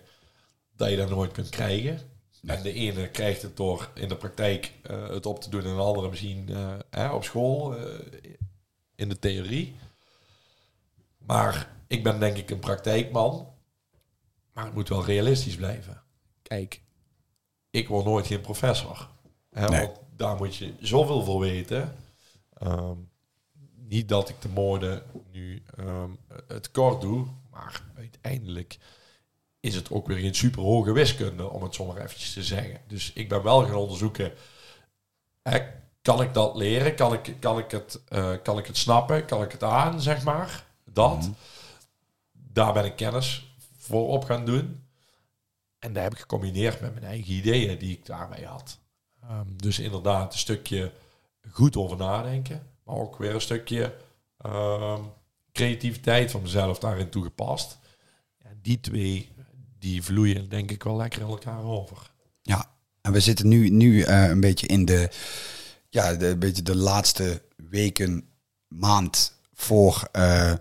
dat 0.77 0.91
je 0.91 0.97
dat 0.97 1.11
nooit 1.11 1.33
kunt 1.33 1.49
krijgen. 1.49 2.01
En 2.47 2.63
de 2.63 2.73
ene 2.73 3.09
krijgt 3.09 3.43
het 3.43 3.57
door 3.57 3.91
in 3.95 4.09
de 4.09 4.17
praktijk 4.17 4.73
eh, 4.83 5.09
het 5.09 5.27
op 5.27 5.41
te 5.41 5.51
doen 5.51 5.65
en 5.65 5.75
de 5.75 5.83
andere 5.83 6.09
misschien 6.09 6.49
eh, 6.49 6.75
hè, 6.91 7.11
op 7.11 7.25
school 7.25 7.77
eh, 7.77 7.85
in 8.95 9.09
de 9.09 9.19
theorie. 9.19 9.77
Maar 11.19 11.71
ik 11.87 12.03
ben 12.03 12.21
denk 12.21 12.37
ik 12.37 12.51
een 12.51 12.59
praktijkman. 12.59 13.55
Maar 14.53 14.65
het 14.65 14.75
moet 14.75 14.89
wel 14.89 15.05
realistisch 15.05 15.57
blijven. 15.57 16.03
Kijk, 16.43 16.83
ik 17.71 17.89
word 17.89 18.05
nooit 18.05 18.27
geen 18.27 18.41
professor. 18.41 19.09
Hè, 19.51 19.69
Nee. 19.69 19.81
Want 19.81 19.99
daar 20.17 20.37
moet 20.37 20.57
je 20.57 20.75
zoveel 20.81 21.25
voor 21.25 21.41
weten. 21.41 21.97
Ehm, 22.59 22.97
niet 23.89 24.09
dat 24.09 24.29
ik 24.29 24.41
de 24.41 24.49
mode 24.49 25.03
nu 25.33 25.63
ehm, 25.77 26.11
het 26.49 26.71
kort 26.71 27.01
doe, 27.01 27.27
maar 27.51 27.83
uiteindelijk 27.97 28.79
is 29.61 29.75
het 29.75 29.91
ook 29.91 30.07
weer 30.07 30.19
geen 30.19 30.35
super 30.35 30.63
hoge 30.63 30.93
wiskunde, 30.93 31.51
om 31.51 31.63
het 31.63 31.75
zomaar 31.75 31.97
eventjes 31.97 32.33
te 32.33 32.43
zeggen. 32.43 32.81
Dus 32.87 33.13
ik 33.13 33.29
ben 33.29 33.43
wel 33.43 33.65
gaan 33.65 33.75
onderzoeken, 33.75 34.33
hè, 35.43 35.59
kan 36.03 36.23
ik 36.23 36.35
dat 36.35 36.57
leren? 36.57 36.95
Kan 36.95 37.13
ik, 37.13 37.37
kan, 37.41 37.59
ik 37.59 37.71
het, 37.71 38.01
eh, 38.09 38.33
kan 38.43 38.59
ik 38.59 38.67
het 38.67 38.77
snappen? 38.77 39.25
Kan 39.25 39.43
ik 39.43 39.53
het 39.53 39.63
aan, 39.63 40.01
zeg 40.01 40.25
maar? 40.25 40.67
Dat. 40.85 41.31
Daar 42.33 42.73
ben 42.73 42.85
ik 42.85 42.97
kennis 42.97 43.57
voor 43.77 44.09
op 44.09 44.25
gaan 44.25 44.45
doen. 44.45 44.85
En 45.79 45.93
dat 45.93 46.03
heb 46.03 46.13
ik 46.13 46.19
gecombineerd 46.19 46.81
met 46.81 46.95
mijn 46.95 47.07
eigen 47.07 47.33
ideeën 47.33 47.79
die 47.79 47.93
ik 47.93 48.07
daarbij 48.07 48.43
had. 48.43 48.79
Ehm, 49.23 49.47
dus 49.57 49.79
inderdaad 49.79 50.33
een 50.33 50.39
stukje 50.39 50.93
goed 51.51 51.77
over 51.77 51.97
nadenken. 51.97 52.67
Maar 52.87 52.97
ook 52.97 53.17
weer 53.17 53.35
een 53.35 53.41
stukje 53.41 53.95
ehm, 54.39 55.01
creativiteit 55.53 56.31
van 56.31 56.43
mezelf 56.43 56.79
daarin 56.79 57.09
toegepast. 57.09 57.79
Ja, 58.43 58.51
die 58.63 58.81
twee, 58.81 59.29
die 59.79 60.03
vloeien 60.03 60.49
denk 60.49 60.71
ik 60.71 60.83
wel 60.83 60.97
lekker 60.97 61.23
elkaar 61.23 61.65
over. 61.65 62.11
Ja, 62.43 62.71
En 63.01 63.13
we 63.13 63.21
zitten 63.21 63.49
nu, 63.49 63.69
nu 63.69 64.03
eh, 64.03 64.29
een 64.29 64.41
beetje 64.41 64.67
in 64.67 64.85
de, 64.85 65.11
ja, 65.89 66.15
de, 66.15 66.27
een 66.27 66.39
beetje 66.39 66.63
de 66.63 66.77
laatste 66.77 67.43
weken, 67.57 68.29
maand 68.69 69.33
voor, 69.55 70.09
eh, 70.13 70.53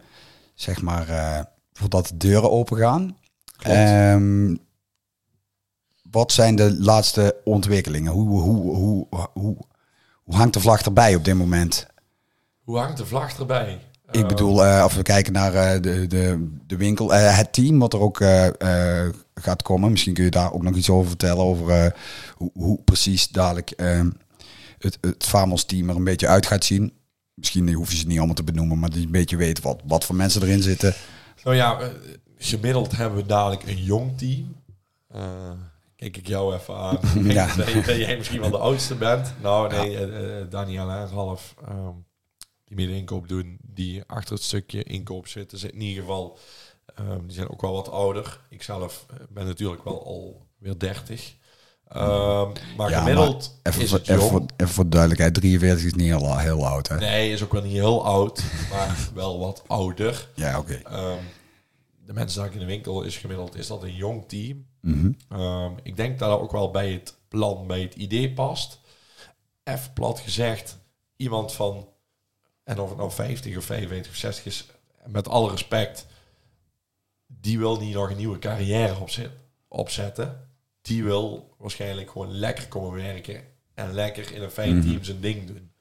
zeg 0.53 0.81
maar, 0.81 1.09
eh, 1.09 1.43
voordat 1.73 2.07
de 2.07 2.17
deuren 2.17 2.51
open 2.51 2.77
gaan. 2.77 3.17
Ehm, 3.61 4.55
wat 6.11 6.31
zijn 6.31 6.55
de 6.55 6.75
laatste 6.79 7.41
ontwikkelingen? 7.43 8.11
Hoe, 8.11 8.41
hoe, 8.41 8.75
hoe, 8.75 9.07
hoe, 9.33 9.57
hoe 10.23 10.35
hangt 10.35 10.53
de 10.53 10.59
vlag 10.59 10.81
erbij 10.81 11.15
op 11.15 11.25
dit 11.25 11.35
moment? 11.35 11.87
Hoe 12.65 12.77
hangt 12.77 12.97
de 12.97 13.05
vlag 13.05 13.39
erbij? 13.39 13.79
Ik 14.11 14.21
Eh, 14.21 14.27
bedoel, 14.27 14.65
eh, 14.65 14.81
als 14.81 14.95
we 14.95 15.01
kijken 15.01 15.33
naar 15.33 15.53
eh, 15.53 15.81
de, 15.81 16.07
de, 16.07 16.47
de 16.67 16.77
winkel, 16.77 17.13
eh, 17.13 17.37
het 17.37 17.53
team 17.53 17.79
wat 17.79 17.93
er 17.93 17.99
ook 17.99 18.17
gaat 19.35 19.61
komen. 19.61 19.91
Misschien 19.91 20.13
kun 20.13 20.23
je 20.23 20.29
daar 20.31 20.53
ook 20.53 20.63
nog 20.63 20.75
iets 20.75 20.89
over 20.89 21.07
vertellen. 21.07 21.43
Over 21.43 21.95
hoe, 22.35 22.51
hoe 22.53 22.81
precies 22.83 23.27
dadelijk 23.27 23.71
eh, 23.71 24.01
het, 24.77 24.97
het 25.01 25.23
Famos 25.23 25.63
team 25.65 25.89
er 25.89 25.95
een 25.95 26.03
beetje 26.03 26.27
uit 26.27 26.45
gaat 26.45 26.63
zien. 26.65 26.93
Misschien 27.33 27.73
hoef 27.73 27.91
je 27.91 27.97
ze 27.97 28.07
niet 28.07 28.17
allemaal 28.17 28.35
te 28.35 28.43
benoemen, 28.43 28.79
maar 28.79 28.89
dat 28.89 28.99
je 28.99 29.05
een 29.05 29.11
beetje 29.11 29.37
weet 29.37 29.61
wat, 29.61 29.81
wat 29.85 30.05
voor 30.05 30.15
mensen 30.15 30.41
erin 30.41 30.61
zitten. 30.61 30.93
Nou 31.43 31.55
ja, 31.55 31.79
gemiddeld 32.37 32.97
hebben 32.97 33.17
we 33.19 33.25
dadelijk 33.25 33.63
een 33.63 33.83
jong 33.83 34.17
team. 34.17 34.55
Kijk 35.95 36.17
ik 36.17 36.27
jou 36.27 36.55
even 36.55 36.75
aan. 36.75 36.99
Ja. 37.23 37.55
dat 37.55 37.85
jij 37.85 38.17
misschien 38.17 38.41
wel 38.41 38.49
de 38.51 38.57
oudste 38.57 38.95
bent. 38.95 39.33
Nou 39.41 39.69
nee, 39.73 39.97
Daniel 40.49 40.89
en 40.89 41.07
Ralf, 41.13 41.55
ehm, 41.67 41.89
die 42.65 42.75
meer 42.75 42.87
de 42.87 42.95
inkoop 42.95 43.27
doen, 43.27 43.57
die 43.61 44.03
achter 44.07 44.33
het 44.33 44.43
stukje 44.43 44.83
inkoop 44.83 45.27
zitten, 45.27 45.57
zit 45.57 45.71
in 45.71 45.81
ieder 45.81 46.03
geval, 46.03 46.37
ehm, 46.95 47.19
die 47.25 47.35
zijn 47.35 47.49
ook 47.49 47.61
wel 47.61 47.73
wat 47.73 47.89
ouder. 47.89 48.39
Ik 48.49 48.63
zelf 48.63 49.05
eh, 49.09 49.17
ben 49.29 49.45
natuurlijk 49.45 49.83
wel 49.83 50.05
alweer 50.05 50.79
30. 50.79 51.35
Ehm, 51.87 52.49
maar 52.77 52.89
Ja, 52.89 52.99
gemiddeld 52.99 53.59
Even, 53.63 53.81
is 53.81 53.89
voor, 53.89 53.97
het 53.97 54.07
even, 54.09 54.21
jong. 54.21 54.31
voor, 54.31 54.45
even 54.57 54.73
voor 54.73 54.83
de 54.83 54.89
duidelijkheid, 54.89 55.33
43 55.33 55.85
is 55.85 55.93
niet 55.93 56.07
heel, 56.07 56.37
heel 56.37 56.67
oud. 56.67 56.87
Hè? 56.87 56.97
Nee, 56.97 57.31
is 57.31 57.43
ook 57.43 57.51
wel 57.51 57.61
niet 57.61 57.71
heel 57.71 58.05
oud, 58.05 58.43
maar 58.71 59.09
wel 59.13 59.39
wat 59.39 59.63
ouder. 59.67 60.29
Ja, 60.35 60.59
oké. 60.59 60.73
Ehm, 60.83 61.17
de 62.05 62.13
mensen 62.13 62.39
die 62.41 62.49
ik 62.49 62.53
in 62.55 62.59
de 62.59 62.65
winkel 62.73 63.01
is 63.01 63.17
gemiddeld, 63.17 63.55
is 63.55 63.67
dat 63.67 63.83
een 63.83 63.95
jong 63.95 64.27
team. 64.27 64.65
Mhm. 64.81 65.11
Ik 65.83 65.95
denk 65.95 66.19
dat 66.19 66.29
dat 66.29 66.39
ook 66.39 66.51
wel 66.51 66.71
bij 66.71 66.91
het 66.91 67.15
plan, 67.27 67.67
bij 67.67 67.81
het 67.81 67.95
idee 67.95 68.33
past. 68.33 68.79
Even 69.63 69.93
plat 69.93 70.19
gezegd, 70.19 70.77
iemand 71.15 71.53
van, 71.53 71.87
en 72.65 72.79
of 72.79 72.89
het 72.89 72.97
nou 72.97 73.11
50 73.11 73.57
of 73.57 73.63
55 73.65 74.11
of 74.11 74.17
60 74.17 74.45
is, 74.45 74.65
met 75.05 75.27
alle 75.27 75.49
respect, 75.51 76.05
die 77.27 77.57
wil 77.57 77.77
niet 77.79 77.93
nog 77.93 78.09
een 78.09 78.17
nieuwe 78.17 78.39
carrière 78.39 78.99
opzet, 78.99 79.31
opzetten. 79.67 80.49
Die 80.81 81.03
wil 81.03 81.55
waarschijnlijk 81.57 82.11
gewoon 82.11 82.31
lekker 82.31 82.67
komen 82.67 82.93
werken 83.03 83.43
en 83.73 83.93
lekker 83.93 84.31
in 84.33 84.41
een 84.41 84.51
fijn 84.51 84.77
Mhm. 84.77 84.87
team 84.87 85.03
zijn 85.03 85.19
ding 85.21 85.47
doen. 85.47 85.71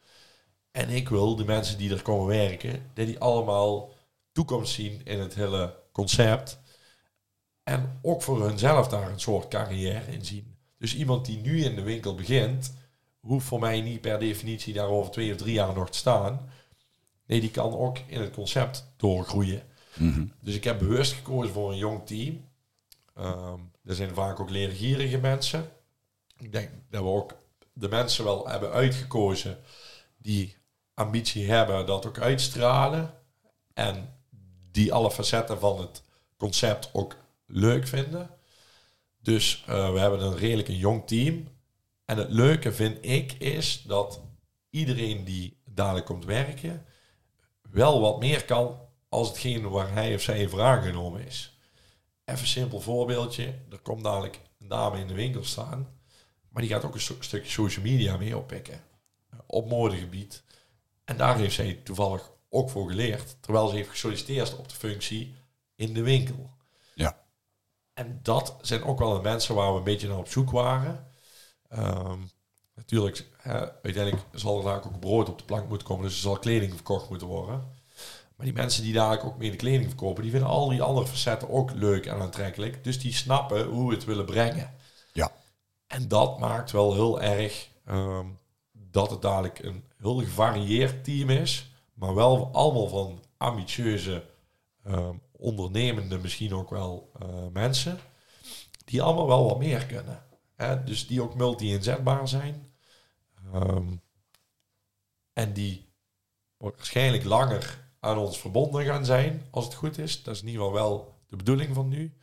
En 0.70 0.88
ik 0.88 1.08
wil 1.08 1.36
de 1.36 1.44
mensen 1.44 1.78
die 1.78 1.90
er 1.94 2.02
komen 2.02 2.26
werken, 2.26 2.90
dat 2.94 3.06
die 3.06 3.18
allemaal 3.18 3.92
toekomst 4.32 4.72
zien 4.72 5.00
in 5.04 5.20
het 5.20 5.34
hele 5.34 5.74
concept. 5.92 6.58
En 7.62 7.98
ook 8.02 8.22
voor 8.22 8.46
hunzelf 8.46 8.88
daar 8.88 9.10
een 9.10 9.20
soort 9.20 9.48
carrière 9.48 10.12
in 10.12 10.24
zien. 10.24 10.56
Dus 10.78 10.94
iemand 10.96 11.26
die 11.26 11.38
nu 11.38 11.64
in 11.64 11.74
de 11.74 11.82
winkel 11.82 12.14
begint, 12.14 12.74
hoeft 13.20 13.46
voor 13.46 13.60
mij 13.60 13.80
niet 13.80 14.00
per 14.00 14.18
definitie 14.18 14.74
daar 14.74 14.88
over 14.88 15.10
twee 15.12 15.30
of 15.32 15.36
drie 15.36 15.52
jaar 15.54 15.74
nog 15.74 15.90
te 15.90 15.98
staan. 15.98 16.48
Nee, 17.26 17.40
die 17.40 17.50
kan 17.50 17.76
ook 17.76 17.98
in 18.06 18.20
het 18.20 18.32
concept 18.32 18.92
doorgroeien. 18.96 19.62
Mhm. 19.94 20.26
Dus 20.40 20.54
ik 20.54 20.64
heb 20.64 20.78
bewust 20.78 21.12
gekozen 21.12 21.52
voor 21.52 21.70
een 21.70 21.78
jong 21.78 22.06
team. 22.06 22.44
Ehm 23.14 23.60
er 23.84 23.94
zijn 23.94 24.14
vaak 24.14 24.40
ook 24.40 24.50
leergierige 24.50 25.18
mensen. 25.18 25.70
Ik 26.38 26.52
denk 26.52 26.70
dat 26.90 27.02
we 27.02 27.08
ook 27.08 27.36
de 27.72 27.88
mensen 27.88 28.24
wel 28.24 28.48
hebben 28.48 28.70
uitgekozen 28.70 29.58
die 30.16 30.56
ambitie 30.94 31.50
hebben, 31.50 31.86
dat 31.86 32.06
ook 32.06 32.18
uitstralen. 32.18 33.14
En 33.74 34.16
die 34.70 34.92
alle 34.92 35.10
facetten 35.10 35.58
van 35.58 35.80
het 35.80 36.02
concept 36.36 36.90
ook 36.92 37.16
leuk 37.46 37.86
vinden. 37.86 38.30
Dus 39.22 39.64
eh, 39.66 39.92
we 39.92 39.98
hebben 39.98 40.20
een 40.20 40.36
redelijk 40.36 40.68
een 40.68 40.76
jong 40.76 41.06
team. 41.06 41.48
En 42.04 42.16
het 42.16 42.30
leuke 42.30 42.72
vind 42.72 42.98
ik 43.00 43.32
is 43.32 43.82
dat 43.86 44.20
iedereen 44.70 45.24
die 45.24 45.56
dadelijk 45.64 46.06
komt 46.06 46.24
werken, 46.24 46.86
wel 47.74 48.00
wat 48.00 48.18
meer 48.18 48.44
kan 48.44 48.80
als 49.08 49.28
hetgeen 49.28 49.68
waar 49.68 49.92
hij 49.92 50.14
of 50.14 50.20
zij 50.20 50.48
voor 50.48 50.62
aangenomen 50.62 51.26
is. 51.26 51.58
Even 52.24 52.40
een 52.40 52.46
simpel 52.46 52.80
voorbeeldje. 52.80 53.54
Er 53.70 53.78
komt 53.78 54.04
dadelijk 54.04 54.40
een 54.58 54.68
dame 54.68 54.98
in 54.98 55.06
de 55.06 55.14
winkel 55.14 55.44
staan, 55.44 55.98
maar 56.48 56.62
die 56.62 56.70
gaat 56.70 56.84
ook 56.84 56.94
een 56.94 57.00
stu- 57.00 57.16
stukje 57.22 57.50
social 57.50 57.84
media 57.84 58.16
mee 58.16 58.36
oppikken. 58.36 58.84
Op 59.46 59.68
modegebied. 59.68 60.42
En 61.04 61.16
daar 61.16 61.36
heeft 61.36 61.54
zij 61.54 61.74
toevallig 61.74 62.30
ook 62.48 62.70
voor 62.70 62.88
geleerd, 62.88 63.36
terwijl 63.40 63.68
ze 63.68 63.74
heeft 63.74 63.88
gesolliciteerd 63.88 64.56
op 64.56 64.68
de 64.68 64.74
functie 64.74 65.34
in 65.74 65.92
de 65.94 66.02
winkel. 66.02 66.50
Ja. 66.94 67.24
En 67.94 68.20
dat 68.22 68.56
zijn 68.60 68.82
ook 68.84 68.98
wel 68.98 69.14
de 69.14 69.22
mensen 69.22 69.54
waar 69.54 69.72
we 69.72 69.78
een 69.78 69.84
beetje 69.84 70.08
naar 70.08 70.18
op 70.18 70.28
zoek 70.28 70.50
waren. 70.50 71.06
Ehm, 71.68 72.20
natuurlijk, 72.74 73.26
hè, 73.36 73.82
uiteindelijk 73.82 74.24
zal 74.32 74.58
er 74.58 74.64
daar 74.64 74.76
ook 74.76 75.00
brood 75.00 75.28
op 75.28 75.38
de 75.38 75.44
plank 75.44 75.68
moeten 75.68 75.86
komen, 75.86 76.04
dus 76.04 76.14
er 76.14 76.20
zal 76.20 76.38
kleding 76.38 76.74
verkocht 76.74 77.08
moeten 77.08 77.26
worden. 77.26 77.82
Maar 78.36 78.46
die 78.46 78.54
mensen 78.54 78.82
die 78.82 78.92
daar 78.92 79.24
ook 79.24 79.38
mee 79.38 79.50
de 79.50 79.56
kleding 79.56 79.86
verkopen, 79.88 80.22
die 80.22 80.30
vinden 80.30 80.48
al 80.48 80.68
die 80.68 80.82
andere 80.82 81.06
facetten 81.06 81.50
ook 81.50 81.70
leuk 81.74 82.06
en 82.06 82.20
aantrekkelijk. 82.20 82.84
Dus 82.84 83.00
die 83.00 83.12
snappen 83.12 83.64
hoe 83.64 83.88
we 83.88 83.94
het 83.94 84.04
willen 84.04 84.24
brengen. 84.24 84.74
Ja. 85.12 85.32
En 85.86 86.08
dat 86.08 86.38
maakt 86.38 86.70
wel 86.70 86.94
heel 86.94 87.20
erg 87.20 87.68
ehm, 87.86 88.26
dat 88.72 89.10
het 89.10 89.22
dadelijk 89.22 89.58
een 89.58 89.84
heel 89.96 90.18
gevarieerd 90.18 91.04
team 91.04 91.30
is. 91.30 91.70
Maar 91.94 92.14
wel 92.14 92.48
allemaal 92.52 92.88
van 92.88 93.22
ambitieuze, 93.36 94.24
ehm, 94.84 95.14
ondernemende 95.32 96.18
misschien 96.18 96.54
ook 96.54 96.70
wel 96.70 97.10
eh, 97.20 97.28
mensen. 97.52 97.98
Die 98.84 99.02
allemaal 99.02 99.26
wel 99.26 99.44
wat 99.44 99.58
meer 99.58 99.86
kunnen. 99.86 100.22
Dus 100.84 101.06
die 101.06 101.22
ook 101.22 101.34
multi-inzetbaar 101.34 102.28
zijn. 102.28 102.72
Ehm, 103.52 103.96
en 105.32 105.52
die 105.52 105.92
waarschijnlijk 106.56 107.24
langer 107.24 107.88
aan 108.00 108.18
ons 108.18 108.38
verbonden 108.38 108.84
gaan 108.84 109.04
zijn, 109.04 109.46
als 109.50 109.64
het 109.64 109.74
goed 109.74 109.98
is. 109.98 110.22
Dat 110.22 110.34
is 110.34 110.40
in 110.40 110.46
ieder 110.46 110.62
geval 110.62 110.76
wel 110.76 111.18
de 111.28 111.36
bedoeling 111.36 111.74
van 111.74 111.88
nu. 111.88 112.16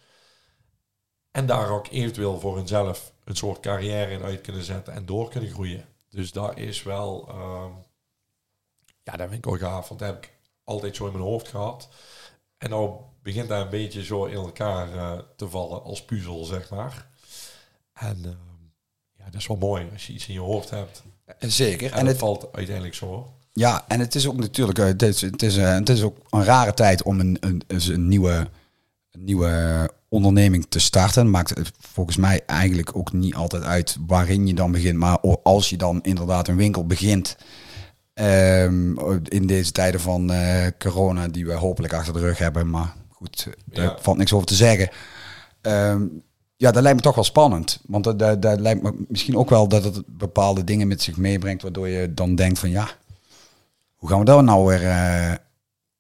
En 1.32 1.46
daar 1.46 1.70
ook 1.70 1.88
eventueel 1.88 2.40
voor 2.40 2.56
hunzelf 2.58 3.14
een 3.24 3.36
soort 3.36 3.60
carrière 3.60 4.12
in 4.12 4.24
uit 4.24 4.42
kunnen 4.42 4.64
zetten 4.64 4.94
en 4.94 5.06
door 5.06 5.30
kunnen 5.30 5.50
groeien. 5.50 5.86
Dus 6.10 6.32
dat 6.32 6.58
is 6.58 6.84
wel, 6.84 7.28
ehm, 7.28 7.72
ja, 9.04 9.18
dat 9.18 9.30
vind 9.30 9.46
ik 9.46 9.46
wel 9.46 9.70
gaaf, 9.70 9.88
want 9.88 10.00
dat 10.00 10.10
heb 10.10 10.24
ik 10.24 10.34
altijd 10.64 10.96
zo 10.96 11.06
in 11.06 11.12
mijn 11.12 11.24
hoofd 11.24 11.48
gehad. 11.48 11.90
En 12.58 12.70
nou 12.70 13.02
begint 13.22 13.48
dat 13.48 13.62
een 13.62 13.70
beetje 13.70 14.04
zo 14.04 14.26
in 14.26 14.36
elkaar 14.36 14.94
eh, 14.94 15.20
te 15.36 15.50
vallen 15.50 15.84
als 15.84 16.06
puzzel, 16.06 16.44
zeg 16.44 16.70
maar. 16.70 17.11
En 18.02 18.18
ehm, 18.26 18.36
ja, 19.18 19.26
dat 19.26 19.42
is 19.42 19.48
wel 19.48 19.58
mooi 19.58 19.88
als 19.94 20.08
je 20.08 20.14
iets 20.14 20.28
in 20.28 20.34
je 20.34 20.40
hoofd 20.40 20.70
hebt. 20.70 21.04
Zeker. 21.40 21.92
En, 21.92 21.98
En 22.00 22.06
het 22.06 22.18
valt 22.18 22.48
uiteindelijk 22.52 22.96
zo. 22.96 23.34
Ja, 23.54 23.86
en 23.88 24.00
het 24.00 24.16
is 24.16 24.28
ook 24.28 24.38
natuurlijk, 24.38 24.80
eh, 24.80 24.86
het 24.86 25.02
is, 25.02 25.22
het 25.22 25.42
is, 25.44 25.58
eh, 25.58 25.74
het 25.74 25.90
is 25.90 26.02
ook 26.02 26.18
een 26.30 26.44
rare 26.44 26.74
tijd 26.74 27.04
om 27.04 27.20
een, 27.20 27.38
een, 27.40 27.62
dus 27.68 27.88
een, 27.88 28.08
nieuwe, 28.08 28.48
een 29.12 29.24
nieuwe 29.24 29.90
onderneming 30.10 30.66
te 30.70 30.80
starten. 30.80 31.30
Maakt 31.30 31.50
het 31.58 31.72
volgens 31.80 32.18
mij 32.18 32.42
eigenlijk 32.46 32.96
ook 32.96 33.14
niet 33.14 33.36
altijd 33.36 33.64
uit 33.64 33.98
waarin 34.08 34.48
je 34.48 34.54
dan 34.54 34.72
begint. 34.72 34.98
Maar 34.98 35.20
als 35.44 35.70
je 35.70 35.78
dan 35.78 36.02
inderdaad 36.02 36.48
een 36.48 36.56
winkel 36.56 36.86
begint, 36.86 37.38
ehm, 38.14 38.98
in 39.28 39.48
deze 39.48 39.72
tijden 39.72 40.00
van 40.00 40.32
eh, 40.32 40.68
corona, 40.80 41.28
die 41.28 41.46
we 41.46 41.54
hopelijk 41.54 41.94
achter 41.94 42.14
de 42.14 42.20
rug 42.20 42.38
hebben, 42.38 42.70
maar 42.70 42.94
goed, 43.10 43.48
daar 43.66 43.86
Ja. 43.86 43.98
valt 44.02 44.18
niks 44.18 44.34
over 44.34 44.48
te 44.48 44.56
zeggen. 44.56 44.90
Ehm, 45.62 46.06
ja, 46.62 46.72
dat 46.72 46.82
lijkt 46.82 46.98
me 46.98 47.04
toch 47.04 47.16
wel 47.16 47.24
spannend. 47.24 47.80
Want 47.88 48.04
dat, 48.04 48.20
dat, 48.20 48.42
dat 48.42 48.60
lijkt 48.60 48.82
me 48.82 49.06
misschien 49.08 49.38
ook 49.38 49.50
wel 49.50 49.68
dat 49.68 49.84
het 49.84 50.04
bepaalde 50.06 50.64
dingen 50.64 50.88
met 50.88 51.02
zich 51.02 51.18
meebrengt, 51.18 51.62
waardoor 51.62 51.88
je 51.88 52.14
dan 52.14 52.36
denkt 52.36 52.60
van 52.60 52.70
ja, 52.70 52.90
hoe 53.96 54.10
gaan 54.10 54.20
we 54.20 54.26
dat 54.26 54.44
nou 54.44 54.66
weer 54.66 54.84
eh, 54.84 55.34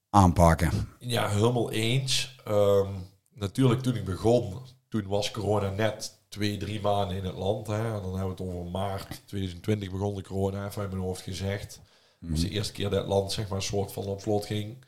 aanpakken? 0.10 0.72
Ja, 1.00 1.30
helemaal 1.30 1.72
eens. 1.72 2.36
Ehm, 2.46 2.88
natuurlijk, 3.34 3.82
toen 3.82 3.96
ik 3.96 4.06
begon, 4.06 4.58
toen 4.90 5.08
was 5.08 5.32
corona 5.32 5.70
net 5.70 6.20
twee, 6.30 6.58
drie 6.58 6.82
maanden 6.82 7.18
in 7.18 7.26
het 7.26 7.36
land. 7.36 7.68
Hè. 7.68 7.96
En 7.96 8.02
dan 8.02 8.18
hebben 8.18 8.36
we 8.38 8.44
het 8.44 8.54
over 8.54 8.72
maart 8.72 9.22
2020 9.26 9.92
begon 9.92 10.16
de 10.16 10.24
corona, 10.24 10.68
even 10.68 10.82
uit 10.82 10.92
mijn 10.92 11.04
hoofd 11.04 11.22
gezegd. 11.22 11.80
Dat 12.20 12.30
was 12.30 12.42
de 12.42 12.50
eerste 12.50 12.74
keer 12.74 12.90
dat 12.90 13.00
het 13.00 13.10
land 13.10 13.32
zeg 13.32 13.48
maar, 13.48 13.58
een 13.58 13.64
soort 13.64 13.92
van 13.92 14.04
op 14.04 14.22
slot 14.22 14.46
ging. 14.46 14.86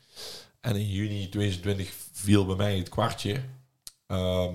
En 0.60 0.76
in 0.76 0.86
juni 0.86 1.28
2020 1.28 1.94
viel 2.12 2.46
bij 2.46 2.56
mij 2.56 2.78
het 2.78 2.88
kwartje. 2.88 3.40
Ehm, 4.06 4.54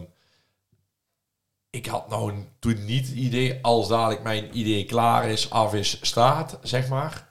ik 1.70 1.86
had 1.86 2.09
nou 2.09 2.34
toen 2.59 2.86
niet 2.86 3.07
het 3.07 3.15
idee, 3.15 3.59
als 3.61 3.88
dadelijk 3.88 4.24
mijn 4.24 4.57
idee 4.57 4.86
klaar 4.86 5.30
is, 5.30 5.49
af 5.49 5.74
is, 5.74 5.99
staat, 6.01 6.59
zeg 6.61 6.88
maar, 6.88 7.28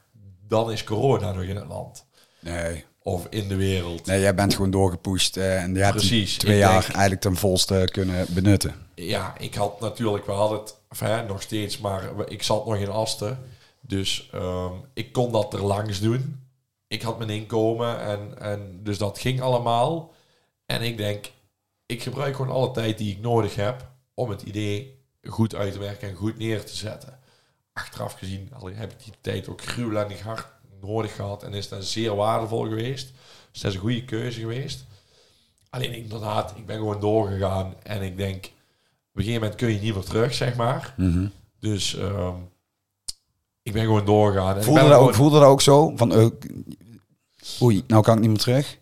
dan 0.49 0.73
is 0.73 0.85
corona 0.85 1.33
nog 1.33 1.43
in 1.43 1.57
het 1.57 1.69
land. 1.69 2.07
Nee. 2.41 2.85
Of 3.03 3.27
in 3.31 3.49
de 3.49 3.57
wereld. 3.57 4.07
Nee, 4.07 4.21
jij 4.21 4.35
bent 4.35 4.55
gewoon 4.55 4.71
doorgepusht 4.71 5.37
eh, 5.37 5.63
en 5.63 5.75
je 5.75 5.81
hebt 5.81 5.97
Precies, 5.97 6.37
twee 6.37 6.59
jaar 6.59 6.81
denk- 6.81 6.93
eigenlijk 6.93 7.21
ten 7.21 7.37
volste 7.37 7.89
kunnen 7.93 8.27
benutten. 8.35 8.75
Ja, 8.95 9.35
ik 9.39 9.55
had 9.55 9.81
natuurlijk, 9.81 10.27
we 10.27 10.33
hadden 10.33 10.61
het 10.99 11.29
nog 11.29 11.43
steeds, 11.43 11.79
maar 11.79 12.03
ik 12.27 12.43
zat 12.43 12.67
nog 12.67 12.77
in 12.77 12.89
Asten. 12.89 13.39
Dus 13.81 14.29
ehm, 14.33 14.73
ik 14.95 15.13
kon 15.13 15.33
dat 15.33 15.55
er 15.55 15.63
langs 15.65 16.01
doen. 16.01 16.47
Ik 16.87 17.03
had 17.03 17.19
mijn 17.19 17.31
inkomen 17.31 18.01
en, 18.01 18.41
en 18.41 18.81
dus 18.83 18.99
dat 18.99 19.19
ging 19.19 19.41
allemaal. 19.41 20.15
En 20.67 20.83
ik 20.83 20.97
denk, 20.97 21.31
ik 21.87 22.03
gebruik 22.03 22.37
gewoon 22.37 22.55
alle 22.55 22.71
tijd 22.71 22.99
die 22.99 23.13
ik 23.13 23.21
nodig 23.21 23.55
heb 23.55 23.89
om 24.19 24.31
het 24.31 24.43
idee 24.43 25.03
goed 25.23 25.55
uit 25.55 25.73
te 25.73 25.79
werken 25.79 26.09
en 26.09 26.15
goed 26.15 26.39
neer 26.39 26.65
te 26.65 26.77
zetten. 26.77 27.19
Achteraf 27.73 28.13
gezien 28.13 28.53
heb 28.75 28.93
ik 28.93 29.05
die 29.05 29.13
tijd 29.21 29.49
ook 29.49 29.63
gruwelijk 29.63 30.21
hard 30.21 30.47
nodig 30.81 31.15
gehad 31.15 31.43
en 31.43 31.55
is 31.55 31.69
dat 31.69 31.85
zeer 31.85 32.17
waardevol 32.17 32.63
geweest. 32.63 33.13
Dus 33.53 33.61
dat 33.61 33.71
is 33.71 33.77
een 33.77 33.83
goede 33.83 34.05
keuze 34.05 34.41
geweest. 34.41 34.85
Alleen 35.71 35.93
inderdaad, 35.93 36.53
ik 36.57 36.67
ben 36.67 36.77
gewoon 36.77 37.01
doorgegaan 37.01 37.75
en 37.83 38.03
ik 38.03 38.17
denk, 38.17 38.45
op 38.45 38.51
een 39.13 39.23
gegeven 39.23 39.41
moment 39.41 39.55
kun 39.55 39.73
je 39.73 39.81
niet 39.81 39.95
meer 39.95 40.05
terug, 40.05 40.35
zeg 40.35 40.57
maar. 40.57 40.95
Mhm. 40.97 41.27
Dus 41.59 41.97
ehm, 41.97 42.37
ik 43.63 43.73
ben 43.73 43.83
gewoon 43.83 44.05
doorgegaan. 44.05 44.57
En 44.57 44.65
Voelde, 44.65 44.81
ik 44.81 44.87
ben 44.87 44.97
dat 44.97 45.09
ook, 45.09 45.15
voelde 45.15 45.39
dat 45.39 45.49
ook 45.49 45.63
zo? 45.63 45.93
Van, 45.97 46.13
eh, 46.13 46.27
oei, 47.63 47.85
nou 47.87 48.03
kan 48.03 48.15
ik 48.15 48.21
niet 48.21 48.31
meer 48.31 48.39
terug? 48.39 48.79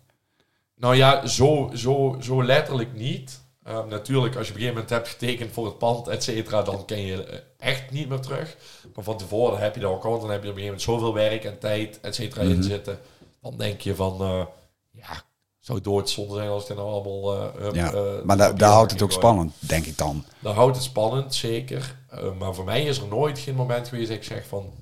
Nou 0.75 0.95
ja, 0.95 1.27
zo, 1.27 1.71
zo, 1.73 2.17
zo 2.21 2.43
letterlijk 2.43 2.93
niet. 2.93 3.45
Ehm, 3.67 3.87
natuurlijk, 3.87 4.35
als 4.35 4.47
je 4.47 4.53
op 4.53 4.59
een 4.59 4.65
gegeven 4.65 4.73
moment 4.73 4.89
hebt 4.89 5.07
getekend 5.07 5.51
voor 5.51 5.65
het 5.65 5.77
pand, 5.77 6.07
et 6.07 6.23
cetera, 6.23 6.61
dan 6.61 6.85
kan 6.85 7.01
je 7.01 7.23
eh, 7.23 7.39
echt 7.57 7.91
niet 7.91 8.09
meer 8.09 8.19
terug. 8.19 8.57
Maar 8.95 9.03
van 9.03 9.17
tevoren 9.17 9.59
heb 9.59 9.75
je 9.75 9.81
dat 9.81 9.91
ook 9.91 10.05
al, 10.05 10.19
dan 10.19 10.29
heb 10.29 10.43
je 10.43 10.49
op 10.49 10.55
een 10.55 10.61
gegeven 10.61 10.65
moment 10.65 10.81
zoveel 10.81 11.13
werk 11.13 11.43
en 11.43 11.59
tijd, 11.59 11.99
et 12.01 12.15
cetera, 12.15 12.41
in 12.41 12.63
zitten. 12.63 12.99
Dan 13.41 13.57
denk 13.57 13.81
je 13.81 13.95
van, 13.95 14.21
eh, 14.21 14.45
ja, 14.91 15.21
zou 15.59 15.81
doodzonde 15.81 16.35
zijn 16.35 16.49
als 16.49 16.67
dit 16.67 16.77
nou 16.77 16.89
allemaal... 16.89 17.33
eh, 17.59 17.73
Ja, 17.73 18.21
maar 18.23 18.37
daar 18.57 18.71
houdt 18.71 18.91
het 18.91 19.01
ook 19.01 19.11
spannend, 19.11 19.53
denk 19.59 19.85
ik 19.85 19.97
dan. 19.97 20.25
Dan 20.39 20.55
houdt 20.55 20.75
het 20.75 20.85
spannend, 20.85 21.35
zeker. 21.35 21.95
Maar 22.37 22.53
voor 22.55 22.65
mij 22.65 22.83
is 22.83 22.97
er 22.99 23.07
nooit 23.07 23.39
geen 23.39 23.55
moment 23.55 23.87
geweest 23.87 24.07
dat 24.07 24.17
ik 24.17 24.23
zeg 24.23 24.47
van... 24.47 24.73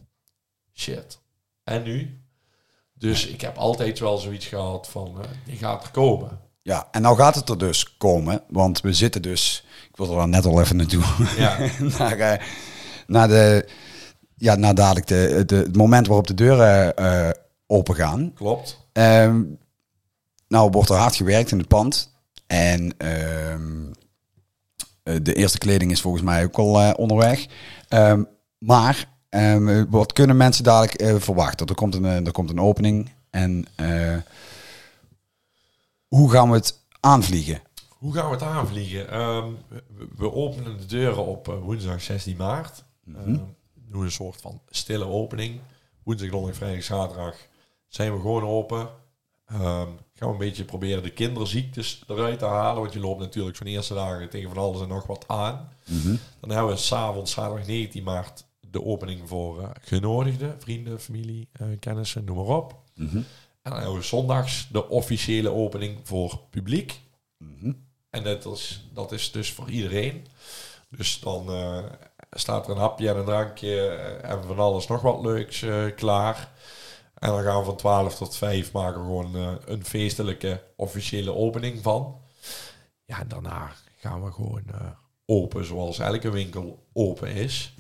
Shit, 0.74 1.20
en 1.64 1.84
nu? 1.84 2.20
Dus 2.94 3.28
ik 3.28 3.42
heb 3.42 3.58
altijd 3.58 4.00
wel 4.00 4.18
zoiets 4.18 4.46
gehad 4.46 4.88
van, 4.88 5.16
die 5.46 5.58
gaat 5.58 5.84
er 5.84 5.92
komen. 5.92 6.40
Ja, 6.66 6.88
en 6.92 7.02
nou 7.02 7.18
gaat 7.18 7.36
het 7.36 7.50
er 7.50 7.58
dus 7.58 7.98
komen, 7.98 8.42
want 8.48 8.82
we 8.82 8.94
zitten 8.94 9.22
dus, 9.22 9.66
ik 9.90 9.98
wilde 9.98 10.16
er 10.16 10.28
net 10.28 10.46
al 10.46 10.62
even 10.62 10.76
naartoe, 10.76 11.04
Ja, 11.38 11.58
naar, 11.98 12.20
eh, 12.20 12.42
naar, 13.08 13.28
de, 13.28 13.70
ja, 14.36 14.56
naar 14.56 14.76
dadelijk 14.76 15.08
de, 15.08 15.44
de, 15.46 15.56
het 15.56 15.76
moment 15.76 16.08
waarop 16.08 16.28
de 16.28 16.34
deuren 16.34 16.96
eh 16.96 17.30
open 17.68 17.96
gaan. 17.96 18.32
klopt. 18.34 18.88
Ehm, 18.92 19.44
nou 20.48 20.70
wordt 20.70 20.90
er 20.90 20.96
hard 20.96 21.16
gewerkt 21.16 21.52
in 21.52 21.58
het 21.58 21.68
pand 21.68 22.12
en 22.48 22.94
ehm, 22.98 23.92
eh, 25.04 25.16
de 25.22 25.34
eerste 25.34 25.58
kleding 25.58 25.92
is 25.92 26.02
volgens 26.02 26.24
mij 26.24 26.44
ook 26.44 26.58
al 26.58 26.92
onderweg. 26.94 27.46
Ehm, 27.88 28.24
maar 28.58 29.08
wat 29.90 30.14
kunnen 30.14 30.38
mensen 30.38 30.64
dadelijk 30.64 31.24
verwachten? 31.24 31.68
Er 31.68 31.76
komt 31.76 31.96
een, 31.96 32.26
er 32.26 32.32
komt 32.32 32.50
een 32.50 32.62
opening 32.62 33.10
en 33.30 33.66
hoe 36.08 36.32
gaan 36.32 36.50
we 36.50 36.56
het 36.56 36.86
aanvliegen? 37.00 37.62
Hoe 37.90 38.14
gaan 38.14 38.26
we 38.26 38.32
het 38.32 38.44
aanvliegen? 38.44 39.10
Ehm, 39.10 39.52
we, 40.18 40.32
openen 40.32 40.78
de 40.78 40.86
deuren 40.86 41.26
op 41.26 41.48
eh, 41.48 41.60
woensdag 41.60 42.02
16 42.02 42.38
maart. 42.38 42.84
Ehm, 43.16 43.38
doen 43.74 44.04
een 44.04 44.12
soort 44.12 44.42
van 44.42 44.62
stille 44.70 45.06
opening. 45.06 45.60
Woensdag, 46.04 46.30
donderdag, 46.30 46.58
vrijdag, 46.58 46.84
zaterdag 46.84 47.36
zijn 47.88 48.14
we 48.14 48.20
gewoon 48.22 48.44
open. 48.44 48.90
Ehm, 49.46 49.90
gaan 50.14 50.28
we 50.28 50.34
een 50.34 50.38
beetje 50.38 50.64
proberen 50.64 51.04
de 51.04 51.14
kinderziektes 51.14 52.04
eruit 52.08 52.40
te 52.40 52.46
halen. 52.46 52.82
Want 52.82 52.94
je 52.94 53.00
loopt 53.00 53.20
natuurlijk 53.20 53.58
van 53.58 53.66
de 53.66 53.72
eerste 53.72 53.94
dagen 53.94 54.30
tegen 54.30 54.50
van 54.50 54.64
alles 54.64 54.82
en 54.82 54.88
nog 54.88 55.08
wat 55.08 55.28
aan. 55.28 55.70
Dan 56.40 56.50
hebben 56.50 56.74
we 56.74 56.80
s'avonds, 56.80 57.32
zaterdag 57.32 57.68
19 57.68 58.04
maart, 58.04 58.46
de 58.60 58.84
opening 58.86 59.28
voor 59.28 59.62
eh, 59.62 59.70
genodigden. 59.82 60.56
Vrienden, 60.60 61.00
familie, 61.00 61.48
eh, 61.52 61.68
kennissen, 61.80 62.26
noem 62.26 62.36
maar 62.36 62.56
op. 62.56 62.76
En 63.66 63.72
dan 63.72 63.80
hebben 63.80 63.98
we 64.00 64.06
zondags 64.06 64.68
de 64.72 64.90
officiële 64.90 65.52
opening 65.52 66.00
voor 66.04 66.40
publiek. 66.50 67.02
En 68.10 68.24
dat 68.24 68.46
is, 68.46 68.88
dat 68.94 69.12
is 69.12 69.32
dus 69.32 69.52
voor 69.52 69.70
iedereen. 69.70 70.26
Dus 70.90 71.20
dan 71.20 71.50
eh, 71.50 71.84
staat 72.32 72.66
er 72.66 72.72
een 72.72 72.78
hapje 72.78 73.10
en 73.10 73.18
een 73.18 73.26
drankje 73.26 73.88
eh, 73.88 74.32
en 74.32 74.44
van 74.44 74.60
alles 74.60 74.88
nog 74.88 75.02
wat 75.02 75.22
leuks 75.22 75.62
eh, 75.62 75.86
klaar. 75.96 76.52
En 77.14 77.30
dan 77.30 77.44
gaan 77.44 77.60
we 77.60 77.66
van 77.66 77.76
12 77.76 78.16
tot 78.16 78.36
5 78.36 78.72
maken 78.72 79.00
we 79.00 79.06
gewoon 79.06 79.60
een 79.66 79.86
feestelijke 79.86 80.64
officiële 80.76 81.34
opening 81.34 81.82
van. 81.82 82.22
Ja, 83.06 83.20
en 83.20 83.28
daarna 83.28 83.72
gaan 84.00 84.24
we 84.24 84.32
gewoon 84.32 84.64
open 85.26 85.66
zoals 85.66 86.00
elke 86.00 86.30
winkel 86.30 86.86
open 86.94 87.30
is. 87.30 87.74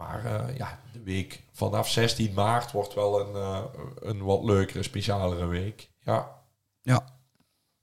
Maar 0.00 0.24
eh, 0.24 0.56
ja, 0.56 0.80
de 0.92 1.02
week 1.02 1.42
vanaf 1.68 1.88
16 1.88 2.32
maart 2.34 2.72
wordt 2.72 2.94
wel 2.94 3.20
een, 3.20 3.34
eh, 3.34 3.58
een 4.00 4.22
wat 4.22 4.44
leukere, 4.44 4.82
specialere 4.82 5.46
week. 5.46 5.90
Ja, 6.04 6.28
Ja. 6.82 7.04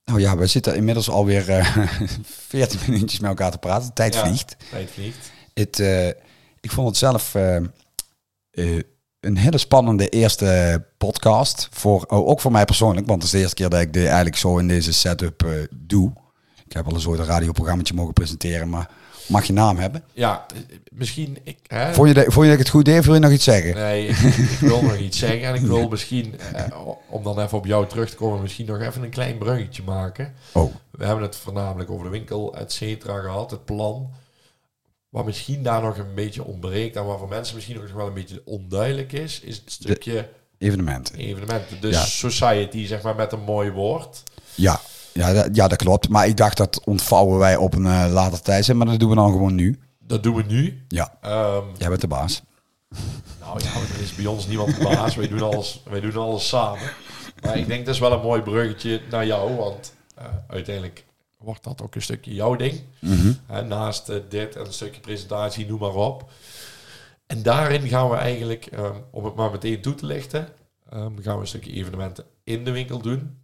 Nou 0.03 0.19
ja, 0.19 0.37
we 0.37 0.47
zitten 0.47 0.75
inmiddels 0.75 1.09
alweer 1.09 1.49
eh 1.49 1.87
14 2.47 2.79
minuutjes 2.87 3.19
met 3.19 3.29
elkaar 3.29 3.51
te 3.51 3.57
praten. 3.57 3.93
Tijd 3.93 4.13
Ja. 4.13 4.25
vliegt. 4.25 4.55
tijd 4.69 4.91
vliegt. 4.91 5.31
Het, 5.53 5.79
eh, 5.79 6.07
ik 6.59 6.71
vond 6.71 6.87
het 6.87 6.97
zelf 6.97 7.35
een 9.19 9.37
hele 9.37 9.57
spannende 9.57 10.09
eerste 10.09 10.83
podcast. 10.97 11.67
Voor, 11.71 12.03
oh, 12.07 12.27
ook 12.27 12.41
voor 12.41 12.51
mij 12.51 12.65
persoonlijk, 12.65 13.07
want 13.07 13.21
het 13.23 13.31
is 13.31 13.37
de 13.37 13.39
eerste 13.41 13.55
keer 13.55 13.69
dat 13.69 13.81
ik 13.81 13.93
dit 13.93 14.05
eigenlijk 14.05 14.35
zo 14.35 14.57
in 14.57 14.67
deze 14.67 14.93
setup 14.93 15.67
doe. 15.75 16.13
Ik 16.65 16.73
heb 16.73 16.85
al 16.85 16.93
eens 16.93 17.07
ooit 17.07 17.19
een 17.19 17.25
mogen 17.95 18.13
presenteren, 18.13 18.69
maar 18.69 18.89
mag 19.27 19.45
je 19.45 19.53
naam 19.53 19.77
hebben? 19.77 20.03
Ja, 20.13 20.45
misschien... 20.91 21.37
Ik, 21.43 21.57
hè, 21.67 21.93
Vond 21.93 22.07
je, 22.07 22.13
dat, 22.13 22.23
vond 22.23 22.35
je 22.35 22.41
dat 22.41 22.51
ik 22.51 22.59
het 22.59 22.69
goed 22.69 22.85
deed 22.85 23.05
wil 23.05 23.13
je 23.13 23.19
nog 23.19 23.31
iets 23.31 23.43
zeggen? 23.43 23.75
Nee, 23.75 24.07
ik, 24.07 24.17
ik 24.17 24.59
wil 24.59 24.81
nog 24.81 24.97
iets 24.97 25.17
zeggen. 25.17 25.41
En 25.41 25.55
ik 25.55 25.61
wil 25.61 25.87
misschien, 25.97 26.39
eh, 26.53 26.87
om 27.09 27.23
dan 27.23 27.39
even 27.39 27.57
op 27.57 27.65
jou 27.65 27.87
terug 27.87 28.09
te 28.09 28.15
komen, 28.15 28.41
misschien 28.41 28.65
nog 28.65 28.81
even 28.81 29.03
een 29.03 29.09
klein 29.09 29.37
bruggetje 29.37 29.83
maken. 29.83 30.33
Oh, 30.51 30.73
We 30.91 31.05
hebben 31.05 31.23
het 31.23 31.35
voornamelijk 31.35 31.91
over 31.91 32.03
de 32.05 32.11
winkel, 32.11 32.55
et 32.55 32.71
cetera, 32.71 33.19
gehad, 33.19 33.51
het 33.51 33.65
plan. 33.65 34.09
Wat 35.09 35.25
misschien 35.25 35.63
daar 35.63 35.81
nog 35.81 35.97
een 35.97 36.15
beetje 36.15 36.43
ontbreekt 36.43 36.95
en 36.95 37.05
waar 37.05 37.17
voor 37.17 37.27
mensen 37.27 37.55
misschien 37.55 37.75
nog 37.75 37.91
wel 37.91 38.07
een 38.07 38.13
beetje 38.13 38.41
onduidelijk 38.45 39.13
is, 39.13 39.39
is 39.39 39.55
het 39.55 39.71
stukje 39.71 40.29
evenementen. 40.57 41.15
evenementen. 41.15 41.89
Ja. 41.89 42.05
society, 42.05 42.85
zeg 42.85 43.01
maar, 43.01 43.15
met 43.15 43.31
een 43.31 43.43
mooi 43.43 43.71
woord. 43.71 44.23
Ja, 44.55 44.79
ja, 45.17 45.33
dat, 45.33 45.55
ja, 45.55 45.67
dat 45.67 45.77
klopt. 45.77 46.09
Maar 46.09 46.27
ik 46.27 46.37
dacht 46.37 46.57
dat 46.57 46.81
ontvouwen 46.83 47.37
wij 47.37 47.55
op 47.55 47.73
een 47.73 47.85
eh, 47.85 48.05
later 48.11 48.41
tijdstip, 48.41 48.75
maar 48.75 48.87
dat 48.87 48.99
doen 48.99 49.09
we 49.09 49.15
dan 49.15 49.31
gewoon 49.31 49.55
nu. 49.55 49.79
Dat 49.99 50.23
doen 50.23 50.35
we 50.35 50.43
nu. 50.47 50.85
Ja, 50.87 51.17
Ehm, 51.21 51.63
jij 51.77 51.89
bent 51.89 52.01
de 52.01 52.07
baas. 52.07 52.41
Nou 53.39 53.59
ja, 53.63 53.69
er 53.95 54.01
is 54.01 54.15
bij 54.15 54.25
ons 54.25 54.47
niemand 54.47 54.75
de 54.77 54.83
baas. 54.83 55.15
wij, 55.15 55.27
doen 55.27 55.41
alles, 55.41 55.81
wij 55.89 55.99
doen 55.99 56.15
alles 56.15 56.47
samen. 56.47 56.79
Maar 57.41 57.57
ik 57.57 57.67
denk 57.67 57.85
dat 57.85 57.93
is 57.93 57.99
wel 58.01 58.11
een 58.11 58.21
mooi 58.21 58.41
bruggetje 58.41 59.01
naar 59.09 59.25
jou. 59.25 59.55
Want 59.55 59.93
eh, 60.15 60.25
uiteindelijk 60.47 61.05
wordt 61.37 61.63
dat 61.63 61.81
ook 61.81 61.95
een 61.95 62.01
stukje 62.01 62.33
jouw 62.33 62.55
ding. 62.55 62.81
Hè, 63.47 63.61
naast 63.63 64.09
eh, 64.09 64.17
dit 64.29 64.55
en 64.55 64.65
een 64.65 64.73
stukje 64.73 65.01
presentatie, 65.01 65.65
noem 65.67 65.79
maar 65.79 65.93
op. 65.95 66.29
En 67.27 67.43
daarin 67.43 67.87
gaan 67.87 68.09
we 68.09 68.15
eigenlijk, 68.15 68.65
ehm, 68.65 68.95
om 69.11 69.25
het 69.25 69.35
maar 69.35 69.51
meteen 69.51 69.81
toe 69.81 69.95
te 69.95 70.05
lichten, 70.05 70.47
ehm, 70.89 71.11
gaan 71.21 71.35
we 71.35 71.41
een 71.41 71.47
stukje 71.47 71.71
evenementen 71.71 72.25
in 72.43 72.63
de 72.63 72.71
winkel 72.71 72.99
doen. 72.99 73.37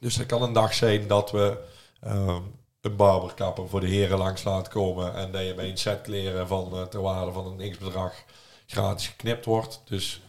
Dus 0.00 0.18
er 0.18 0.26
kan 0.26 0.42
een 0.42 0.52
dag 0.52 0.74
zijn 0.74 1.06
dat 1.06 1.30
we 1.30 1.58
ehm, 2.00 2.42
een 2.80 2.96
barberkapper 2.96 3.68
voor 3.68 3.80
de 3.80 3.86
heren 3.86 4.18
langs 4.18 4.44
laten 4.44 4.72
komen. 4.72 5.14
En 5.14 5.32
dat 5.32 5.46
je 5.46 5.54
bij 5.54 5.68
een 5.68 5.78
set 5.78 6.00
kleren 6.00 6.48
van 6.48 6.72
eh, 6.72 6.82
ter 6.82 7.02
waarde 7.02 7.32
van 7.32 7.46
een 7.46 7.70
x-bedrag 7.70 8.24
gratis 8.66 9.06
geknipt 9.06 9.44
wordt. 9.44 9.82
Dus 9.84 10.22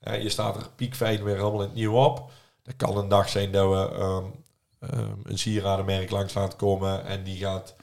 je 0.00 0.28
staat 0.28 0.56
er 0.56 0.68
piekfijn 0.76 1.24
weer 1.24 1.36
helemaal 1.36 1.60
in 1.60 1.66
het 1.66 1.74
nieuw 1.74 1.94
op. 1.94 2.30
Dat 2.62 2.76
kan 2.76 2.96
een 2.96 3.08
dag 3.08 3.28
zijn 3.28 3.52
dat 3.52 3.68
we 3.68 3.96
ehm, 3.96 4.24
ehm, 4.80 5.12
een 5.22 5.38
sieradenmerk 5.38 6.10
langs 6.10 6.34
laten 6.34 6.58
komen 6.58 7.04
en 7.04 7.22
die 7.24 7.36
gaat 7.36 7.76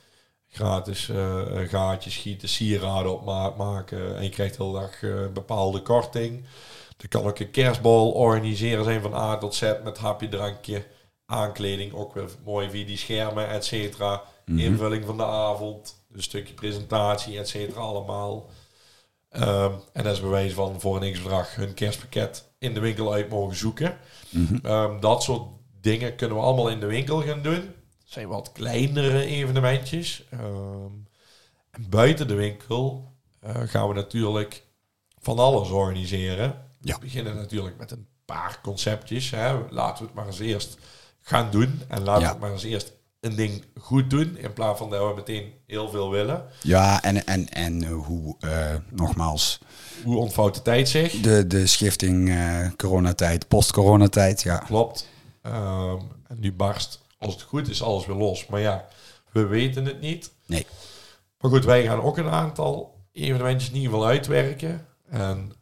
gratis 0.47 1.09
eh, 1.09 1.41
gaatjes 1.67 2.13
schieten, 2.13 2.49
sieraden 2.49 3.11
op 3.11 3.25
maat 3.25 3.57
maken 3.57 4.17
en 4.17 4.23
je 4.23 4.29
krijgt 4.29 4.57
de 4.57 4.63
hele 4.63 4.79
dag 4.79 5.01
een 5.01 5.33
bepaalde 5.33 5.81
korting. 5.81 6.45
Er 6.97 7.07
kan 7.07 7.23
ook 7.23 7.39
een 7.39 7.51
kerstbal 7.51 8.11
organiseren 8.11 8.83
zijn 8.83 9.01
van 9.01 9.13
A 9.13 9.37
tot 9.37 9.55
Z 9.55 9.73
met 9.83 9.97
hapje, 9.97 10.29
drankje, 10.29 10.85
aankleding, 11.25 11.93
ook 11.93 12.13
weer 12.13 12.29
mooi 12.43 12.69
via 12.69 12.85
die 12.85 12.97
schermen, 12.97 13.49
et 13.49 13.65
cetera. 13.65 14.23
Invulling 14.45 15.05
van 15.05 15.17
de 15.17 15.25
avond, 15.25 16.05
een 16.11 16.23
stukje 16.23 16.53
presentatie, 16.53 17.37
et 17.37 17.47
cetera, 17.47 17.81
allemaal. 17.81 18.49
Ehm, 19.29 19.71
en 19.93 20.03
dat 20.03 20.13
is 20.13 20.21
bewijs 20.21 20.53
van 20.53 20.81
voor 20.81 21.01
een 21.01 21.13
x-bedrag 21.13 21.55
hun 21.55 21.73
kerstpakket 21.73 22.49
in 22.59 22.73
de 22.73 22.79
winkel 22.79 23.13
uit 23.13 23.29
mogen 23.29 23.55
zoeken. 23.55 23.97
Ehm, 24.63 24.99
dat 24.99 25.23
soort 25.23 25.47
dingen 25.81 26.15
kunnen 26.15 26.37
we 26.37 26.43
allemaal 26.43 26.69
in 26.69 26.79
de 26.79 26.85
winkel 26.85 27.21
gaan 27.21 27.41
doen. 27.41 27.61
Dat 27.61 28.05
zijn 28.05 28.27
wat 28.27 28.51
kleinere 28.51 29.25
evenementjes. 29.25 30.23
Ehm, 30.29 30.93
en 31.71 31.89
buiten 31.89 32.27
de 32.27 32.35
winkel 32.35 33.13
eh, 33.39 33.61
gaan 33.65 33.87
we 33.87 33.93
natuurlijk 33.93 34.63
van 35.19 35.39
alles 35.39 35.69
organiseren. 35.69 36.65
Ja. 36.81 36.93
We 36.93 36.99
beginnen 36.99 37.35
natuurlijk 37.35 37.77
met 37.77 37.91
een 37.91 38.07
paar 38.25 38.59
conceptjes. 38.63 39.29
Hè. 39.29 39.59
Laten 39.69 39.97
we 39.97 40.05
het 40.05 40.13
maar 40.15 40.25
eens 40.25 40.39
eerst 40.39 40.77
gaan 41.27 41.51
doen. 41.51 41.81
En 41.87 42.03
laten 42.03 42.33
we 42.33 42.39
maar 42.39 42.51
eens 42.51 42.63
eerst 42.63 42.93
een 43.19 43.35
ding 43.35 43.63
goed 43.79 44.09
doen. 44.09 44.37
In 44.37 44.53
plaats 44.53 44.79
van 44.79 44.89
dat 44.89 45.09
we 45.09 45.15
meteen 45.15 45.53
heel 45.67 45.89
veel 45.89 46.11
willen. 46.11 46.45
Ja, 46.61 47.01
en, 47.01 47.25
en, 47.25 47.49
en 47.49 47.83
eh, 47.83 47.93
hoe, 47.93 48.35
eh, 48.39 48.75
nogmaals, 48.89 49.59
Hoe 50.03 50.17
ontvouwt 50.17 50.55
de 50.55 50.61
tijd 50.61 50.89
zich? 50.89 51.21
de, 51.21 51.47
de 51.47 51.67
schifting 51.67 52.29
eh, 52.29 52.69
coronatijd, 52.75 53.47
post-coronatijd, 53.47 54.41
ja. 54.41 54.57
Klopt. 54.57 55.09
Ehm, 55.41 55.99
en 56.27 56.39
nu 56.39 56.53
barst, 56.53 57.01
als 57.17 57.33
het 57.33 57.43
goed 57.43 57.69
is, 57.69 57.81
alles 57.81 58.05
weer 58.05 58.15
los. 58.15 58.47
Maar 58.47 58.59
ja, 58.59 58.87
we 59.31 59.45
weten 59.45 59.85
het 59.85 60.01
niet. 60.01 60.31
Nee. 60.45 60.65
Maar 61.39 61.51
goed, 61.51 61.65
wij 61.65 61.83
gaan 61.83 62.01
ook 62.01 62.17
een 62.17 62.29
aantal 62.29 62.99
evenementjes 63.11 63.69
in 63.69 63.75
ieder 63.75 63.91
geval 63.91 64.07
uitwerken. 64.07 64.85
En 65.09 65.53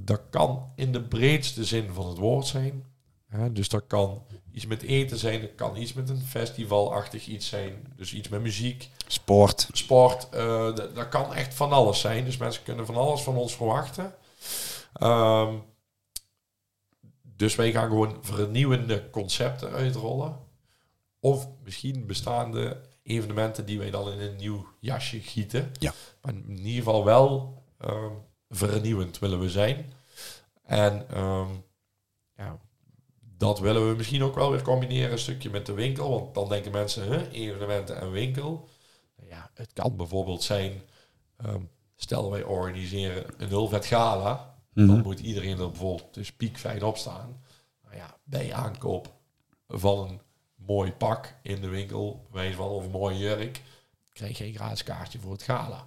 dat 0.00 0.20
kan 0.30 0.72
in 0.76 0.92
de 0.92 1.02
breedste 1.02 1.64
zin 1.64 1.90
van 1.92 2.08
het 2.08 2.18
woord 2.18 2.46
zijn. 2.46 2.84
Hè, 3.28 3.52
dus 3.52 3.68
dat 3.68 3.86
kan 3.86 4.22
iets 4.52 4.66
met 4.66 4.82
eten 4.82 5.18
zijn, 5.18 5.40
dat 5.40 5.54
kan 5.54 5.76
iets 5.76 5.92
met 5.92 6.08
een 6.08 6.22
festivalachtig 6.26 7.26
iets 7.26 7.48
zijn. 7.48 7.92
Dus 7.96 8.12
iets 8.14 8.28
met 8.28 8.40
muziek, 8.42 8.88
Sport, 9.06 9.68
sport. 9.72 10.28
eh, 10.28 10.74
dat, 10.74 11.08
kan 11.08 11.34
echt 11.34 11.54
van 11.54 11.72
alles 11.72 12.00
zijn. 12.00 12.24
Dus 12.24 12.36
mensen 12.36 12.62
kunnen 12.62 12.86
van 12.86 12.96
alles 12.96 13.20
van 13.20 13.36
ons 13.36 13.56
verwachten. 13.56 14.14
Ehm, 14.92 15.54
dus 17.22 17.54
wij 17.54 17.72
gaan 17.72 17.88
gewoon 17.88 18.18
vernieuwende 18.20 19.10
concepten 19.10 19.70
uitrollen. 19.70 20.36
Of 21.20 21.48
misschien 21.64 22.06
bestaande 22.06 22.80
evenementen 23.02 23.66
die 23.66 23.78
wij 23.78 23.90
dan 23.90 24.10
in 24.12 24.20
een 24.20 24.36
nieuw 24.36 24.66
jasje 24.80 25.20
gieten. 25.20 25.72
Ja. 25.78 25.92
Maar 26.22 26.34
in 26.34 26.58
ieder 26.58 26.82
geval 26.82 27.04
wel 27.04 27.62
ehm, 27.78 28.12
vernieuwend 28.48 29.18
willen 29.18 29.40
we 29.40 29.50
zijn. 29.50 29.92
En 30.64 31.08
ehm, 31.08 31.50
dat 33.42 33.58
willen 33.58 33.88
we 33.88 33.96
misschien 33.96 34.22
ook 34.22 34.34
wel 34.34 34.50
weer 34.50 34.62
combineren, 34.62 35.12
een 35.12 35.18
stukje 35.18 35.50
met 35.50 35.66
de 35.66 35.72
winkel. 35.72 36.10
Want 36.10 36.34
dan 36.34 36.48
denken 36.48 36.72
mensen, 36.72 37.04
huh, 37.04 37.32
evenementen 37.32 38.00
en 38.00 38.10
winkel. 38.10 38.68
Ja, 39.28 39.50
het 39.54 39.72
kan 39.72 39.96
bijvoorbeeld 39.96 40.42
zijn, 40.42 40.82
ehm, 41.36 41.60
stel 41.96 42.30
wij 42.30 42.42
organiseren 42.42 43.24
een 43.36 43.48
heel 43.48 43.68
vet 43.68 43.86
gala. 43.86 44.54
Dan 44.74 44.84
Mhm. 44.86 45.02
moet 45.02 45.20
iedereen 45.20 45.58
er 45.58 45.70
bijvoorbeeld 45.70 46.14
dus 46.14 46.32
piekfijn 46.32 46.82
op 46.84 46.96
staan. 46.96 47.42
Nou 47.82 47.96
ja, 47.96 48.16
bij 48.24 48.52
aankoop 48.54 49.12
van 49.68 50.08
een 50.08 50.20
mooi 50.54 50.92
pak 50.92 51.34
in 51.42 51.60
de 51.60 51.68
winkel, 51.68 52.26
van 52.32 52.68
of 52.68 52.84
een 52.84 52.90
mooie 52.90 53.18
jurk, 53.18 53.60
krijg 54.12 54.38
je 54.38 54.44
een 54.46 54.54
gratis 54.54 54.82
kaartje 54.82 55.18
voor 55.18 55.32
het 55.32 55.42
gala. 55.42 55.86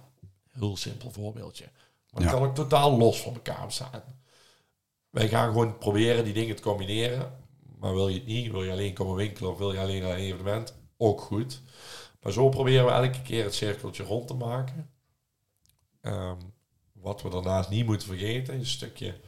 Heel 0.52 0.76
simpel 0.76 1.10
voorbeeldje. 1.10 1.64
Maar 2.10 2.22
dat 2.22 2.32
Ja. 2.32 2.38
kan 2.38 2.48
ook 2.48 2.54
totaal 2.54 2.96
los 2.98 3.20
van 3.20 3.34
elkaar 3.34 3.72
staan. 3.72 4.02
Wij 5.10 5.28
gaan 5.28 5.48
gewoon 5.48 5.78
proberen 5.78 6.24
die 6.24 6.32
dingen 6.34 6.56
te 6.56 6.62
combineren. 6.62 7.44
Maar 7.78 7.94
wil 7.94 8.08
je 8.08 8.18
het 8.18 8.26
niet, 8.26 8.50
wil 8.50 8.62
je 8.62 8.70
alleen 8.70 8.94
komen 8.94 9.16
winkelen 9.16 9.50
of 9.50 9.58
wil 9.58 9.72
je 9.72 9.80
alleen 9.80 10.02
naar 10.02 10.12
een 10.12 10.24
evenement, 10.24 10.74
ook 10.96 11.20
goed. 11.20 11.62
Maar 12.20 12.32
zo 12.32 12.48
proberen 12.48 12.84
we 12.84 12.90
elke 12.90 13.22
keer 13.22 13.44
het 13.44 13.54
cirkeltje 13.54 14.02
rond 14.02 14.26
te 14.26 14.34
maken. 14.34 14.90
Ehm, 16.00 16.40
wat 16.92 17.22
we 17.22 17.30
daarnaast 17.30 17.70
niet 17.70 17.86
moeten 17.86 18.08
vergeten, 18.08 18.54
is 18.54 18.60
een 18.60 18.66
stukje 18.66 19.20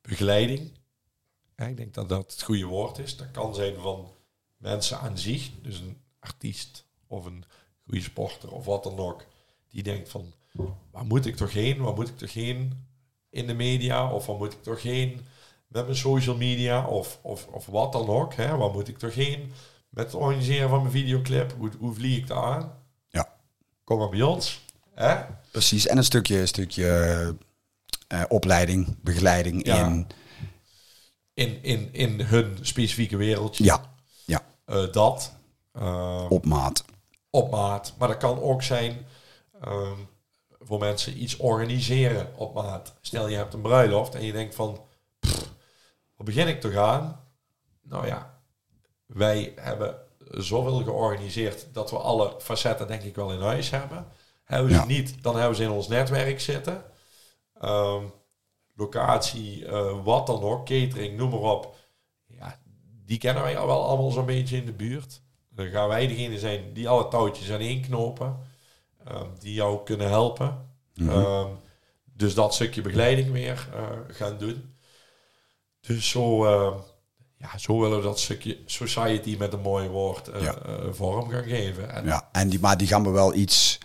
begeleiding. 0.00 0.72
Ik 1.56 1.76
denk 1.76 1.94
dat 1.94 2.08
dat 2.08 2.32
het 2.32 2.42
goede 2.42 2.64
woord 2.64 2.98
is. 2.98 3.16
Dat 3.16 3.30
kan 3.30 3.54
zijn 3.54 3.74
van 3.74 4.10
mensen 4.56 4.98
aan 4.98 5.18
zich, 5.18 5.50
dus 5.62 5.78
een 5.78 6.00
artiest 6.18 6.86
of 7.06 7.24
een 7.24 7.44
goede 7.84 8.02
sporter 8.02 8.52
of 8.52 8.64
wat 8.64 8.82
dan 8.82 8.98
ook, 8.98 9.24
die 9.68 9.82
denkt 9.82 10.08
van, 10.08 10.32
waar 10.90 11.04
moet 11.04 11.26
ik 11.26 11.36
toch 11.36 11.52
heen? 11.52 11.82
Waar 11.82 11.94
moet 11.94 12.08
ik 12.08 12.18
toch 12.18 12.32
heen 12.32 12.86
in 13.30 13.46
de 13.46 13.54
media? 13.54 14.12
Of 14.12 14.26
waar 14.26 14.36
moet 14.36 14.52
ik 14.52 14.62
toch 14.62 14.82
heen 14.82 15.20
met 15.68 15.84
mijn 15.84 15.96
social 15.96 16.36
media? 16.36 16.86
Of, 16.86 17.18
of, 17.22 17.46
of 17.46 17.66
wat 17.66 17.92
dan 17.92 18.08
ook, 18.08 18.34
hè? 18.34 18.56
waar 18.56 18.70
moet 18.70 18.88
ik 18.88 18.98
toch 18.98 19.14
heen 19.14 19.52
met 19.88 20.04
het 20.04 20.14
organiseren 20.14 20.68
van 20.68 20.78
mijn 20.80 20.92
videoclip? 20.92 21.54
Hoe, 21.58 21.70
hoe 21.78 21.94
vlieg 21.94 22.16
ik 22.18 22.26
daar 22.26 22.42
aan? 22.42 22.72
Ja. 23.08 23.28
Kom 23.84 23.98
maar 23.98 24.08
bij 24.08 24.22
ons. 24.22 24.64
Hè? 24.94 25.16
precies. 25.50 25.86
En 25.86 25.96
een 25.96 26.04
stukje, 26.04 26.38
een 26.40 26.48
stukje 26.48 27.36
eh, 28.08 28.22
opleiding, 28.28 28.96
begeleiding 29.02 29.66
Ja. 29.66 29.86
in... 29.86 30.06
In, 31.34 31.62
in, 31.62 31.88
in 31.92 32.20
hun 32.20 32.58
specifieke 32.60 33.16
wereldje. 33.16 33.64
Ja, 33.64 33.80
ja, 34.24 34.40
Eh, 34.64 34.92
dat. 34.92 35.32
Eh, 35.72 36.24
op 36.28 36.44
maat. 36.46 36.84
op 37.30 37.50
maat. 37.50 37.94
Maar 37.98 38.08
dat 38.08 38.16
kan 38.16 38.40
ook 38.40 38.62
zijn 38.62 39.06
ehm, 39.60 39.96
voor 40.60 40.78
mensen 40.78 41.22
iets 41.22 41.36
organiseren 41.36 42.32
op 42.36 42.54
maat. 42.54 42.94
Stel 43.00 43.28
je 43.28 43.36
hebt 43.36 43.54
een 43.54 43.60
bruiloft 43.60 44.14
en 44.14 44.24
je 44.24 44.32
denkt 44.32 44.54
van, 44.54 44.80
begin 46.26 46.48
ik 46.48 46.60
toch 46.60 46.74
aan? 46.76 47.20
Nou 47.82 48.06
ja, 48.06 48.40
wij 49.06 49.52
hebben 49.56 49.96
zoveel 50.30 50.82
georganiseerd 50.82 51.66
dat 51.72 51.90
we 51.90 51.96
alle 51.96 52.34
facetten 52.40 52.86
denk 52.86 53.02
ik 53.02 53.14
wel 53.16 53.32
in 53.32 53.40
huis 53.40 53.70
hebben. 53.70 54.06
Hebben 54.44 54.70
ze 54.72 54.76
Ja. 54.78 54.84
niet, 54.86 55.22
dan 55.22 55.36
hebben 55.36 55.56
ze 55.56 55.62
in 55.62 55.70
ons 55.70 55.88
netwerk 55.88 56.40
zitten. 56.40 56.84
Ehm, 57.60 58.02
locatie, 58.74 59.66
eh, 59.66 60.04
wat 60.04 60.26
dan 60.26 60.42
ook, 60.42 60.66
catering, 60.66 61.16
noem 61.16 61.30
maar 61.30 61.38
op. 61.40 61.76
Ja, 62.26 62.58
die 63.04 63.18
kennen 63.18 63.42
wij 63.42 63.58
al 63.58 63.66
wel 63.66 63.84
allemaal 63.84 64.10
zo'n 64.10 64.26
beetje 64.26 64.56
in 64.56 64.66
de 64.66 64.72
buurt. 64.72 65.20
Dan 65.48 65.66
gaan 65.66 65.88
wij 65.88 66.06
degene 66.06 66.38
zijn 66.38 66.72
die 66.72 66.88
alle 66.88 67.08
touwtjes 67.08 67.50
aan 67.50 67.60
één 67.60 67.80
knopen. 67.82 68.46
ehm, 69.04 69.26
die 69.38 69.54
jou 69.54 69.84
kunnen 69.84 70.08
helpen. 70.08 70.68
Mhm. 70.94 71.08
Ehm, 71.10 71.48
dus 72.04 72.34
dat 72.34 72.54
stukje 72.54 72.82
begeleiding 72.82 73.30
weer 73.32 73.68
eh, 73.74 73.86
gaan 74.08 74.38
doen. 74.38 74.74
Dus 75.80 76.08
zo, 76.08 76.44
ehm, 76.44 76.76
ja, 77.38 77.58
zo 77.58 77.80
willen 77.80 77.96
we 77.98 78.02
dat 78.04 78.20
stukje 78.20 78.58
society 78.66 79.36
met 79.38 79.52
een 79.52 79.60
mooi 79.60 79.88
woord 79.88 80.28
eh, 80.28 80.42
Ja. 80.42 80.54
eh, 80.58 80.74
vorm 80.90 81.30
gaan 81.30 81.44
geven. 81.44 81.90
En 81.94 82.04
Ja, 82.04 82.28
en 82.32 82.48
die, 82.48 82.60
maar 82.60 82.76
die 82.76 82.86
gaan 82.86 83.02
we 83.04 83.10
wel 83.10 83.34
iets... 83.34 83.78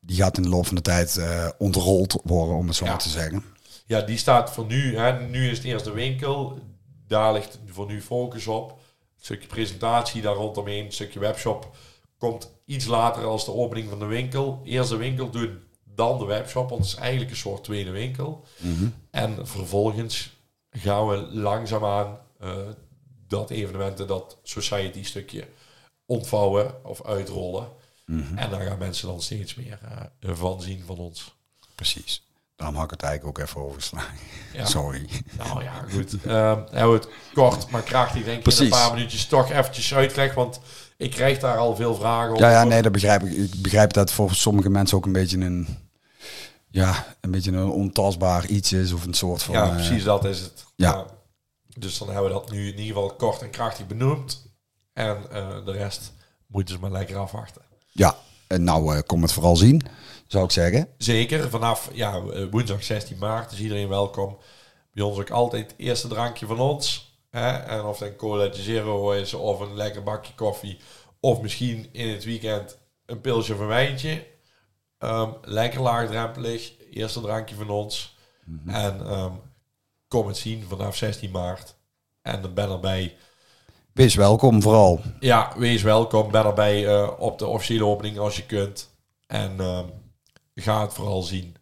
Die 0.00 0.16
gaat 0.16 0.36
in 0.36 0.42
de 0.42 0.48
loop 0.48 0.66
van 0.66 0.74
de 0.76 0.82
tijd 0.82 1.16
eh, 1.16 1.48
ontrold 1.58 2.20
worden, 2.24 2.56
om 2.56 2.66
het 2.66 2.76
zo 2.76 2.84
Ja. 2.84 2.90
maar 2.90 3.00
te 3.00 3.08
zeggen. 3.08 3.44
Ja, 3.86 4.00
die 4.00 4.16
staat 4.18 4.52
voor 4.52 4.64
nu. 4.66 4.96
Hè, 4.96 5.20
nu 5.28 5.50
is 5.50 5.56
het 5.56 5.66
eerst 5.66 5.84
de 5.84 5.90
winkel. 5.92 6.58
Daar 7.06 7.32
ligt 7.32 7.58
voor 7.66 7.86
nu 7.86 8.02
focus 8.02 8.46
op. 8.46 8.70
Een 8.70 9.24
stukje 9.24 9.48
presentatie 9.48 10.22
daar 10.22 10.34
rondomheen. 10.34 10.84
Een 10.84 10.92
stukje 10.92 11.18
webshop 11.18 11.76
komt 12.18 12.52
iets 12.64 12.84
later 12.86 13.24
als 13.24 13.44
de 13.44 13.52
opening 13.54 13.88
van 13.88 13.98
de 13.98 14.04
winkel. 14.04 14.60
Eerst 14.64 14.90
de 14.90 14.96
winkel 14.96 15.30
doen, 15.30 15.58
dan 15.84 16.18
de 16.18 16.24
webshop. 16.24 16.68
Want 16.70 16.82
het 16.82 16.92
is 16.92 16.98
eigenlijk 16.98 17.30
een 17.30 17.36
soort 17.36 17.64
tweede 17.64 17.90
winkel. 17.90 18.44
En 19.10 19.46
vervolgens 19.46 20.35
gaan 20.76 21.08
we 21.08 21.16
langzaamaan 21.16 22.18
eh 22.40 22.56
dat 23.28 23.50
evenementen, 23.50 24.06
dat 24.06 24.38
society 24.42 25.04
stukje 25.04 25.48
ontvouwen 26.06 26.84
of 26.84 27.04
uitrollen. 27.04 27.68
En 28.34 28.50
daar 28.50 28.60
gaan 28.60 28.78
mensen 28.78 29.08
dan 29.08 29.22
steeds 29.22 29.54
meer 29.54 29.78
eh, 30.20 30.30
van 30.34 30.62
zien 30.62 30.82
van 30.86 30.96
ons. 30.98 31.34
Precies. 31.74 32.22
Daarom 32.56 32.76
had 32.76 32.84
ik 32.84 32.90
het 32.90 33.02
eigenlijk 33.02 33.38
ook 33.38 33.46
even 33.46 33.60
overgeslagen. 33.60 34.18
Ja. 34.52 34.64
Sorry. 34.76 35.08
Nou 35.36 35.62
ja, 35.62 35.84
goed. 35.92 36.24
Ehm 36.24 36.60
hebben 36.70 36.92
we 36.92 36.98
het 36.98 37.08
kort, 37.34 37.70
maar 37.70 37.82
krachtig 37.82 38.24
denk 38.24 38.46
ik 38.46 38.52
in 38.52 38.64
een 38.64 38.70
paar 38.70 38.94
minuutjes 38.94 39.26
toch 39.26 39.50
eventjes 39.50 39.94
uitleg. 39.94 40.34
Want 40.34 40.60
ik 40.96 41.10
krijg 41.10 41.38
daar 41.38 41.58
al 41.58 41.76
veel 41.76 41.94
vragen 41.94 42.30
over. 42.30 42.44
Ja, 42.44 42.50
ja, 42.50 42.64
nee, 42.64 42.82
dat 42.82 42.92
begrijp 42.92 43.22
ik. 43.22 43.32
Ik 43.32 43.62
begrijp 43.62 43.92
dat 43.92 44.12
voor 44.12 44.34
sommige 44.34 44.68
mensen 44.68 44.96
ook 44.96 45.06
een 45.06 45.12
beetje 45.12 45.38
een, 45.38 45.85
ja, 46.76 47.16
een 47.20 47.30
beetje 47.30 47.52
een 47.52 47.70
ontastbaar 47.70 48.46
iets 48.46 48.72
is 48.72 48.92
of 48.92 49.04
een 49.04 49.14
soort 49.14 49.42
van. 49.42 49.54
Ja, 49.54 49.68
eh, 49.68 49.74
precies 49.74 50.04
dat 50.04 50.24
is 50.24 50.40
het. 50.40 50.64
ja. 50.74 51.06
Dus 51.78 51.98
dan 51.98 52.08
hebben 52.08 52.26
we 52.26 52.32
dat 52.32 52.50
nu 52.50 52.60
in 52.60 52.78
ieder 52.78 52.84
geval 52.84 53.14
kort 53.14 53.42
en 53.42 53.50
krachtig 53.50 53.86
benoemd. 53.86 54.54
En 54.92 55.30
eh, 55.30 55.64
de 55.64 55.72
rest 55.72 56.12
moeten 56.46 56.74
ze 56.74 56.80
maar 56.80 56.90
lekker 56.90 57.16
afwachten. 57.16 57.62
ja. 57.92 58.16
En 58.46 58.64
nou, 58.64 58.96
eh, 58.96 59.02
kom 59.06 59.22
het 59.22 59.32
vooral 59.32 59.56
zien, 59.56 59.82
zou 60.26 60.44
ik 60.44 60.50
zeggen. 60.50 60.88
Zeker, 60.98 61.50
vanaf 61.50 61.90
ja, 61.92 62.20
woensdag 62.50 62.84
16 62.84 63.18
maart 63.18 63.52
is 63.52 63.60
iedereen 63.60 63.88
welkom. 63.88 64.38
Bij 64.92 65.04
ons 65.04 65.18
ook 65.18 65.30
altijd 65.30 65.70
het 65.70 65.74
eerste 65.76 66.08
drankje 66.08 66.46
van 66.46 66.60
ons. 66.60 67.16
Hè? 67.30 67.50
En 67.50 67.84
of 67.84 67.98
het 67.98 68.08
een 68.08 68.16
cola 68.16 68.52
zero 68.52 69.10
is 69.12 69.34
of 69.34 69.60
een 69.60 69.74
lekker 69.74 70.02
bakje 70.02 70.34
koffie. 70.34 70.78
Of 71.20 71.40
misschien 71.40 71.88
in 71.92 72.08
het 72.08 72.24
weekend 72.24 72.78
een 73.06 73.20
pilsje 73.20 73.54
of 73.54 73.60
een 73.60 73.66
wijntje. 73.66 74.26
Ehm, 75.06 75.30
lekker 75.42 75.80
laagdrempelig, 75.80 76.72
eerste 76.90 77.20
drankje 77.20 77.54
van 77.54 77.70
ons. 77.70 78.16
En 78.66 79.06
ehm, 79.06 79.32
kom 80.08 80.26
het 80.26 80.36
zien 80.36 80.64
vanaf 80.68 80.96
16 80.96 81.30
maart. 81.30 81.76
En 82.22 82.42
dan 82.42 82.54
ben 82.54 82.70
erbij. 82.70 83.16
Wees 83.92 84.14
welkom 84.14 84.62
vooral. 84.62 85.00
Ja, 85.20 85.52
wees 85.56 85.82
welkom. 85.82 86.30
Ben 86.30 86.44
erbij 86.44 86.86
eh, 86.86 87.10
op 87.18 87.38
de 87.38 87.46
officiële 87.46 87.84
opening 87.84 88.18
als 88.18 88.36
je 88.36 88.46
kunt. 88.46 88.90
En 89.26 89.60
ehm, 89.60 89.84
ga 90.54 90.82
het 90.82 90.92
vooral 90.92 91.22
zien. 91.22 91.56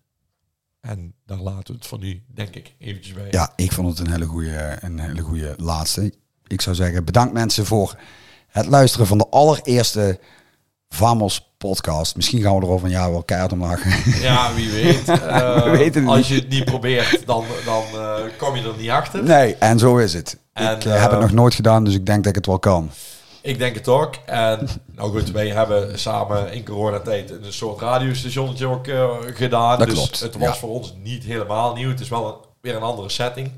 En 0.81 1.15
daar 1.27 1.39
laten 1.39 1.67
we 1.67 1.73
het 1.73 1.87
voor 1.87 1.99
nu, 1.99 2.23
denk 2.35 2.55
ik, 2.55 2.75
eventjes 2.79 3.15
bij. 3.15 3.29
Ja, 3.31 3.53
ik 3.57 3.73
vond 3.73 3.89
het 3.89 4.07
een 4.07 4.13
hele 4.13 4.27
goede, 4.27 4.79
een 4.81 4.99
hele 4.99 5.23
goede 5.23 5.55
laatste. 5.57 6.15
Ik 6.47 6.61
zou 6.61 6.77
zeggen, 6.77 7.05
bedankt 7.05 7.33
mensen 7.33 7.67
voor 7.67 7.99
het 8.49 8.67
luisteren 8.67 9.07
van 9.07 9.19
de 9.19 9.29
allereerste 9.29 10.21
Vamos 10.89 11.54
podcast. 11.69 12.17
Misschien 12.17 12.43
gaan 12.43 12.57
we 12.57 12.63
er 12.63 12.69
over 12.69 12.87
een 12.87 12.93
jaar 12.93 13.11
wel 13.11 13.23
keihard 13.23 13.53
om 13.53 13.61
lachen. 13.61 14.13
Ja, 14.21 14.55
wie 14.55 14.71
weet. 14.71 15.09
Eh, 15.35 15.63
We 15.63 15.71
weten 15.71 16.07
als 16.07 16.29
je 16.29 16.35
het 16.35 16.49
niet 16.49 16.65
probeert, 16.65 17.27
dan, 17.27 17.45
dan 17.65 17.83
eh, 17.95 18.15
kom 18.37 18.57
je 18.57 18.63
er 18.63 18.75
niet 18.79 18.91
achter. 18.91 19.23
Nee, 19.23 19.57
en 19.57 19.79
zo 19.79 19.97
is 19.97 20.13
het. 20.13 20.39
En, 20.53 20.77
ik 20.77 20.85
eh, 20.85 21.01
heb 21.01 21.11
het 21.11 21.21
nog 21.21 21.33
nooit 21.33 21.55
gedaan, 21.55 21.85
dus 21.85 21.95
ik 21.95 22.07
denk 22.07 22.19
dat 22.19 22.27
ik 22.27 22.35
het 22.35 22.47
wel 22.47 22.59
kan. 22.59 22.91
Ik 23.41 23.59
denk 23.59 23.75
het 23.75 23.89
ook. 23.89 24.15
En 24.27 24.69
nou 24.95 25.11
goed, 25.11 25.31
wij 25.31 25.49
hebben 25.49 25.99
samen 25.99 26.53
in 26.53 26.65
coronatijd 26.65 27.31
een 27.31 27.53
soort 27.53 27.81
radiostationnetje 27.81 28.67
ook 28.67 28.87
gedaan. 29.35 29.79
Dat 29.79 29.89
dus 29.89 29.97
klopt, 29.97 30.21
het 30.21 30.37
was 30.37 30.49
ja. 30.49 30.55
voor 30.55 30.71
ons 30.71 30.95
niet 31.03 31.25
helemaal 31.25 31.75
nieuw. 31.75 31.89
Het 31.89 32.01
is 32.01 32.09
wel 32.09 32.27
een, 32.27 32.35
weer 32.61 32.77
een 32.77 32.83
andere 32.83 33.09
setting. 33.09 33.53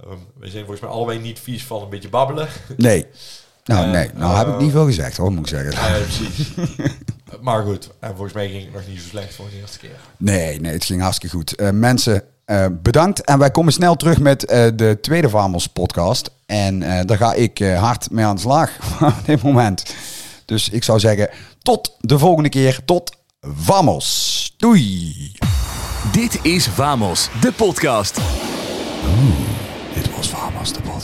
Ehm 0.00 0.18
we 0.40 0.48
zijn 0.48 0.64
volgens 0.64 0.80
mij 0.80 0.90
allebei 0.90 1.18
niet 1.18 1.40
vies 1.40 1.64
van 1.64 1.82
een 1.82 1.88
beetje 1.88 2.08
babbelen. 2.08 2.48
Nee. 2.76 3.06
Nou, 3.64 3.84
Eh, 3.84 3.90
nee. 3.90 4.10
Nou 4.14 4.36
heb 4.36 4.46
ik 4.46 4.52
eh, 4.54 4.60
niet 4.60 4.70
veel 4.72 4.84
gezegd 4.84 5.16
hoor, 5.16 5.32
moet 5.32 5.40
ik 5.40 5.56
zeggen. 5.56 5.70
Ja, 5.72 5.98
precies. 6.02 6.52
maar 7.40 7.62
goed, 7.62 7.90
en 8.00 8.10
volgens 8.10 8.32
mij 8.32 8.48
ging 8.48 8.64
het 8.64 8.72
nog 8.72 8.82
niet 8.88 9.00
zo 9.00 9.08
slecht 9.08 9.34
voor 9.34 9.46
de 9.50 9.60
eerste 9.60 9.78
keer. 9.78 9.96
Nee, 10.16 10.60
nee, 10.60 10.72
het 10.72 10.84
ging 10.84 11.00
hartstikke 11.00 11.36
goed. 11.36 11.54
Eh, 11.54 11.70
mensen, 11.70 12.22
eh, 12.44 12.66
bedankt. 12.82 13.24
En 13.24 13.38
wij 13.38 13.50
komen 13.50 13.72
snel 13.72 13.96
terug 13.96 14.18
met 14.18 14.44
eh, 14.44 14.66
de 14.74 14.98
tweede 15.00 15.28
Vamos 15.28 15.66
podcast. 15.66 16.30
En 16.46 16.82
eh, 16.82 17.04
daar 17.06 17.16
ga 17.16 17.32
ik 17.32 17.60
eh, 17.60 17.80
hard 17.82 18.10
mee 18.10 18.24
aan 18.24 18.34
de 18.34 18.40
slag 18.40 18.70
op 19.00 19.14
dit 19.26 19.42
moment. 19.42 19.94
Dus 20.44 20.68
ik 20.68 20.84
zou 20.84 20.98
zeggen, 21.00 21.28
tot 21.62 21.96
de 22.00 22.18
volgende 22.18 22.48
keer. 22.48 22.80
Tot 22.84 23.16
Vamos. 23.40 24.54
Doei. 24.56 25.32
Dit 26.12 26.38
is 26.42 26.66
Vamos, 26.66 27.28
de 27.40 27.52
podcast. 27.52 28.18
Dit 29.94 30.16
was 30.16 30.28
Vamos, 30.28 30.72
de 30.72 30.80
podcast. 30.80 30.99